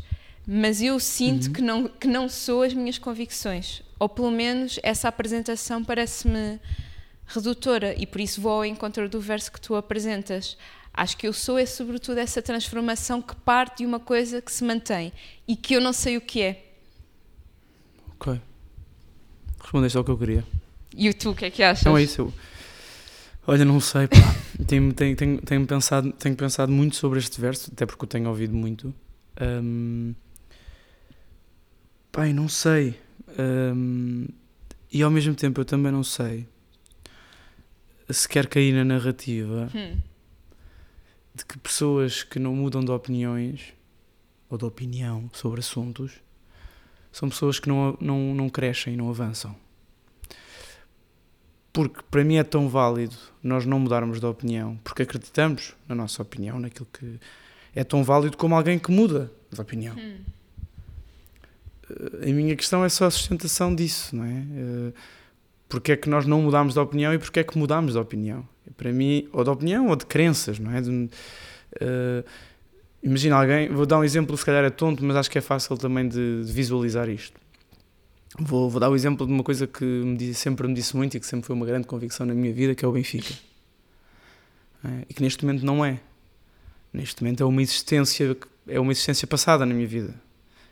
Mas 0.50 0.82
eu 0.82 0.98
sinto 0.98 1.48
uhum. 1.48 1.54
que, 1.54 1.62
não, 1.62 1.88
que 1.90 2.08
não 2.08 2.30
sou 2.30 2.64
as 2.64 2.74
minhas 2.74 2.98
convicções. 2.98 3.84
Ou 4.00 4.08
pelo 4.08 4.32
menos 4.32 4.80
essa 4.82 5.10
apresentação 5.10 5.84
parece-me 5.84 6.60
redutora 7.26 7.94
e 7.98 8.08
por 8.08 8.22
isso 8.22 8.40
vou 8.40 8.54
ao 8.54 8.66
encontro 8.66 9.10
do 9.10 9.20
verso 9.20 9.52
que 9.52 9.60
tu 9.60 9.76
apresentas. 9.76 10.58
Acho 10.94 11.18
que 11.18 11.28
eu 11.28 11.34
sou 11.34 11.60
é 11.60 11.66
sobretudo 11.66 12.20
essa 12.20 12.42
transformação 12.42 13.22
que 13.22 13.36
parte 13.36 13.80
de 13.80 13.86
uma 13.86 14.00
coisa 14.00 14.42
que 14.42 14.52
se 14.52 14.64
mantém 14.64 15.12
e 15.46 15.56
que 15.56 15.76
eu 15.76 15.82
não 15.82 15.92
sei 15.92 16.16
o 16.16 16.22
que 16.22 16.42
é. 16.42 16.64
Ok. 18.14 18.40
Respondeste 19.60 19.98
ao 19.98 20.04
que 20.06 20.12
eu 20.12 20.18
queria. 20.18 20.46
E 20.96 21.14
tu, 21.14 21.32
o 21.32 21.36
que 21.36 21.46
é 21.46 21.52
que 21.52 21.62
achas? 21.62 21.84
Não 21.84 21.98
é 21.98 22.04
isso. 22.04 22.22
Eu... 22.22 22.34
Olha, 23.46 23.66
não 23.66 23.82
sei, 23.82 24.08
pá. 24.08 24.18
tenho, 24.66 24.94
tenho, 24.94 25.16
tenho, 25.16 25.42
tenho, 25.42 25.68
pensado, 25.68 26.12
tenho 26.14 26.36
pensado 26.36 26.72
muito 26.72 26.96
sobre 26.96 27.20
este 27.20 27.40
verso, 27.40 27.70
até 27.72 27.86
porque 27.86 28.06
o 28.06 28.08
tenho 28.08 28.30
ouvido 28.30 28.56
muito. 28.56 28.94
Um, 29.40 30.16
pai, 32.18 32.34
não 32.34 32.50
sei. 32.50 33.00
Um, 33.38 34.26
e 34.92 35.04
ao 35.04 35.12
mesmo 35.12 35.36
tempo 35.36 35.62
eu 35.62 35.66
também 35.66 35.92
não 35.92 36.04
sei 36.04 36.48
se 38.10 38.28
quer 38.28 38.48
cair 38.48 38.74
na 38.74 38.84
narrativa 38.84 39.70
hum. 39.76 40.00
de 41.36 41.46
que 41.46 41.60
pessoas 41.60 42.24
que 42.24 42.40
não 42.40 42.56
mudam 42.56 42.84
de 42.84 42.90
opiniões 42.90 43.72
ou 44.50 44.58
de 44.58 44.66
opinião 44.66 45.30
sobre 45.32 45.60
assuntos 45.60 46.14
são 47.12 47.30
pessoas 47.30 47.60
que 47.60 47.70
não, 47.70 47.96
não, 48.02 48.34
não 48.34 48.50
crescem, 48.50 48.98
não 48.98 49.10
avançam 49.10 49.56
porque 51.72 52.02
para 52.10 52.24
mim 52.24 52.38
é 52.38 52.44
tão 52.44 52.68
válido 52.68 53.16
nós 53.44 53.64
não 53.64 53.80
mudarmos 53.80 54.20
de 54.20 54.26
opinião, 54.26 54.80
porque 54.84 55.04
acreditamos 55.04 55.76
na 55.88 55.94
nossa 55.94 56.24
opinião, 56.24 56.60
naquilo 56.60 56.88
que 56.92 57.20
é 57.76 57.84
tão 57.84 58.04
válido 58.04 58.36
como 58.38 58.56
alguém 58.56 58.80
que 58.80 58.90
muda 58.90 59.32
de 59.52 59.62
opinião. 59.62 59.96
Hum. 59.96 60.37
A 62.22 62.26
minha 62.26 62.56
questão 62.56 62.84
é 62.84 62.90
só 62.90 63.06
a 63.06 63.12
sustentação 63.12 63.74
disso, 63.74 64.16
não 64.16 64.26
é? 64.26 64.44
Eh, 64.56 64.94
porque 65.70 65.94
é 65.94 65.98
que 65.98 66.10
nós 66.10 66.26
não 66.26 66.42
mudamos 66.42 66.74
de 66.74 66.80
opinião 66.80 67.14
e 67.14 67.18
porque 67.18 67.40
é 67.40 67.44
que 67.44 67.58
mudamos 67.58 67.94
de 67.94 68.00
opinião? 68.00 68.48
Para 68.76 68.92
mim, 68.92 69.28
ou 69.32 69.44
de 69.44 69.50
opinião 69.50 69.88
ou 69.88 69.96
de 69.96 70.06
crenças, 70.06 70.60
não 70.60 70.72
é? 70.72 70.82
De, 70.82 70.90
uh, 70.90 71.10
imagina 73.04 73.36
alguém, 73.36 73.70
vou 73.70 73.86
dar 73.86 74.00
um 74.00 74.04
exemplo, 74.04 74.38
se 74.38 74.46
calhar 74.46 74.64
é 74.64 74.70
tonto, 74.70 75.04
mas 75.04 75.16
acho 75.16 75.32
que 75.32 75.38
é 75.38 75.42
fácil 75.42 75.78
também 75.78 76.08
de, 76.08 76.46
de 76.46 76.52
visualizar 76.52 77.10
isto. 77.10 77.40
Vou, 78.40 78.70
vou, 78.70 78.80
dar 78.80 78.90
o 78.90 78.96
exemplo 78.96 79.26
de 79.26 79.34
uma 79.34 79.44
coisa 79.44 79.66
que 79.66 79.84
me 79.84 80.34
sempre 80.34 80.68
me 80.68 80.74
disse 80.74 80.96
muito 80.96 81.18
e 81.18 81.20
que 81.20 81.26
sempre 81.26 81.48
foi 81.48 81.56
uma 81.56 81.66
grande 81.66 81.88
convicção 81.88 82.26
na 82.26 82.34
minha 82.34 82.54
vida, 82.54 82.76
que 82.76 82.86
é 82.86 82.88
o 82.88 82.92
Benfica. 82.92 83.34
É, 84.86 85.06
e 85.10 85.14
que 85.14 85.22
neste 85.22 85.46
momento 85.46 85.66
não 85.66 85.84
é. 85.84 86.00
Neste 86.94 87.24
momento 87.24 87.42
é 87.42 87.46
uma 87.46 87.62
existência 87.62 88.38
é 88.68 88.80
uma 88.80 88.92
existência 88.92 89.28
passada 89.28 89.66
na 89.66 89.74
minha 89.74 89.88
vida. 89.88 90.14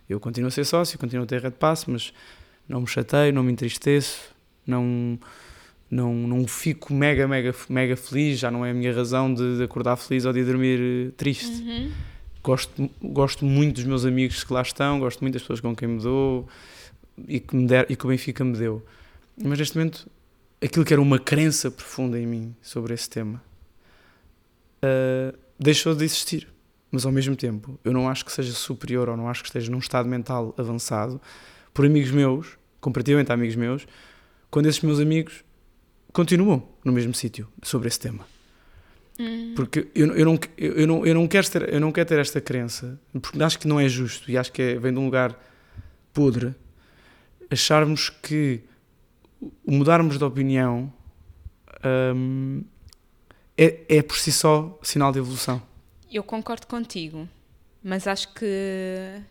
Eu 0.09 0.19
continuo 0.19 0.47
a 0.47 0.51
ser 0.51 0.65
sócio, 0.65 0.99
continuo 0.99 1.23
a 1.23 1.27
ter 1.27 1.41
red 1.41 1.51
pass, 1.51 1.85
mas 1.85 2.13
não 2.67 2.81
me 2.81 2.87
chateio, 2.87 3.33
não 3.33 3.43
me 3.43 3.51
entristeço, 3.51 4.33
não 4.65 5.19
não 5.89 6.13
não 6.13 6.47
fico 6.47 6.93
mega 6.93 7.27
mega 7.27 7.53
mega 7.69 7.95
feliz, 7.95 8.39
já 8.39 8.49
não 8.49 8.65
é 8.65 8.71
a 8.71 8.73
minha 8.73 8.93
razão 8.93 9.33
de, 9.33 9.57
de 9.57 9.63
acordar 9.63 9.95
feliz 9.97 10.25
ou 10.25 10.33
de 10.33 10.43
dormir 10.43 10.79
eh, 10.79 11.11
triste. 11.15 11.61
Uhum. 11.61 11.91
Gosto 12.43 12.89
gosto 13.01 13.45
muito 13.45 13.75
dos 13.75 13.83
meus 13.85 14.05
amigos 14.05 14.43
que 14.43 14.53
lá 14.53 14.61
estão, 14.61 14.99
gosto 14.99 15.21
muito 15.21 15.33
das 15.33 15.43
pessoas 15.43 15.59
com 15.59 15.75
quem 15.75 15.87
me 15.87 16.01
dou 16.01 16.47
e 17.27 17.39
que, 17.39 17.55
me 17.55 17.67
der, 17.67 17.85
e 17.89 17.95
que 17.95 18.05
o 18.05 18.09
Benfica 18.09 18.43
me 18.43 18.57
deu. 18.57 18.85
Mas 19.41 19.59
neste 19.59 19.77
momento, 19.77 20.09
aquilo 20.61 20.85
que 20.85 20.93
era 20.93 21.01
uma 21.01 21.19
crença 21.19 21.69
profunda 21.71 22.19
em 22.19 22.25
mim 22.25 22.55
sobre 22.61 22.93
esse 22.93 23.09
tema 23.09 23.41
uh, 24.83 25.37
deixou 25.59 25.95
de 25.95 26.03
existir. 26.05 26.47
Mas 26.95 27.05
ao 27.05 27.11
mesmo 27.11 27.35
tempo, 27.35 27.77
eu 27.83 27.91
não 27.91 28.07
acho 28.07 28.23
que 28.23 28.31
seja 28.31 28.53
superior 28.53 29.09
ou 29.09 29.17
não 29.17 29.27
acho 29.27 29.43
que 29.43 29.49
esteja 29.49 29.69
num 29.69 29.79
estado 29.79 30.07
mental 30.07 30.55
avançado 30.57 31.19
por 31.73 31.85
amigos 31.85 32.09
meus, 32.09 32.57
comparativamente 32.79 33.29
a 33.29 33.33
amigos 33.33 33.57
meus, 33.57 33.85
quando 34.49 34.67
esses 34.67 34.81
meus 34.81 35.01
amigos 35.01 35.43
continuam 36.13 36.65
no 36.85 36.93
mesmo 36.93 37.13
sítio 37.13 37.49
sobre 37.61 37.89
esse 37.89 37.99
tema. 37.99 38.25
Hum. 39.19 39.51
Porque 39.57 39.89
eu, 39.93 40.15
eu, 40.15 40.25
não, 40.25 40.39
eu, 40.57 40.87
não, 40.87 41.05
eu, 41.05 41.13
não 41.15 41.27
quero 41.27 41.51
ter, 41.51 41.73
eu 41.73 41.81
não 41.81 41.91
quero 41.91 42.07
ter 42.07 42.17
esta 42.17 42.39
crença, 42.39 42.97
porque 43.21 43.43
acho 43.43 43.59
que 43.59 43.67
não 43.67 43.77
é 43.77 43.89
justo 43.89 44.31
e 44.31 44.37
acho 44.37 44.53
que 44.53 44.61
é, 44.61 44.79
vem 44.79 44.93
de 44.93 44.97
um 44.97 45.03
lugar 45.03 45.37
podre 46.13 46.55
acharmos 47.51 48.09
que 48.09 48.61
mudarmos 49.67 50.17
de 50.17 50.23
opinião 50.23 50.93
um, 52.15 52.63
é, 53.57 53.81
é 53.89 54.01
por 54.01 54.15
si 54.15 54.31
só 54.31 54.79
sinal 54.81 55.11
de 55.11 55.19
evolução. 55.19 55.61
Eu 56.11 56.23
concordo 56.23 56.67
contigo, 56.67 57.27
mas 57.83 58.07
acho 58.07 58.33
que 58.33 59.21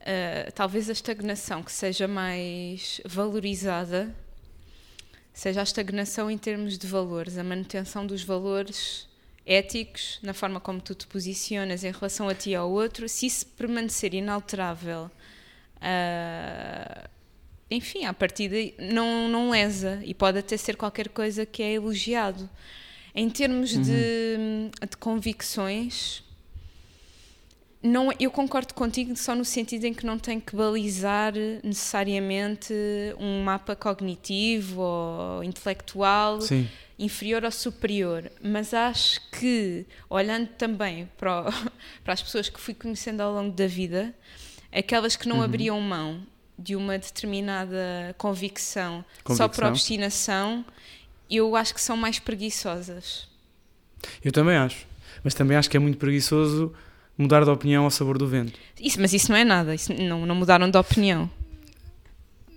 uh, 0.00 0.52
talvez 0.54 0.88
a 0.88 0.92
estagnação 0.92 1.62
que 1.62 1.72
seja 1.72 2.06
mais 2.06 3.00
valorizada 3.04 4.14
seja 5.32 5.60
a 5.60 5.62
estagnação 5.62 6.30
em 6.30 6.36
termos 6.36 6.76
de 6.76 6.86
valores, 6.86 7.38
a 7.38 7.44
manutenção 7.44 8.04
dos 8.04 8.24
valores 8.24 9.08
éticos 9.46 10.18
na 10.22 10.34
forma 10.34 10.60
como 10.60 10.80
tu 10.80 10.94
te 10.94 11.06
posicionas 11.06 11.84
em 11.84 11.92
relação 11.92 12.28
a 12.28 12.34
ti 12.34 12.50
e 12.50 12.54
ao 12.54 12.70
outro, 12.70 13.08
se 13.08 13.26
isso 13.26 13.46
permanecer 13.46 14.14
inalterável. 14.14 15.10
Uh, 15.76 17.08
enfim, 17.70 18.04
a 18.04 18.12
partir 18.12 18.48
daí 18.48 18.74
não, 18.78 19.28
não 19.28 19.50
lesa 19.50 20.00
e 20.04 20.12
pode 20.12 20.38
até 20.38 20.56
ser 20.56 20.76
qualquer 20.76 21.08
coisa 21.08 21.46
que 21.46 21.62
é 21.62 21.72
elogiado. 21.72 22.48
Em 23.14 23.28
termos 23.28 23.74
uhum. 23.74 23.82
de, 23.82 24.88
de 24.88 24.96
convicções, 24.96 26.22
não, 27.82 28.12
eu 28.18 28.30
concordo 28.30 28.74
contigo 28.74 29.14
só 29.16 29.34
no 29.34 29.44
sentido 29.44 29.84
em 29.84 29.94
que 29.94 30.04
não 30.04 30.18
tem 30.18 30.40
que 30.40 30.56
balizar 30.56 31.32
necessariamente 31.62 32.74
um 33.18 33.42
mapa 33.42 33.76
cognitivo 33.76 34.80
ou 34.80 35.44
intelectual 35.44 36.40
Sim. 36.40 36.68
inferior 36.98 37.44
ou 37.44 37.52
superior, 37.52 38.30
mas 38.42 38.74
acho 38.74 39.20
que, 39.30 39.86
olhando 40.10 40.48
também 40.48 41.08
para, 41.16 41.42
o, 41.42 41.52
para 42.02 42.14
as 42.14 42.22
pessoas 42.22 42.48
que 42.48 42.58
fui 42.58 42.74
conhecendo 42.74 43.20
ao 43.20 43.32
longo 43.32 43.54
da 43.54 43.68
vida, 43.68 44.12
aquelas 44.72 45.14
que 45.14 45.28
não 45.28 45.36
uhum. 45.36 45.42
abriam 45.42 45.80
mão 45.80 46.20
de 46.58 46.74
uma 46.74 46.98
determinada 46.98 48.12
convicção, 48.18 49.04
convicção, 49.22 49.36
só 49.36 49.48
por 49.48 49.62
obstinação, 49.64 50.64
eu 51.30 51.54
acho 51.56 51.74
que 51.74 51.80
são 51.80 51.96
mais 51.96 52.18
preguiçosas. 52.18 53.28
Eu 54.24 54.32
também 54.32 54.56
acho. 54.56 54.86
Mas 55.22 55.34
também 55.34 55.56
acho 55.56 55.68
que 55.68 55.76
é 55.76 55.80
muito 55.80 55.98
preguiçoso 55.98 56.72
mudar 57.16 57.44
de 57.44 57.50
opinião 57.50 57.84
ao 57.84 57.90
sabor 57.90 58.16
do 58.16 58.26
vento. 58.26 58.58
Isso, 58.80 59.00
mas 59.00 59.12
isso 59.12 59.30
não 59.30 59.38
é 59.38 59.44
nada, 59.44 59.74
isso 59.74 59.92
não, 59.92 60.24
não 60.24 60.34
mudaram 60.34 60.70
de 60.70 60.78
opinião. 60.78 61.28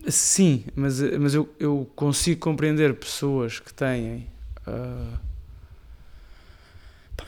Sim, 0.08 0.64
mas, 0.76 1.00
mas 1.20 1.34
eu, 1.34 1.50
eu 1.60 1.90
consigo 1.96 2.40
compreender 2.40 2.94
pessoas 2.96 3.60
que 3.60 3.74
têm. 3.74 4.28
Uh, 4.68 5.32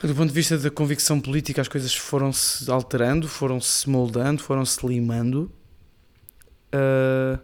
do 0.02 0.14
ponto 0.14 0.28
de 0.28 0.34
vista 0.34 0.58
da 0.58 0.70
convicção 0.70 1.20
política, 1.20 1.60
as 1.60 1.68
coisas 1.68 1.94
foram-se 1.94 2.70
alterando, 2.70 3.28
foram-se 3.28 3.88
moldando, 3.88 4.42
foram-se 4.42 4.86
limando 4.86 5.50
Uh, 6.74 7.38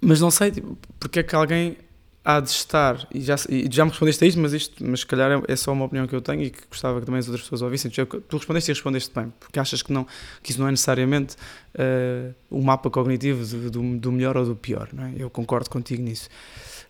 mas 0.00 0.20
não 0.20 0.30
sei 0.30 0.52
tipo, 0.52 0.78
porque 1.00 1.18
é 1.18 1.22
que 1.22 1.34
alguém 1.34 1.76
há 2.24 2.38
de 2.40 2.50
estar, 2.50 3.06
e 3.12 3.20
já, 3.20 3.34
e 3.48 3.68
já 3.70 3.84
me 3.84 3.90
respondeste 3.90 4.24
a 4.24 4.28
isto, 4.28 4.40
mas 4.40 4.52
isto, 4.52 4.84
mas 4.84 5.00
se 5.00 5.06
calhar 5.06 5.30
é, 5.30 5.52
é 5.52 5.56
só 5.56 5.72
uma 5.72 5.86
opinião 5.86 6.06
que 6.06 6.14
eu 6.14 6.20
tenho 6.20 6.42
e 6.42 6.50
que 6.50 6.60
gostava 6.68 7.00
que 7.00 7.06
também 7.06 7.18
as 7.18 7.26
outras 7.26 7.42
pessoas 7.42 7.62
ouvissem. 7.62 7.90
Tu 7.90 8.36
respondeste 8.36 8.70
e 8.70 8.74
respondeste 8.74 9.12
bem, 9.14 9.32
porque 9.40 9.58
achas 9.58 9.82
que, 9.82 9.92
não, 9.92 10.06
que 10.42 10.52
isso 10.52 10.60
não 10.60 10.68
é 10.68 10.70
necessariamente 10.70 11.36
uh, 11.74 12.34
um 12.50 12.62
mapa 12.62 12.88
cognitivo 12.90 13.44
do, 13.44 13.70
do, 13.70 13.98
do, 13.98 14.12
melhor 14.12 14.36
ou 14.36 14.44
do 14.44 14.54
pior, 14.54 14.88
não 14.92 15.04
é? 15.04 15.14
Eu 15.16 15.28
concordo 15.28 15.68
contigo 15.68 16.02
nisso. 16.02 16.28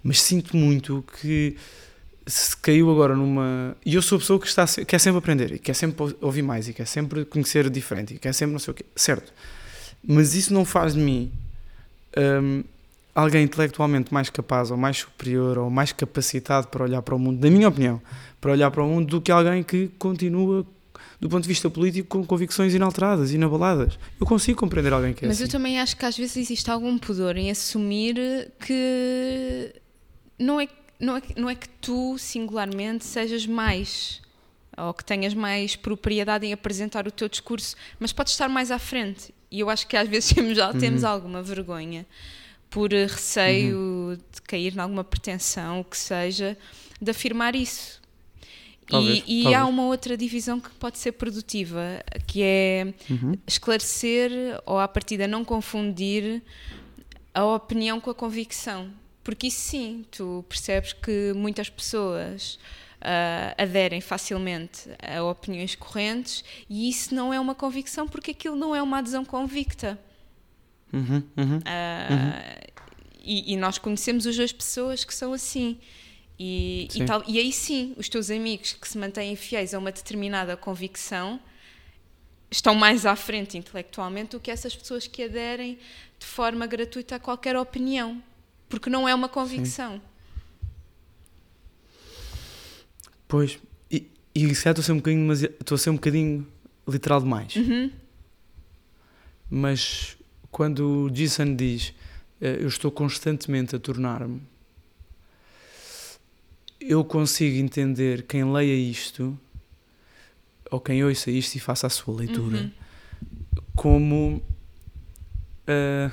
Mas 0.03 0.21
sinto 0.21 0.57
muito 0.57 1.03
que 1.21 1.57
se 2.27 2.57
caiu 2.57 2.91
agora 2.91 3.17
numa. 3.17 3.77
E 3.87 3.95
eu 3.95 4.03
sou 4.03 4.17
a 4.17 4.19
pessoa 4.19 4.39
que 4.39 4.47
está, 4.47 4.67
quer 4.87 4.99
sempre 4.99 5.19
aprender, 5.19 5.53
e 5.53 5.59
quer 5.59 5.75
sempre 5.75 6.15
ouvir 6.21 6.43
mais, 6.43 6.69
e 6.69 6.75
quer 6.75 6.87
sempre 6.87 7.25
conhecer 7.25 7.71
diferente, 7.71 8.15
e 8.15 8.19
quer 8.19 8.35
sempre 8.35 8.53
não 8.53 8.59
sei 8.59 8.73
o 8.73 8.75
quê. 8.75 8.85
Certo. 8.95 9.33
Mas 10.07 10.35
isso 10.35 10.53
não 10.53 10.65
faz 10.65 10.95
de 10.95 11.01
mim 11.01 11.33
um, 12.17 12.65
alguém 13.15 13.45
intelectualmente 13.45 14.13
mais 14.13 14.31
capaz, 14.31 14.71
ou 14.71 14.77
mais 14.77 14.99
superior, 14.99 15.59
ou 15.59 15.71
mais 15.71 15.93
capacitado 15.93 16.69
para 16.69 16.83
olhar 16.85 17.03
para 17.03 17.15
o 17.15 17.19
mundo, 17.19 17.43
na 17.45 17.51
minha 17.51 17.69
opinião, 17.69 18.01
para 18.41 18.53
olhar 18.53 18.71
para 18.71 18.83
o 18.83 18.89
mundo, 18.89 19.07
do 19.07 19.21
que 19.21 19.31
alguém 19.31 19.63
que 19.63 19.89
continua 19.99 20.67
do 21.21 21.29
ponto 21.29 21.43
de 21.43 21.49
vista 21.49 21.71
político 21.71 22.09
com 22.09 22.27
convicções 22.27 22.75
inalteradas, 22.75 23.33
inabaladas. 23.33 23.97
Eu 24.21 24.27
consigo 24.27 24.59
compreender 24.59 24.93
alguém 24.93 25.13
que 25.15 25.25
é 25.25 25.29
Mas 25.29 25.37
assim. 25.37 25.45
eu 25.45 25.51
também 25.51 25.79
acho 25.79 25.97
que 25.97 26.05
às 26.05 26.17
vezes 26.17 26.37
existe 26.37 26.69
algum 26.71 26.99
pudor 26.99 27.37
em 27.37 27.49
assumir 27.49 28.17
que 28.59 29.73
não 30.39 30.61
é, 30.61 30.69
não 30.99 31.17
é, 31.17 31.23
não 31.37 31.49
é 31.51 31.55
que 31.55 31.69
tu, 31.69 32.17
singularmente, 32.19 33.05
sejas 33.05 33.47
mais 33.47 34.21
ou 34.77 34.93
que 34.95 35.05
tenhas 35.05 35.35
mais 35.35 35.77
propriedade 35.77 36.47
em 36.47 36.53
apresentar 36.53 37.07
o 37.07 37.11
teu 37.11 37.29
discurso, 37.29 37.77
mas 38.01 38.11
podes 38.13 38.33
estar 38.33 38.49
mais 38.49 38.71
à 38.71 38.79
frente. 38.79 39.33
E 39.51 39.61
eu 39.61 39.69
acho 39.69 39.87
que 39.87 39.97
às 39.97 40.09
vezes 40.09 40.31
já 40.57 40.73
temos 40.73 41.03
Uhum. 41.03 41.09
alguma 41.09 41.43
vergonha 41.43 42.07
por 42.73 42.93
eh, 42.93 43.07
receio 43.07 43.77
Uhum. 43.79 44.15
de 44.35 44.43
cair 44.43 44.75
em 44.75 44.81
alguma 44.81 45.05
pretensão, 45.05 45.81
o 45.81 45.85
que 45.85 45.97
seja, 45.97 46.57
de 47.01 47.11
afirmar 47.11 47.55
isso. 47.55 48.01
Talvez, 48.89 49.23
e 49.27 49.41
e 49.41 49.43
talvez. 49.45 49.63
há 49.63 49.67
uma 49.67 49.85
outra 49.87 50.17
divisão 50.17 50.59
que 50.59 50.69
pode 50.71 50.99
ser 50.99 51.13
produtiva, 51.13 52.03
que 52.27 52.43
é 52.43 52.93
Uhum. 53.09 53.35
esclarecer 53.47 54.33
ou 54.67 54.79
à 54.79 54.89
partida 54.89 55.29
não 55.29 55.45
confundir 55.45 56.43
a 57.33 57.45
opinião 57.45 58.01
com 58.01 58.11
a 58.11 58.15
convicção. 58.15 58.91
Porque 59.23 59.47
isso 59.47 59.61
sim, 59.61 60.05
tu 60.11 60.45
percebes 60.49 60.93
que 60.93 61.33
muitas 61.35 61.71
pessoas 61.71 62.59
ah, 63.01 63.55
aderem 63.57 64.01
facilmente 64.01 64.91
a 65.01 65.23
opiniões 65.23 65.75
correntes 65.77 66.45
e 66.69 66.89
isso 66.89 67.15
não 67.15 67.33
é 67.33 67.39
uma 67.39 67.55
convicção 67.55 68.09
porque 68.09 68.33
aquilo 68.33 68.57
não 68.57 68.75
é 68.75 68.83
uma 68.83 68.99
adesão 68.99 69.25
convicta. 69.25 69.99
Uhum, 70.93 71.23
uhum. 71.37 71.61
Ah, 71.65 72.61
e, 73.25 73.53
e 73.53 73.57
nós 73.57 73.79
conhecemos 73.79 74.27
as 74.27 74.37
duas 74.37 74.53
pessoas 74.53 75.05
que 75.05 75.15
são 75.15 75.33
assim. 75.33 75.79
E, 76.39 76.89
e, 76.91 76.93
Sim. 76.93 77.07
tal, 77.07 77.23
e 77.27 77.39
aí 77.39 77.53
sim, 77.53 77.95
os 77.97 78.09
teus 78.09 78.31
amigos 78.31 78.73
que 78.73 78.89
se 78.89 78.99
mantêm 78.99 79.37
fiéis 79.37 79.75
a 79.75 79.79
uma 79.79 79.93
determinada 79.93 80.57
convicção 80.57 81.39
estão 82.51 82.75
mais 82.75 83.07
à 83.07 83.15
frente 83.15 83.57
intelectualmente 83.57 84.33
do 84.33 84.41
que 84.41 84.51
essas 84.51 84.75
pessoas 84.75 85.07
que 85.07 85.23
aderem 85.23 85.79
de 86.19 86.27
forma 86.27 86.67
gratuita 86.67 87.17
a 87.17 87.19
qualquer 87.19 87.57
opinião. 87.57 88.23
Porque 88.69 88.91
não 88.91 89.09
é 89.09 89.15
uma 89.15 89.29
convicção. 89.29 90.01
Pois, 93.29 93.59
e, 93.91 94.11
e 94.35 94.55
se 94.55 94.63
calhar 94.63 94.79
estou 94.79 94.83
a 94.83 94.85
ser 94.85 94.93
um 94.93 94.97
bocadinho, 94.97 95.33
estou 95.33 95.75
a 95.75 95.79
ser 95.79 95.91
um 95.91 95.95
bocadinho 95.95 96.47
literal 96.89 97.21
demais. 97.21 97.55
Uhum. 97.57 97.91
Mas 99.51 100.17
quando 100.53 101.07
o 101.07 101.11
Jason 101.11 101.57
diz 101.57 101.93
eh, 102.41 102.59
eu 102.61 102.69
estou 102.69 102.91
constantemente 102.93 103.75
a 103.75 103.79
tornar-me, 103.81 104.41
eu 106.81 107.03
consigo 107.05 107.57
entender 107.57 108.23
quem 108.27 108.45
leia 108.53 108.75
isto 108.75 109.37
ou 110.71 110.79
quem 110.81 111.03
ouça 111.05 111.31
isto 111.31 111.55
e 111.57 111.61
faça 111.61 111.87
a 111.87 111.91
sua 111.91 112.15
leitura 112.17 112.59
Uhum. 112.59 112.71
como 113.75 114.43
eh, 115.67 116.11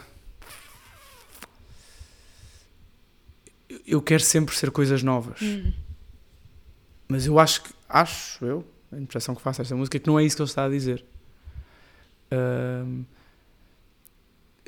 eu 3.85 4.01
quero 4.01 4.21
sempre 4.23 4.55
ser 4.55 4.71
coisas 4.71 5.01
novas. 5.03 5.41
Uhum. 5.41 5.73
Mas 7.07 7.25
eu 7.25 7.39
acho 7.39 7.63
que, 7.63 7.73
acho 7.87 8.45
eu, 8.45 8.65
a 8.91 8.97
impressão 8.97 9.33
que 9.35 9.41
faço 9.41 9.61
esta 9.61 9.75
música, 9.75 9.97
é 9.97 9.99
que 9.99 10.07
não 10.07 10.19
é 10.19 10.23
isso 10.23 10.35
que 10.35 10.41
ele 10.43 10.49
está 10.49 10.65
a 10.65 10.69
dizer. 10.69 11.03
Ahm, 12.31 13.03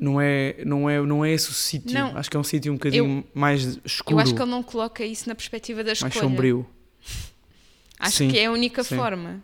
não, 0.02 0.20
é, 0.20 0.56
não, 0.66 0.90
é, 0.90 1.00
não 1.00 1.24
é 1.24 1.32
esse 1.32 1.50
o 1.52 1.54
sítio. 1.54 1.94
Não. 1.94 2.18
Acho 2.18 2.30
que 2.30 2.36
é 2.36 2.40
um 2.40 2.44
sítio 2.44 2.72
um 2.74 2.76
bocadinho 2.76 3.24
mais 3.36 3.80
escuro, 3.86 4.16
Eu 4.18 4.20
acho 4.24 4.34
que 4.34 4.42
ele 4.42 4.50
não 4.50 4.64
coloca 4.64 5.06
isso 5.06 5.30
na 5.30 5.36
perspectiva 5.36 5.84
da 5.84 5.90
mais 5.90 6.00
escolha. 6.02 6.14
sombrio. 6.20 6.66
Acho 8.00 8.18
Sim, 8.18 8.30
que 8.30 8.40
é 8.40 8.48
a 8.48 8.52
única 8.52 8.84
sim. 8.84 8.96
forma 8.96 9.44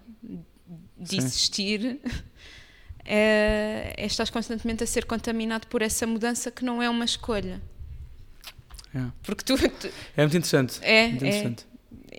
de 0.97 1.18
existir. 1.18 1.99
É, 3.10 3.93
é 3.95 4.05
estás 4.05 4.30
constantemente 4.30 4.84
a 4.84 4.86
ser 4.86 5.05
contaminado 5.05 5.66
por 5.68 5.82
essa 5.82 6.05
mudança 6.05 6.51
que 6.51 6.66
não 6.66 6.84
é 6.84 6.89
uma 6.89 7.05
escolha. 7.05 7.62
É. 8.93 8.99
Porque 9.24 9.45
tu. 9.45 9.55
tu- 9.58 9.88
É 10.18 10.24
muito 10.24 10.36
interessante. 10.36 10.80
é, 10.82 11.08
muito 11.08 11.24
é. 11.24 11.28
interessante. 11.30 11.66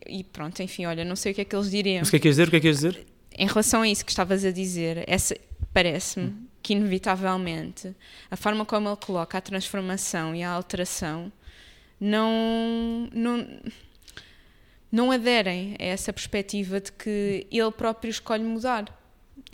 E 0.07 0.25
pronto, 0.25 0.63
enfim, 0.63 0.87
olha, 0.87 1.05
não 1.05 1.15
sei 1.15 1.33
o 1.33 1.35
que 1.35 1.43
é 1.43 1.45
que 1.45 1.55
eles 1.55 1.71
diriam. 1.71 1.99
Mas 1.99 2.09
o 2.09 2.11
que 2.13 2.17
é 2.17 2.19
que 2.19 2.23
queres 2.23 2.37
dizer? 2.37 2.49
O 2.49 2.51
que 2.51 2.57
é 2.57 2.61
que 2.61 2.63
queres 2.63 2.77
dizer? 2.79 3.07
Em 3.37 3.47
relação 3.47 3.83
a 3.83 3.89
isso 3.89 4.03
que 4.03 4.11
estavas 4.11 4.47
a 4.47 4.51
dizer, 4.51 5.05
essa 5.07 5.37
parece-me 5.75 6.48
que 6.69 6.75
inevitavelmente 6.75 7.95
a 8.31 8.37
forma 8.37 8.63
como 8.67 8.91
ele 8.91 8.97
coloca 8.99 9.39
a 9.39 9.41
transformação 9.41 10.35
e 10.35 10.43
a 10.43 10.51
alteração 10.51 11.33
não, 11.99 13.09
não, 13.11 13.49
não 14.93 15.11
aderem 15.11 15.77
a 15.81 15.85
essa 15.85 16.13
perspectiva 16.13 16.79
de 16.79 16.93
que 16.93 17.47
ele 17.51 17.71
próprio 17.73 18.11
escolhe 18.11 18.45
mudar. 18.45 18.85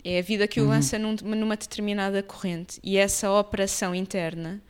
É 0.03 0.19
a 0.19 0.21
vida 0.21 0.45
que 0.45 0.59
o 0.59 0.63
Uhum. 0.63 0.69
lança 0.71 0.99
num- 0.99 1.15
numa 1.15 1.55
determinada 1.55 2.21
corrente 2.21 2.81
e 2.83 2.97
essa 2.97 3.31
operação 3.31 3.95
interna 3.95 4.61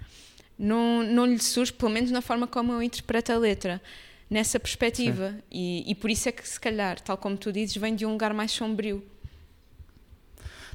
não, 0.58 1.02
não 1.02 1.26
lhe 1.26 1.39
surge, 1.39 1.74
pelo 1.74 1.89
menos 1.91 2.12
na 2.12 2.22
forma 2.22 2.46
como 2.46 2.72
eu 2.74 2.84
interpreto 2.84 3.32
a 3.32 3.38
letra, 3.38 3.82
nessa 4.30 4.60
perspectiva. 4.60 5.36
E, 5.52 5.84
e 5.89 5.96
por 5.96 6.12
isso 6.12 6.30
é 6.30 6.32
que, 6.32 6.48
se 6.48 6.60
calhar, 6.60 7.02
tal 7.02 7.18
como 7.18 7.36
tu 7.38 7.52
dizes, 7.52 7.76
vem 7.76 7.96
de 7.96 8.06
um 8.06 8.12
lugar 8.12 8.36
mais 8.36 8.52
sombrio. 8.52 9.04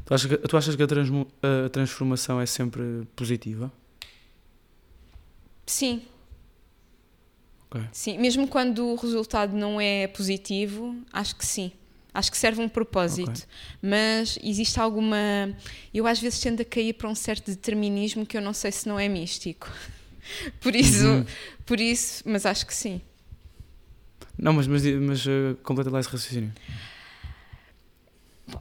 Tu 0.04 0.14
achas 0.14 0.26
que, 0.30 0.36
tu 0.38 0.56
achas 0.56 0.76
que 0.76 0.82
a, 0.82 0.86
transmu- 0.86 1.26
a 1.42 1.68
transformação 1.68 2.40
é 2.40 2.46
sempre 2.46 2.82
positiva? 3.14 3.70
Sim. 5.66 6.02
Ok. 7.70 7.80
Sim, 7.92 8.18
mesmo 8.18 8.48
quando 8.48 8.84
o 8.86 8.96
resultado 8.96 9.56
não 9.56 9.80
é 9.80 10.06
positivo, 10.08 10.96
acho 11.12 11.36
que 11.36 11.46
sim. 11.46 11.70
Acho 12.12 12.28
que 12.32 12.36
serve 12.36 12.60
um 12.60 12.68
propósito. 12.68 13.28
Ok. 13.30 13.42
Mas 13.80 14.36
existe 14.42 14.80
alguma. 14.80 15.16
Eu 15.94 16.08
às 16.08 16.18
vezes 16.20 16.40
tendo 16.40 16.60
a 16.60 16.64
cair 16.64 16.94
para 16.94 17.08
um 17.08 17.14
certo 17.14 17.46
determinismo 17.46 18.26
que 18.26 18.36
eu 18.36 18.42
não 18.42 18.52
sei 18.52 18.72
se 18.72 18.88
não 18.88 18.98
é 18.98 19.08
místico. 19.08 19.68
Por 20.60 20.74
isso, 20.76 21.06
Uhum. 21.06 21.24
por 21.64 21.80
isso, 21.80 22.22
mas 22.26 22.44
acho 22.44 22.66
que 22.66 22.74
sim. 22.74 23.00
Não, 24.38 24.52
mas, 24.52 24.66
mas, 24.66 24.84
mas 24.84 25.24
uh, 25.26 25.56
completa 25.62 25.90
lá 25.90 25.98
esse 25.98 26.08
raciocínio. 26.08 26.52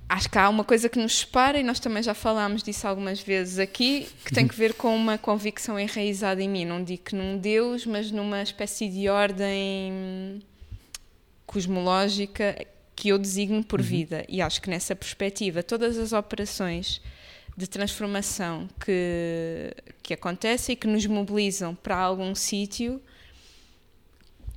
Acho 0.08 0.30
que 0.30 0.38
há 0.38 0.50
uma 0.50 0.64
coisa 0.64 0.90
que 0.90 1.00
nos 1.00 1.20
separa, 1.20 1.60
e 1.60 1.64
nós 1.64 1.80
também 1.80 2.02
já 2.02 2.14
falámos 2.14 2.64
disso 2.64 2.88
algumas 2.88 3.22
vezes 3.22 3.60
aqui, 3.60 4.08
que 4.26 4.34
tem 4.34 4.48
que 4.48 4.56
ver 4.56 4.74
com 4.74 4.96
uma 4.96 5.18
convicção 5.18 5.80
enraizada 5.80 6.42
em 6.42 6.50
mim. 6.50 6.66
Não 6.66 6.84
digo 6.84 7.04
que 7.04 7.16
num 7.16 7.38
Deus, 7.38 7.86
mas 7.86 8.12
numa 8.12 8.42
espécie 8.42 8.88
de 8.90 9.08
ordem 9.10 10.42
cosmológica 11.46 12.56
que 12.96 13.10
eu 13.10 13.18
designo 13.18 13.64
por 13.64 13.82
vida. 13.82 14.26
E 14.28 14.42
acho 14.42 14.62
que 14.62 14.70
nessa 14.70 14.96
perspectiva, 14.96 15.64
todas 15.64 15.98
as 15.98 16.12
operações 16.12 17.02
de 17.56 17.68
transformação 17.68 18.70
que, 18.84 19.74
que 20.02 20.14
acontecem 20.14 20.74
e 20.74 20.76
que 20.76 20.88
nos 20.88 21.06
mobilizam 21.06 21.76
para 21.76 21.98
algum 21.98 22.34
sítio 22.36 23.02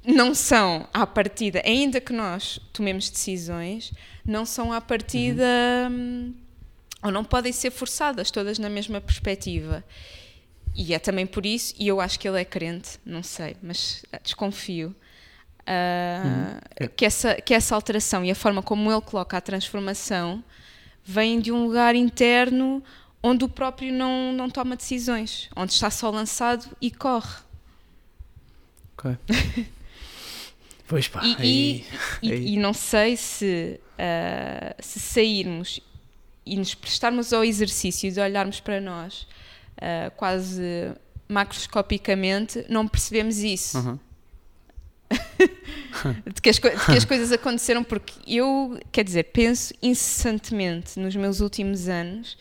não 0.05 0.35
são 0.35 0.89
à 0.93 1.07
partida, 1.07 1.63
ainda 1.65 2.01
que 2.01 2.13
nós 2.13 2.59
tomemos 2.73 3.09
decisões, 3.09 3.93
não 4.25 4.45
são 4.45 4.73
à 4.73 4.81
partida 4.81 5.45
hum, 5.91 6.35
ou 7.03 7.11
não 7.11 7.25
podem 7.25 7.53
ser 7.53 7.71
forçadas 7.71 8.31
todas 8.31 8.59
na 8.59 8.69
mesma 8.69 9.01
perspectiva. 9.01 9.85
E 10.75 10.95
é 10.95 10.99
também 10.99 11.27
por 11.27 11.45
isso, 11.45 11.75
e 11.79 11.87
eu 11.87 12.01
acho 12.01 12.19
que 12.19 12.27
ele 12.27 12.41
é 12.41 12.45
crente, 12.45 12.99
não 13.05 13.23
sei, 13.23 13.57
mas 13.63 14.05
ah, 14.13 14.19
desconfio, 14.23 14.95
É. 15.67 16.89
que, 16.97 17.05
essa, 17.05 17.35
que 17.37 17.55
essa 17.55 17.75
alteração 17.75 18.25
e 18.25 18.31
a 18.31 18.35
forma 18.35 18.63
como 18.63 18.91
ele 18.91 19.01
coloca 19.03 19.37
a 19.37 19.41
transformação 19.41 20.43
vem 21.05 21.41
de 21.41 21.53
um 21.53 21.65
lugar 21.67 21.95
interno 21.95 22.83
onde 23.23 23.45
o 23.45 23.49
próprio 23.49 23.93
não, 23.93 24.33
não 24.33 24.51
toma 24.51 24.75
decisões, 24.75 25.49
onde 25.55 25.73
está 25.73 25.89
só 25.91 26.11
lançado 26.11 26.67
e 26.81 26.91
corre. 26.91 27.37
Ok. 28.99 29.17
pois 30.93 31.09
pá. 31.09 31.23
E, 31.25 31.37
aí- 31.39 31.85
e- 32.23 32.29
e- 32.29 32.33
aí. 32.33 32.55
e 32.55 32.57
não 32.59 32.75
sei 32.75 33.17
se, 33.17 33.81
ah, 33.99 34.77
se 34.79 35.01
sairmos 35.01 35.81
e 36.45 36.55
nos 36.59 36.75
prestarmos 36.75 37.33
ao 37.33 37.43
exercício 37.43 38.13
de 38.13 38.21
olharmos 38.21 38.61
para 38.61 38.79
nós 38.79 39.27
ah, 39.81 40.11
quase 40.15 40.93
macroscopicamente, 41.29 42.63
não 42.69 42.87
percebemos 42.87 43.39
isso. 43.39 43.79
Aham. 43.79 43.99
de, 46.35 46.41
que 46.43 46.51
as, 46.51 46.57
de 46.57 46.61
que 46.61 46.97
as 46.99 47.05
coisas 47.07 47.33
aconteceram, 47.33 47.83
porque 47.83 48.13
eu, 48.27 48.79
quer 48.91 49.03
dizer, 49.05 49.25
penso 49.25 49.73
incessantemente 49.83 50.99
nos 51.01 51.17
meus 51.17 51.41
últimos 51.41 51.89
anos 51.89 52.37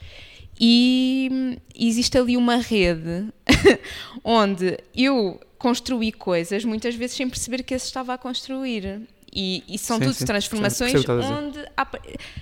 e 0.59 1.57
existe 1.75 2.17
ali 2.17 2.35
uma 2.37 2.57
rede 2.57 3.27
onde 4.23 4.77
eu 4.95 5.39
construí 5.62 6.12
coisas 6.12 6.66
muitas 6.66 6.95
vezes 6.95 7.16
sem 7.16 7.30
perceber 7.30 7.62
que 7.64 7.74
esse 7.74 7.86
estava 7.86 8.14
a 8.14 8.18
construir. 8.18 9.01
E, 9.34 9.64
e 9.66 9.78
são 9.78 9.97
Sim, 9.97 10.03
tudo 10.03 10.14
sim, 10.16 10.26
transformações 10.26 10.93
a 11.07 11.14
onde 11.14 11.59
há- 11.78 11.88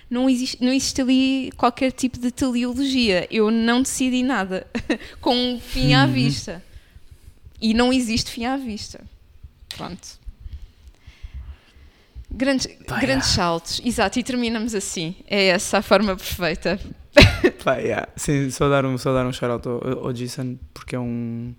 não, 0.10 0.28
existe, 0.28 0.58
não 0.64 0.72
existe 0.74 1.00
ali 1.02 1.52
qualquer 1.56 1.92
tipo 1.92 2.18
de 2.18 2.32
teleologia. 2.32 3.28
Eu 3.30 3.52
não 3.52 3.84
decidi 3.84 4.24
nada 4.24 4.66
com 5.22 5.36
um 5.36 5.60
fim 5.60 5.94
à 5.94 6.06
Uhum. 6.06 6.14
vista. 6.14 6.64
E 7.62 7.74
não 7.76 7.94
existe 7.94 8.32
fim 8.32 8.46
à 8.46 8.58
vista. 8.58 9.02
Pronto. 9.78 10.18
Grandes, 12.32 12.68
Pá, 12.88 13.00
grandes 13.00 13.28
saltos, 13.30 13.82
exato, 13.84 14.20
e 14.20 14.24
terminamos 14.24 14.74
assim. 14.76 15.16
É 15.28 15.48
essa 15.48 15.80
a 15.80 15.82
forma 15.82 16.16
perfeita. 16.16 16.80
Pá, 17.64 17.78
yeah. 17.78 18.08
Sim, 18.16 18.50
só 18.52 18.70
dar 18.70 18.86
um, 18.86 18.98
só 18.98 19.14
dar 19.14 19.26
um 19.26 19.34
shout-out 19.34 19.68
ao, 19.68 20.06
ao 20.08 20.14
Jason, 20.14 20.58
porque 20.74 20.96
é 20.96 21.00
um. 21.00 21.54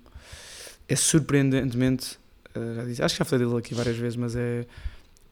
É 0.91 0.95
surpreendentemente. 0.95 2.19
eh, 2.53 2.73
já 2.75 2.83
disse, 2.83 3.01
acho 3.03 3.15
que 3.15 3.19
já 3.19 3.25
falei 3.25 3.45
dele 3.45 3.57
aqui 3.59 3.73
várias 3.73 3.95
vezes, 3.97 4.15
mas 4.17 4.35
é. 4.35 4.65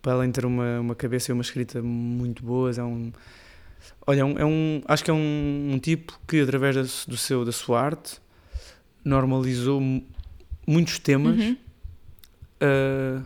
Para 0.02 0.14
além 0.14 0.30
de 0.30 0.36
ter 0.36 0.46
uma, 0.46 0.80
uma 0.80 0.96
cabeça 0.96 1.30
e 1.30 1.34
uma 1.34 1.42
escrita 1.42 1.82
muito 1.82 2.42
boas, 2.44 2.78
é 2.78 2.84
um. 2.84 3.12
Olha, 4.08 4.22
é 4.22 4.24
um, 4.26 4.40
é 4.40 4.46
um- 4.46 4.82
acho 4.88 5.04
que 5.04 5.12
é 5.12 5.14
um, 5.14 5.72
um 5.74 5.80
tipo 5.80 6.18
que, 6.26 6.40
através 6.40 6.76
da, 6.76 6.82
do 7.12 7.18
seu, 7.18 7.44
da 7.44 7.52
sua 7.52 7.82
arte, 7.82 8.18
normalizou 9.04 9.82
mu- 9.82 10.04
muitos 10.66 10.98
temas 11.00 11.38
Uhum. 11.38 11.58
uh, 12.62 13.24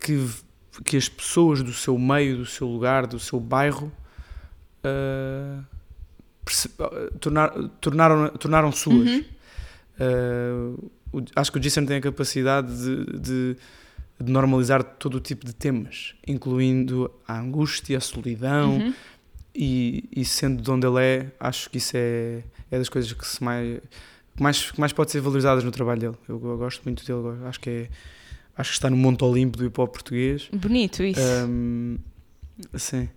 que, 0.00 0.28
que 0.84 0.96
as 0.96 1.08
pessoas 1.08 1.62
do 1.62 1.72
seu 1.72 1.98
meio, 1.98 2.36
do 2.36 2.46
seu 2.46 2.68
lugar, 2.68 3.06
do 3.08 3.18
seu 3.18 3.40
bairro 3.40 3.92
uh, 4.84 5.64
tornar- 7.18 7.52
tornaram, 7.80 8.28
tornaram 8.30 8.70
suas. 8.72 9.08
Uhum. 9.08 9.24
Uh, 10.00 10.90
o- 11.12 11.22
acho 11.36 11.52
que 11.52 11.58
o 11.58 11.60
Jason 11.60 11.84
tem 11.84 11.96
a 11.96 12.00
capacidade 12.00 12.72
de, 12.76 13.18
de- 13.18 13.56
de 14.22 14.30
normalizar 14.32 14.82
todo 14.84 15.14
o 15.16 15.20
tipo 15.20 15.44
de 15.46 15.54
temas, 15.54 16.14
incluindo 16.26 17.10
a 17.26 17.38
angústia, 17.40 17.98
a 17.98 18.00
solidão, 18.00 18.78
Uhum. 18.78 18.94
e, 19.54 20.04
e 20.14 20.24
sendo 20.24 20.62
de 20.62 20.70
onde 20.70 20.86
ele 20.86 21.00
é, 21.02 21.26
acho 21.40 21.68
que 21.70 21.78
isso 21.78 21.92
é, 21.96 22.42
é 22.70 22.78
das 22.78 22.88
coisas 22.88 23.12
que, 23.12 23.26
se 23.26 23.42
mais, 23.42 23.80
que, 24.36 24.42
mais, 24.42 24.70
que 24.70 24.78
mais 24.80 24.92
pode 24.92 25.10
ser 25.10 25.20
valorizadas 25.20 25.64
no 25.64 25.70
trabalho 25.70 26.00
dele. 26.00 26.14
Eu, 26.28 26.40
eu 26.44 26.58
gosto 26.58 26.82
muito 26.84 27.04
dele, 27.04 27.18
eu 27.40 27.46
acho 27.46 27.58
que, 27.60 27.70
é, 27.70 27.88
acho 28.56 28.70
que 28.70 28.76
está 28.76 28.90
no 28.90 28.96
Monte 28.96 29.24
Olimpo 29.24 29.56
do 29.58 29.64
hip 29.64 29.80
hop 29.80 29.90
português. 29.92 30.48
Bonito 30.52 31.02
isso. 31.02 31.20
Um, 31.48 31.96
sim, 32.76 33.08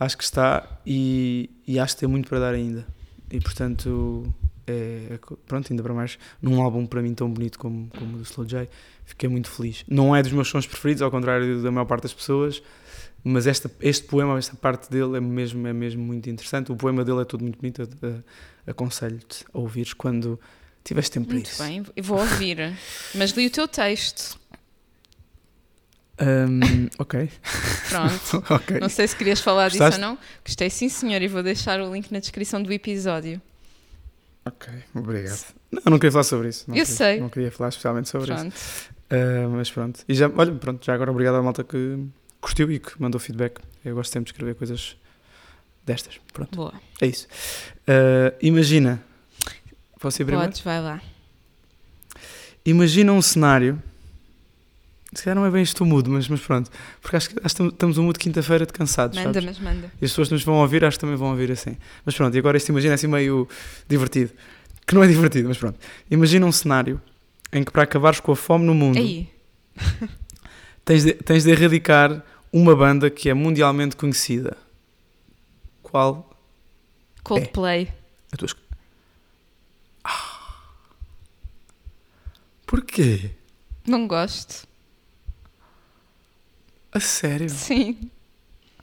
acho 0.00 0.16
que 0.16 0.24
está 0.24 0.66
e, 0.86 1.50
e 1.66 1.78
acho 1.78 1.94
que 1.94 2.00
tem 2.00 2.08
muito 2.08 2.28
para 2.28 2.40
dar 2.40 2.54
ainda. 2.54 2.86
E 3.30 3.38
portanto, 3.40 4.32
é, 4.66 5.18
pronto, 5.46 5.72
ainda 5.72 5.82
para 5.82 5.94
mais 5.94 6.18
num 6.42 6.60
álbum 6.60 6.86
para 6.86 7.00
mim 7.02 7.14
tão 7.14 7.30
bonito 7.30 7.58
como, 7.58 7.88
como 7.96 8.14
o 8.14 8.18
do 8.18 8.22
Slow 8.24 8.46
J, 8.46 8.68
fiquei 9.04 9.28
muito 9.28 9.48
feliz. 9.50 9.84
Não 9.88 10.14
é 10.14 10.22
dos 10.22 10.32
meus 10.32 10.48
sons 10.48 10.66
preferidos, 10.66 11.02
ao 11.02 11.10
contrário 11.10 11.62
da 11.62 11.70
maior 11.70 11.84
parte 11.86 12.02
das 12.04 12.14
pessoas, 12.14 12.62
mas 13.22 13.46
esta, 13.46 13.70
este 13.80 14.06
poema, 14.06 14.38
esta 14.38 14.54
parte 14.56 14.90
dele 14.90 15.16
é 15.16 15.20
mesmo, 15.20 15.66
é 15.66 15.72
mesmo 15.72 16.02
muito 16.02 16.28
interessante. 16.30 16.70
O 16.72 16.76
poema 16.76 17.04
dele 17.04 17.22
é 17.22 17.24
todo 17.24 17.42
muito 17.42 17.58
bonito. 17.58 17.88
eh, 18.02 18.20
Aconselho-te 18.68 19.44
a 19.54 19.58
ouvires 19.58 19.92
quando 19.92 20.38
tiveres 20.82 21.08
tempo 21.08 21.26
para 21.26 21.34
Muito 21.34 21.50
isso. 21.50 21.62
bem, 21.62 21.84
eu 21.94 22.02
vou 22.02 22.18
ouvir. 22.18 22.72
Mas 23.14 23.30
li 23.30 23.46
o 23.46 23.50
teu 23.50 23.66
texto. 23.68 24.38
Um, 26.20 26.88
ok, 26.98 27.28
Pronto. 27.88 28.44
ok. 28.54 28.80
Não 28.80 28.88
sei 28.88 29.06
se 29.06 29.14
querias 29.14 29.40
falar 29.40 29.68
disso 29.68 29.78
Gostaste? 29.82 30.04
ou 30.04 30.10
não. 30.10 30.18
Gostei 30.44 30.70
sim, 30.70 30.88
senhor, 30.88 31.20
e 31.20 31.28
vou 31.28 31.42
deixar 31.42 31.80
o 31.80 31.92
link 31.92 32.10
na 32.10 32.18
descrição 32.20 32.62
do 32.62 32.72
episódio. 32.72 33.40
Ok, 34.46 34.72
obrigado. 34.94 35.44
Não, 35.72 35.82
não 35.86 35.98
queria 35.98 36.12
falar 36.12 36.24
sobre 36.24 36.48
isso. 36.48 36.64
Não 36.68 36.76
Eu 36.76 36.84
queria- 36.84 36.96
sei. 36.96 37.20
Não 37.20 37.28
queria 37.28 37.50
falar 37.50 37.68
especialmente 37.70 38.08
sobre 38.08 38.32
isso. 38.32 38.40
Pronto. 38.40 38.56
Uh, 39.10 39.48
mas 39.50 39.70
pronto. 39.70 40.04
E 40.08 40.14
já, 40.14 40.30
olha, 40.34 40.52
pronto, 40.54 40.84
já 40.84 40.94
agora 40.94 41.10
obrigado 41.10 41.34
à 41.34 41.42
malta 41.42 41.64
que 41.64 41.98
curtiu 42.40 42.70
e 42.70 42.78
que 42.78 43.00
mandou 43.00 43.20
feedback. 43.20 43.60
Eu 43.84 43.94
gosto 43.96 44.12
sempre 44.12 44.26
de 44.26 44.32
escrever 44.32 44.54
coisas 44.54 44.96
destas. 45.84 46.20
Pronto, 46.32 46.54
Boa. 46.56 46.72
é 47.00 47.06
isso. 47.06 47.26
Uh, 47.88 48.34
imagina. 48.40 49.02
Posso 50.00 50.22
ir 50.22 50.24
primeiro? 50.24 50.48
Podes, 50.48 50.60
vai 50.62 50.80
lá. 50.80 51.00
Imagina 52.64 53.12
um 53.12 53.22
cenário. 53.22 53.82
Se 55.16 55.22
calhar 55.24 55.34
não 55.34 55.46
é 55.46 55.50
bem 55.50 55.62
isto 55.62 55.82
o 55.82 55.86
mood, 55.86 56.10
mas, 56.10 56.28
mas 56.28 56.40
pronto. 56.40 56.70
Porque 57.00 57.16
acho 57.16 57.30
que, 57.30 57.36
acho 57.42 57.56
que 57.56 57.62
estamos 57.62 57.96
um 57.96 58.02
mood 58.02 58.18
quinta-feira 58.18 58.66
de 58.66 58.72
cansados. 58.72 59.16
Manda, 59.16 59.40
sabes? 59.40 59.58
mas 59.58 59.74
manda. 59.74 59.90
E 60.00 60.04
as 60.04 60.10
pessoas 60.10 60.28
que 60.28 60.34
nos 60.34 60.44
vão 60.44 60.56
ouvir, 60.56 60.84
acho 60.84 60.98
que 60.98 61.00
também 61.00 61.16
vão 61.16 61.30
ouvir 61.30 61.50
assim. 61.50 61.74
Mas 62.04 62.14
pronto, 62.14 62.34
e 62.34 62.38
agora 62.38 62.58
este 62.58 62.68
imagina 62.68 62.92
é 62.92 62.96
assim 62.96 63.06
meio 63.06 63.48
divertido. 63.88 64.32
Que 64.86 64.94
não 64.94 65.02
é 65.02 65.08
divertido, 65.08 65.48
mas 65.48 65.56
pronto. 65.56 65.78
Imagina 66.10 66.44
um 66.44 66.52
cenário 66.52 67.00
em 67.50 67.64
que 67.64 67.72
para 67.72 67.84
acabares 67.84 68.20
com 68.20 68.30
a 68.30 68.36
fome 68.36 68.66
no 68.66 68.74
mundo, 68.74 68.98
Aí. 68.98 69.30
tens 70.84 71.02
de, 71.02 71.14
tens 71.14 71.44
de 71.44 71.50
erradicar 71.50 72.22
uma 72.52 72.76
banda 72.76 73.08
que 73.08 73.30
é 73.30 73.34
mundialmente 73.34 73.96
conhecida. 73.96 74.54
Qual 75.82 76.30
Coldplay. 77.24 77.88
a 78.32 78.36
tua 78.36 78.46
escolha? 78.46 78.66
Ah. 80.04 80.36
Porquê? 82.66 83.30
Não 83.86 84.06
gosto. 84.06 84.66
A 86.96 87.00
sério? 87.00 87.50
Sim. 87.50 88.10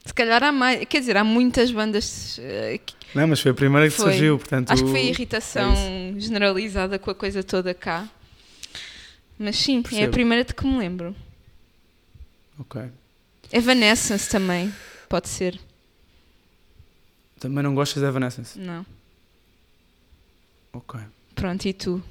Se 0.06 0.14
calhar 0.14 0.44
há 0.44 0.52
mais. 0.52 0.86
Quer 0.86 1.00
dizer, 1.00 1.18
há 1.18 1.24
muitas 1.24 1.72
bandas. 1.72 2.38
eh, 2.40 2.80
que- 2.86 2.94
Não, 3.16 3.28
mas 3.28 3.40
foi 3.40 3.52
a 3.52 3.54
primeira 3.56 3.90
que 3.90 3.96
Foi. 3.96 4.12
surgiu, 4.12 4.38
portanto... 4.38 4.70
Acho 4.72 4.84
que 4.84 4.90
foi 4.92 5.00
a 5.00 5.04
irritação 5.04 5.74
é 5.74 6.14
generalizada 6.20 7.00
com 7.00 7.10
a 7.10 7.16
coisa 7.16 7.42
toda 7.44 7.74
cá. 7.74 8.08
Mas 9.40 9.56
sim, 9.58 9.78
é 9.78 9.80
a 9.80 9.84
Percebo. 9.84 10.12
primeira 10.12 10.44
de 10.44 10.54
que 10.54 10.66
me 10.66 10.78
lembro. 10.78 11.16
Ok. 12.60 12.82
Evanescence 13.52 14.30
também. 14.30 14.72
Pode 15.10 15.28
ser. 15.28 15.60
Também 17.40 17.64
não 17.64 17.74
gostas 17.74 18.02
da 18.02 18.10
Evanescence? 18.10 18.60
Não. 18.60 18.86
Ok. 20.72 21.00
Pronto, 21.36 21.66
e 21.68 21.74
tu? 21.74 22.04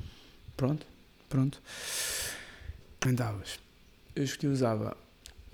Pronto, 0.56 0.84
pronto. 1.28 1.60
Também 3.00 3.16
davas. 3.16 3.58
Eu 4.16 4.24
escolhi 4.24 4.54
Zaba. 4.56 4.96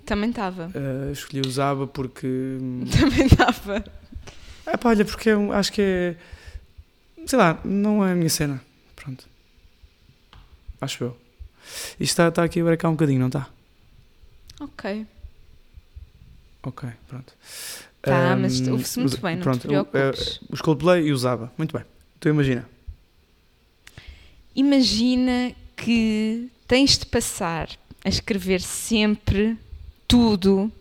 Também 0.09 0.29
estava. 0.31 0.71
Uh, 0.75 1.11
escolhi 1.11 1.41
o 1.45 1.51
Zaba 1.51 1.85
porque. 1.87 2.25
hum, 2.27 2.83
Também 2.99 3.27
estava. 3.27 3.83
É 4.65 4.75
pá, 4.75 4.89
olha, 4.89 5.05
porque 5.05 5.29
é 5.29 5.37
um- 5.37 5.51
acho 5.51 5.71
que 5.71 5.81
é. 5.81 6.15
Sei 7.27 7.37
lá, 7.37 7.59
não 7.63 8.03
é 8.05 8.13
a 8.13 8.15
minha 8.15 8.29
cena. 8.29 8.59
Pronto. 8.95 9.25
Acho 10.81 11.03
eu. 11.03 11.17
Isto 11.99 12.01
está, 12.01 12.27
está 12.29 12.43
aqui 12.43 12.59
a 12.59 12.63
brecar 12.63 12.89
um 12.89 12.95
bocadinho, 12.95 13.19
não 13.19 13.27
está? 13.27 13.47
Ok. 14.59 15.05
Ok, 16.63 16.89
pronto. 17.07 17.33
Tá, 18.01 18.33
Um, 18.35 18.39
mas 18.41 18.67
ouve-se 18.67 18.99
muito 18.99 19.21
bem, 19.21 19.35
não 19.35 19.43
pronto, 19.43 19.59
te 19.61 19.67
o- 19.67 19.85
preocupes. 19.85 20.39
é, 20.41 20.45
os 20.53 20.61
Coldplay 20.61 21.03
e 21.07 21.11
o 21.13 21.17
Zaba. 21.17 21.51
Muito 21.57 21.75
bem. 21.77 21.85
Tu 22.19 22.29
imagina. 22.29 22.67
Imagina 24.55 25.53
que 25.75 26.49
tens 26.67 26.97
de 26.97 27.05
passar 27.05 27.69
a 28.03 28.09
escrever 28.09 28.61
sempre 28.61 29.57
tudo 30.09 30.71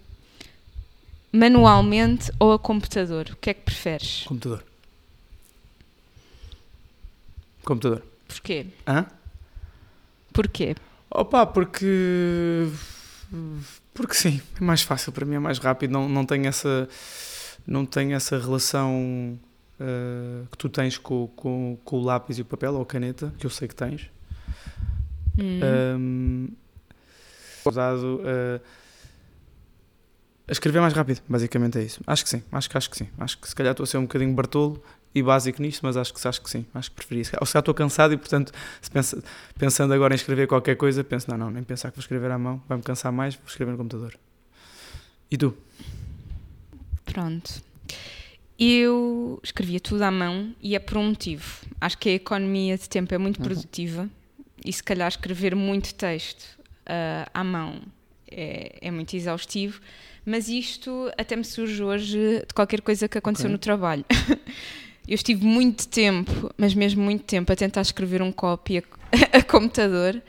manualmente 1.31 2.33
ou 2.41 2.55
a 2.55 2.59
computador. 2.59 3.29
O 3.31 3.37
que 3.37 3.51
é 3.51 3.55
que 3.55 3.61
preferes? 3.61 4.25
Computador. 4.27 4.65
Computador. 7.63 8.03
Porquê? 8.27 8.67
Hã? 8.87 9.07
Porquê? 10.33 10.75
Opa, 11.11 11.47
porque. 11.47 12.67
Porque 13.93 14.15
sim, 14.15 14.41
é 14.59 14.65
mais 14.65 14.81
fácil 14.83 15.13
para 15.13 15.27
mim, 15.27 15.35
é 15.35 15.39
mais 15.39 15.59
rápido, 15.59 15.91
não, 15.91 16.09
não 16.09 16.25
tem 16.25 16.47
essa. 16.47 16.89
Não 17.67 17.85
tem 17.85 18.15
essa 18.15 18.39
relação 18.39 19.39
eh, 19.79 20.45
que 20.51 20.57
tu 20.57 20.71
tens 20.71 20.97
com, 20.97 21.29
com, 21.37 21.79
com 21.85 21.97
o 21.97 22.03
lápis 22.03 22.39
e 22.39 22.43
o 22.43 22.45
papel 22.47 22.75
ou 22.75 22.81
a 22.81 22.87
caneta, 22.87 23.31
que 23.39 23.45
eu 23.45 23.51
sei 23.51 23.69
que 23.69 23.75
tens. 23.75 24.11
Hum. 25.39 25.61
Um, 25.99 26.49
usado 27.67 28.23
eh, 28.25 28.61
a 30.49 30.53
escrever 30.53 30.81
mais 30.81 30.93
rápido, 30.95 31.21
basicamente 31.29 31.79
é 31.79 31.83
isso. 31.83 32.01
Acho 32.07 32.25
que 32.25 32.31
sim, 32.31 32.43
acho 32.51 32.71
que 32.71 32.77
acho 32.79 32.91
que 32.91 32.97
sim. 32.97 33.09
Acho 33.19 33.39
que 33.39 33.49
se 33.49 33.55
calhar 33.55 33.73
estou 33.73 33.85
a 33.85 33.87
ser 33.87 33.99
um 33.99 34.03
bocadinho 34.03 34.33
bartolo 34.35 34.83
e 35.15 35.23
básico 35.23 35.61
nisto, 35.63 35.81
mas 35.83 35.97
acho 35.97 36.13
que 36.15 36.27
acho 36.29 36.41
que 36.43 36.49
sim, 36.51 36.67
acho 36.75 36.91
que 36.91 36.97
preferia. 36.97 37.25
Ou 37.41 37.47
se 37.47 37.53
calhar 37.53 37.63
estou 37.63 37.75
cansado 37.75 38.15
e 38.15 38.17
portanto, 38.17 38.53
pensa- 38.93 39.23
pensando 39.59 39.93
agora 39.95 40.15
em 40.15 40.17
escrever 40.17 40.47
qualquer 40.47 40.77
coisa, 40.77 41.05
penso, 41.05 41.31
não, 41.31 41.37
não, 41.39 41.51
nem 41.51 41.63
pensar 41.63 41.91
que 41.91 41.97
vou 41.97 42.03
escrever 42.03 42.31
à 42.31 42.39
mão, 42.39 42.63
vai-me 42.69 42.83
cansar 42.83 43.13
mais, 43.13 43.35
vou 43.35 43.45
escrever 43.47 43.73
no 43.73 43.79
computador. 43.79 44.15
E 45.31 45.37
tu? 45.37 45.55
Pronto. 47.05 47.63
Eu 48.59 49.39
escrevia 49.43 49.79
tudo 49.81 50.03
à 50.03 50.11
mão 50.11 50.55
e 50.61 50.75
é 50.75 50.79
por 50.79 50.99
um 50.99 51.09
motivo. 51.11 51.45
Acho 51.81 51.97
que 51.99 52.09
a 52.09 52.13
economia 52.13 52.77
de 52.77 52.89
tempo 52.89 53.15
é 53.15 53.19
muito 53.19 53.39
Uhum. 53.39 53.45
produtiva 53.45 54.09
e 54.65 54.73
se 54.73 54.83
calhar 54.83 55.07
escrever 55.09 55.55
muito 55.55 55.95
texto 55.95 56.45
ah, 56.87 57.29
à 57.33 57.45
mão 57.45 57.81
é, 58.31 58.79
é 58.81 58.91
muito 58.91 59.15
exaustivo, 59.15 59.81
mas 60.29 60.49
isto 60.49 61.11
até 61.17 61.35
me 61.35 61.45
surge 61.45 61.83
hoje 61.83 62.45
de 62.47 62.55
qualquer 62.55 62.81
coisa 62.83 63.09
que 63.09 63.17
aconteceu 63.17 63.47
Ok. 63.47 63.53
no 63.53 63.59
trabalho. 63.59 64.05
Eu 65.09 65.15
estive 65.15 65.43
muito 65.43 65.89
tempo, 65.89 66.53
mas 66.57 66.75
mesmo 66.75 67.03
muito 67.03 67.25
tempo, 67.25 67.51
a 67.51 67.57
tentar 67.57 67.81
escrever 67.81 68.21
um 68.21 68.31
copy 68.31 68.79
a, 68.79 68.83
a 69.39 69.43
computador 69.43 70.23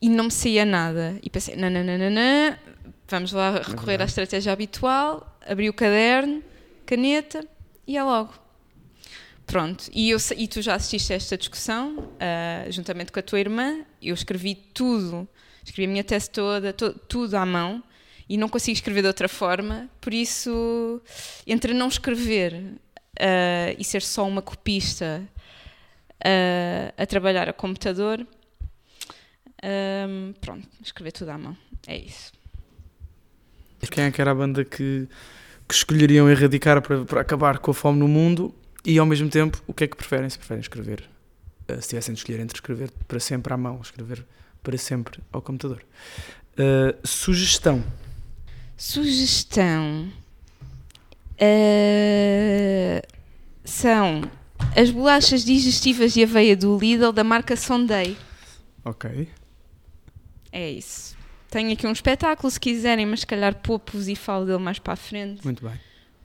e 0.00 0.08
não 0.08 0.24
me 0.24 0.30
saía 0.30 0.64
nada. 0.64 1.18
E 1.22 1.28
pensei, 1.28 1.56
não, 1.56 1.68
não, 1.68 1.82
não, 1.82 1.98
não, 1.98 2.10
não, 2.10 2.56
vamos 3.08 3.32
lá 3.32 3.60
recorrer 3.62 4.00
à 4.00 4.04
estratégia 4.04 4.52
habitual, 4.52 5.36
abri 5.44 5.68
o 5.68 5.74
caderno, 5.74 6.40
caneta 6.86 7.44
e 7.84 7.96
é 7.96 8.04
logo. 8.04 8.32
Pronto, 9.44 9.90
e, 9.92 10.10
eu, 10.10 10.18
e 10.36 10.46
tu 10.46 10.62
já 10.62 10.74
assististe 10.76 11.12
a 11.12 11.16
esta 11.16 11.36
discussão, 11.36 11.98
uh, 11.98 12.70
juntamente 12.70 13.10
com 13.10 13.18
a 13.18 13.22
tua 13.22 13.40
irmã, 13.40 13.80
eu 14.00 14.14
escrevi 14.14 14.54
tudo, 14.54 15.26
escrevi 15.64 15.88
a 15.88 15.92
minha 15.92 16.04
tese 16.04 16.30
toda, 16.30 16.72
to, 16.72 16.92
tudo 17.08 17.36
à 17.36 17.44
mão, 17.44 17.82
e 18.28 18.36
não 18.36 18.48
consigo 18.48 18.74
escrever 18.74 19.02
de 19.02 19.08
outra 19.08 19.28
forma, 19.28 19.88
por 20.00 20.12
isso, 20.12 21.00
entre 21.46 21.72
não 21.72 21.88
escrever 21.88 22.54
uh, 22.54 23.76
e 23.78 23.84
ser 23.84 24.02
só 24.02 24.26
uma 24.26 24.42
copista 24.42 25.22
uh, 26.20 26.92
a 26.96 27.06
trabalhar 27.06 27.48
a 27.48 27.52
computador, 27.52 28.26
um, 30.08 30.32
pronto, 30.40 30.68
escrever 30.82 31.12
tudo 31.12 31.30
à 31.30 31.38
mão, 31.38 31.56
é 31.86 31.96
isso. 31.96 32.32
Quem 33.90 34.04
é 34.04 34.10
que 34.10 34.20
era 34.20 34.32
a 34.32 34.34
banda 34.34 34.64
que, 34.64 35.08
que 35.68 35.74
escolheriam 35.74 36.28
erradicar 36.28 36.82
para, 36.82 37.04
para 37.04 37.20
acabar 37.20 37.58
com 37.58 37.70
a 37.70 37.74
fome 37.74 37.98
no 37.98 38.08
mundo 38.08 38.54
e 38.84 38.98
ao 38.98 39.06
mesmo 39.06 39.28
tempo, 39.28 39.62
o 39.66 39.72
que 39.72 39.84
é 39.84 39.86
que 39.86 39.96
preferem? 39.96 40.28
Se 40.28 40.38
preferem 40.38 40.60
escrever, 40.60 41.08
se 41.80 41.88
tivessem 41.88 42.14
de 42.14 42.20
escolher 42.20 42.40
entre 42.40 42.56
escrever 42.56 42.90
para 43.06 43.20
sempre 43.20 43.52
à 43.52 43.56
mão, 43.56 43.80
escrever 43.80 44.24
para 44.62 44.76
sempre 44.76 45.20
ao 45.32 45.40
computador. 45.40 45.84
Uh, 46.58 47.06
sugestão. 47.06 47.84
Sugestão. 48.76 50.10
Uh, 51.38 53.06
são 53.64 54.22
as 54.76 54.90
bolachas 54.90 55.44
digestivas 55.44 56.12
de 56.12 56.22
aveia 56.22 56.56
do 56.56 56.78
Lidl 56.78 57.12
da 57.12 57.24
marca 57.24 57.56
Sunday. 57.56 58.16
Ok. 58.84 59.28
É 60.52 60.70
isso. 60.70 61.16
Tenho 61.50 61.72
aqui 61.72 61.86
um 61.86 61.92
espetáculo 61.92 62.50
se 62.50 62.60
quiserem, 62.60 63.06
mas 63.06 63.20
se 63.20 63.26
calhar 63.26 63.54
poupo-vos 63.54 64.08
e 64.08 64.16
falo 64.16 64.44
dele 64.44 64.58
mais 64.58 64.78
para 64.78 64.94
a 64.94 64.96
frente. 64.96 65.44
Muito 65.44 65.64
bem. 65.64 65.78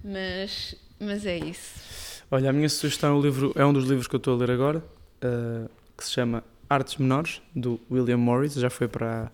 Mas, 0.04 0.76
mas 0.99 1.26
é 1.26 1.38
isso. 1.38 2.24
Olha, 2.30 2.49
a 2.49 2.54
minha 2.54 2.70
sugestão 2.70 3.12
é, 3.12 3.14
um 3.14 3.22
livro, 3.22 3.52
é 3.56 3.66
um 3.66 3.74
dos 3.74 3.86
livros 3.86 4.08
que 4.08 4.16
eu 4.16 4.18
estou 4.18 4.36
a 4.36 4.38
ler 4.38 4.52
agora, 4.52 4.80
uh, 5.24 5.70
que 5.97 6.04
se 6.04 6.12
chama 6.12 6.43
Artes 6.70 6.95
Menores, 6.97 7.41
do 7.56 7.80
William 7.89 8.18
Morris. 8.18 8.54
Já 8.54 8.70
foi 8.70 8.88
para. 8.88 9.32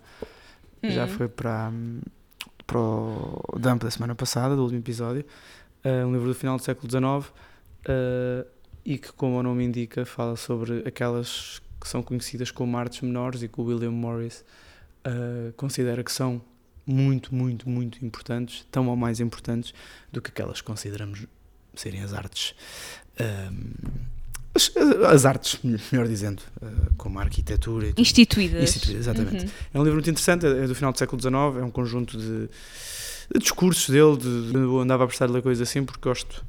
Hum. 0.82 0.90
Já 0.90 1.06
foi 1.06 1.28
para. 1.28 1.72
Para 2.68 2.78
o 2.80 3.58
Dump 3.58 3.82
da 3.82 3.90
semana 3.90 4.14
passada, 4.14 4.54
do 4.54 4.60
último 4.60 4.80
episódio. 4.80 5.24
Uh, 5.82 6.06
um 6.06 6.12
livro 6.12 6.28
do 6.28 6.34
final 6.34 6.58
do 6.58 6.62
século 6.62 6.86
XIX 6.86 7.02
uh, 7.02 7.32
eh, 7.86 8.46
e 8.84 8.98
que, 8.98 9.10
como 9.10 9.38
o 9.38 9.42
nome 9.42 9.64
indica, 9.64 10.04
fala 10.04 10.36
sobre 10.36 10.86
aquelas 10.86 11.62
que 11.80 11.88
são 11.88 12.02
conhecidas 12.02 12.50
como 12.50 12.76
artes 12.76 13.00
menores 13.00 13.42
e 13.42 13.48
que 13.48 13.58
o 13.58 13.64
William 13.64 13.90
Morris 13.90 14.44
considera 15.56 16.04
que 16.04 16.12
são 16.12 16.42
muito, 16.84 17.34
muito, 17.34 17.66
muito 17.70 18.04
importantes, 18.04 18.66
tão 18.70 18.86
ou 18.88 18.96
mais 18.96 19.20
importantes 19.20 19.72
do 20.12 20.20
que 20.20 20.28
aquelas 20.28 20.60
que 20.60 20.66
consideramos 20.66 21.26
serem 21.74 22.02
as 22.02 22.12
artes. 22.12 22.54
As, 24.54 24.72
as, 25.06 25.24
artes, 25.26 25.58
melhor 25.92 26.08
dizendo, 26.08 26.42
uh, 26.62 26.94
como 26.96 27.18
a 27.18 27.22
arquitetura. 27.22 27.92
Instituídas. 27.96 28.62
Instituídas, 28.62 29.06
exatamente. 29.06 29.44
Uhum. 29.44 29.50
É 29.74 29.78
um 29.78 29.82
livro 29.82 29.94
muito 29.94 30.10
interessante, 30.10 30.46
é 30.46 30.66
do 30.66 30.74
final 30.74 30.92
do 30.92 30.98
século 30.98 31.20
XIX, 31.20 31.34
é 31.34 31.64
um 31.64 31.70
conjunto 31.70 32.18
de, 32.18 32.48
de 33.32 33.38
discursos 33.38 33.88
dele, 33.88 34.16
de, 34.16 34.52
de, 34.52 34.54
eu 34.54 34.78
andava 34.80 35.04
a 35.04 35.06
prestar 35.06 35.30
ler 35.30 35.42
coisas 35.42 35.68
assim 35.68 35.84
porque 35.84 36.08
gosto, 36.08 36.44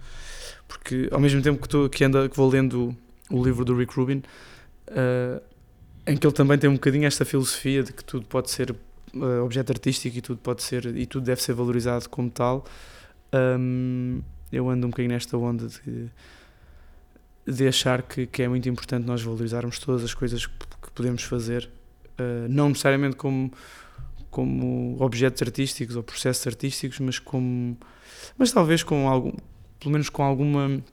porque 0.67 1.09
ao 1.11 1.19
mesmo 1.19 1.41
tempo 1.41 1.61
que, 1.61 1.69
tô, 1.69 1.89
que, 1.89 2.03
anda, 2.03 2.27
que 2.29 2.35
vou 2.35 2.49
lendo 2.49 2.95
o, 3.29 3.37
o 3.37 3.43
livro 3.43 3.65
do 3.65 3.75
Rick 3.75 3.93
Rubin, 3.95 4.23
uh, 4.87 5.41
em 6.07 6.17
que 6.17 6.25
ele 6.25 6.33
também 6.33 6.57
tem 6.57 6.69
um 6.69 6.73
bocadinho 6.73 7.05
esta 7.05 7.25
filosofia 7.25 7.83
de 7.83 7.93
que 7.93 8.03
tudo 8.03 8.25
pode 8.25 8.49
ser 8.49 8.71
uh, 8.71 9.43
objeto 9.43 9.71
artístico 9.71 10.17
e 10.17 10.21
tudo 10.21 10.39
pode 10.39 10.63
ser 10.63 10.85
e 10.85 11.05
tudo 11.05 11.25
deve 11.25 11.41
ser 11.41 11.53
valorizado 11.53 12.09
como 12.09 12.29
tal. 12.29 12.65
Um, 13.33 14.21
eu 14.51 14.67
ando 14.67 14.87
um 14.87 14.89
bocadinho 14.89 15.13
nesta 15.13 15.37
onda 15.37 15.67
de, 15.67 16.09
de 17.49 17.67
achar 17.67 18.01
que, 18.01 18.27
que 18.27 18.43
é 18.43 18.47
muito 18.47 18.67
importante 18.69 19.05
nós 19.05 19.21
valorizarmos 19.21 19.79
todas 19.79 20.03
as 20.03 20.13
coisas 20.13 20.45
que, 20.45 20.53
podemos 20.93 21.23
fazer, 21.23 21.69
uh, 22.19 22.49
não 22.49 22.69
necessariamente 22.69 23.15
como, 23.15 23.51
como 24.29 24.97
objetos 24.99 25.41
artísticos 25.41 25.95
ou 25.95 26.03
processos 26.03 26.45
artísticos, 26.45 26.99
mas 26.99 27.19
como 27.19 27.77
mas 28.37 28.51
talvez 28.51 28.83
com 28.83 29.07
algum, 29.07 29.31
pelo 29.79 29.91
menos 29.93 30.09
com 30.09 30.23
alguma 30.23 30.83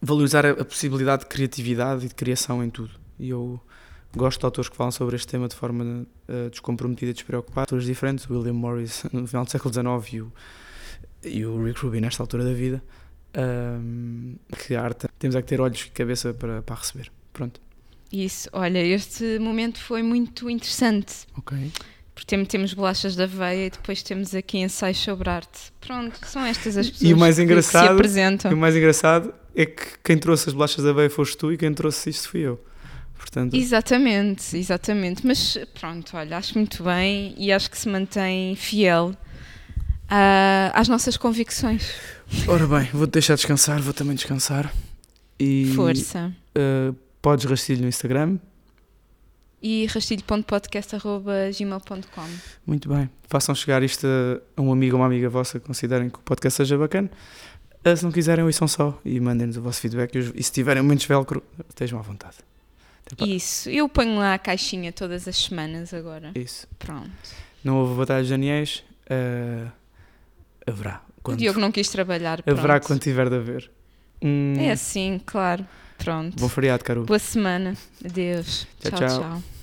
valorizar 0.00 0.46
a, 0.46 0.50
a 0.50 0.64
possibilidade 0.64 1.22
de 1.22 1.28
criatividade 1.28 2.04
e 2.04 2.08
de 2.08 2.14
criação 2.14 2.62
em 2.62 2.70
tudo. 2.70 2.92
E 3.18 3.30
eu 3.30 3.60
gosto 4.16 4.38
de 4.38 4.44
autores 4.44 4.68
que 4.68 4.76
falam 4.76 4.92
sobre 4.92 5.16
este 5.16 5.26
tema 5.26 5.48
de 5.48 5.56
forma 5.56 6.06
uh, 6.28 6.50
descomprometida 6.50 7.10
e 7.10 7.14
despreocupada. 7.14 7.62
Autores 7.62 7.86
diferentes, 7.86 8.30
William 8.30 8.52
Morris 8.52 9.02
no 9.12 9.26
final 9.26 9.44
do 9.44 9.50
século 9.50 9.74
XIX 9.74 10.12
e 10.12 10.20
o 10.20 10.32
e 11.24 11.44
o 11.44 11.62
Rick 11.64 11.80
Rubin 11.80 12.00
nesta 12.00 12.22
altura 12.22 12.44
da 12.44 12.52
vida, 12.52 12.82
um, 13.36 14.36
que 14.58 14.74
arte 14.74 15.08
temos 15.24 15.36
é 15.36 15.40
que 15.40 15.48
ter 15.48 15.58
olhos 15.58 15.80
e 15.80 15.90
cabeça 15.90 16.34
para, 16.34 16.60
para 16.60 16.76
receber. 16.76 17.10
Pronto. 17.32 17.58
Isso, 18.12 18.46
olha, 18.52 18.78
este 18.78 19.38
momento 19.38 19.78
foi 19.80 20.02
muito 20.02 20.50
interessante. 20.50 21.14
Ok. 21.38 21.56
Porque 22.14 22.44
temos 22.44 22.74
bolachas 22.74 23.16
da 23.16 23.24
aveia 23.24 23.68
e 23.68 23.70
depois 23.70 24.02
temos 24.02 24.34
aqui 24.34 24.58
ensaios 24.58 24.98
sobre 24.98 25.30
arte. 25.30 25.72
Pronto, 25.80 26.20
são 26.26 26.44
estas 26.44 26.76
as 26.76 26.90
pessoas 26.90 27.10
e 27.10 27.14
o 27.14 27.16
mais 27.16 27.38
engraçado, 27.38 27.82
que 27.82 27.88
se 27.88 27.92
apresentam. 27.94 28.50
E 28.50 28.54
o 28.54 28.58
mais 28.58 28.76
engraçado 28.76 29.32
é 29.56 29.64
que 29.64 29.98
quem 30.04 30.18
trouxe 30.18 30.50
as 30.50 30.54
bolachas 30.54 30.84
da 30.84 30.90
aveia 30.90 31.08
foste 31.08 31.38
tu 31.38 31.50
e 31.50 31.56
quem 31.56 31.72
trouxe 31.72 32.10
isto 32.10 32.28
fui 32.28 32.40
eu. 32.40 32.62
Portanto... 33.16 33.54
Exatamente, 33.54 34.58
exatamente. 34.58 35.26
Mas 35.26 35.56
pronto, 35.72 36.18
olha, 36.18 36.36
acho 36.36 36.58
muito 36.58 36.84
bem 36.84 37.34
e 37.38 37.50
acho 37.50 37.70
que 37.70 37.78
se 37.78 37.88
mantém 37.88 38.54
fiel 38.56 39.16
uh, 40.04 40.70
às 40.74 40.86
nossas 40.86 41.16
convicções. 41.16 41.94
Ora 42.46 42.66
bem, 42.66 42.90
vou-te 42.92 43.12
deixar 43.12 43.36
descansar, 43.36 43.80
vou 43.80 43.94
também 43.94 44.14
descansar. 44.14 44.70
E, 45.38 45.72
Força. 45.74 46.34
Uh, 46.56 46.94
podes 47.20 47.44
rastilho 47.44 47.82
no 47.82 47.88
Instagram. 47.88 48.38
E 49.62 49.86
rastilho.podcast.gmail.com 49.86 52.28
Muito 52.66 52.88
bem. 52.88 53.08
Façam 53.28 53.54
chegar 53.54 53.82
isto 53.82 54.06
a 54.56 54.60
um 54.60 54.70
amigo 54.70 54.96
ou 54.96 55.00
uma 55.00 55.06
amiga 55.06 55.30
vossa 55.30 55.58
que 55.58 55.66
considerem 55.66 56.10
que 56.10 56.18
o 56.18 56.22
podcast 56.22 56.58
seja 56.58 56.76
bacana. 56.76 57.10
Uh, 57.84 57.96
se 57.96 58.04
não 58.04 58.12
quiserem, 58.12 58.44
ouçam 58.44 58.68
só 58.68 59.00
e 59.04 59.18
mandem-nos 59.20 59.56
o 59.56 59.62
vosso 59.62 59.80
feedback. 59.80 60.14
E 60.16 60.42
se 60.42 60.52
tiverem 60.52 60.82
momentos 60.82 61.06
velcro, 61.06 61.42
estejam 61.68 61.98
à 61.98 62.02
vontade. 62.02 62.36
Isso. 63.26 63.70
Eu 63.70 63.88
ponho 63.88 64.18
lá 64.18 64.34
a 64.34 64.38
caixinha 64.38 64.92
todas 64.92 65.28
as 65.28 65.36
semanas 65.36 65.92
agora. 65.92 66.32
Isso. 66.34 66.66
Pronto. 66.78 67.10
Não 67.62 67.78
houve 67.78 67.94
batalha 67.94 68.22
de 68.22 68.30
Daniels. 68.30 68.82
Uh, 69.06 69.70
haverá. 70.66 71.02
Quando, 71.22 71.36
o 71.36 71.40
Diogo 71.40 71.60
não 71.60 71.72
quis 71.72 71.88
trabalhar. 71.88 72.42
Haverá 72.46 72.80
quando 72.80 73.00
tiver 73.00 73.28
de 73.28 73.36
haver. 73.36 73.70
Hum, 74.24 74.54
é 74.58 74.70
assim, 74.72 75.20
claro. 75.24 75.66
Pronto. 75.98 76.40
Bom 76.40 76.48
feriado, 76.48 76.82
Caru. 76.82 77.04
Boa 77.04 77.18
semana. 77.18 77.76
Adeus. 78.04 78.66
tchau. 78.80 78.98
tchau. 78.98 79.20
tchau. 79.20 79.53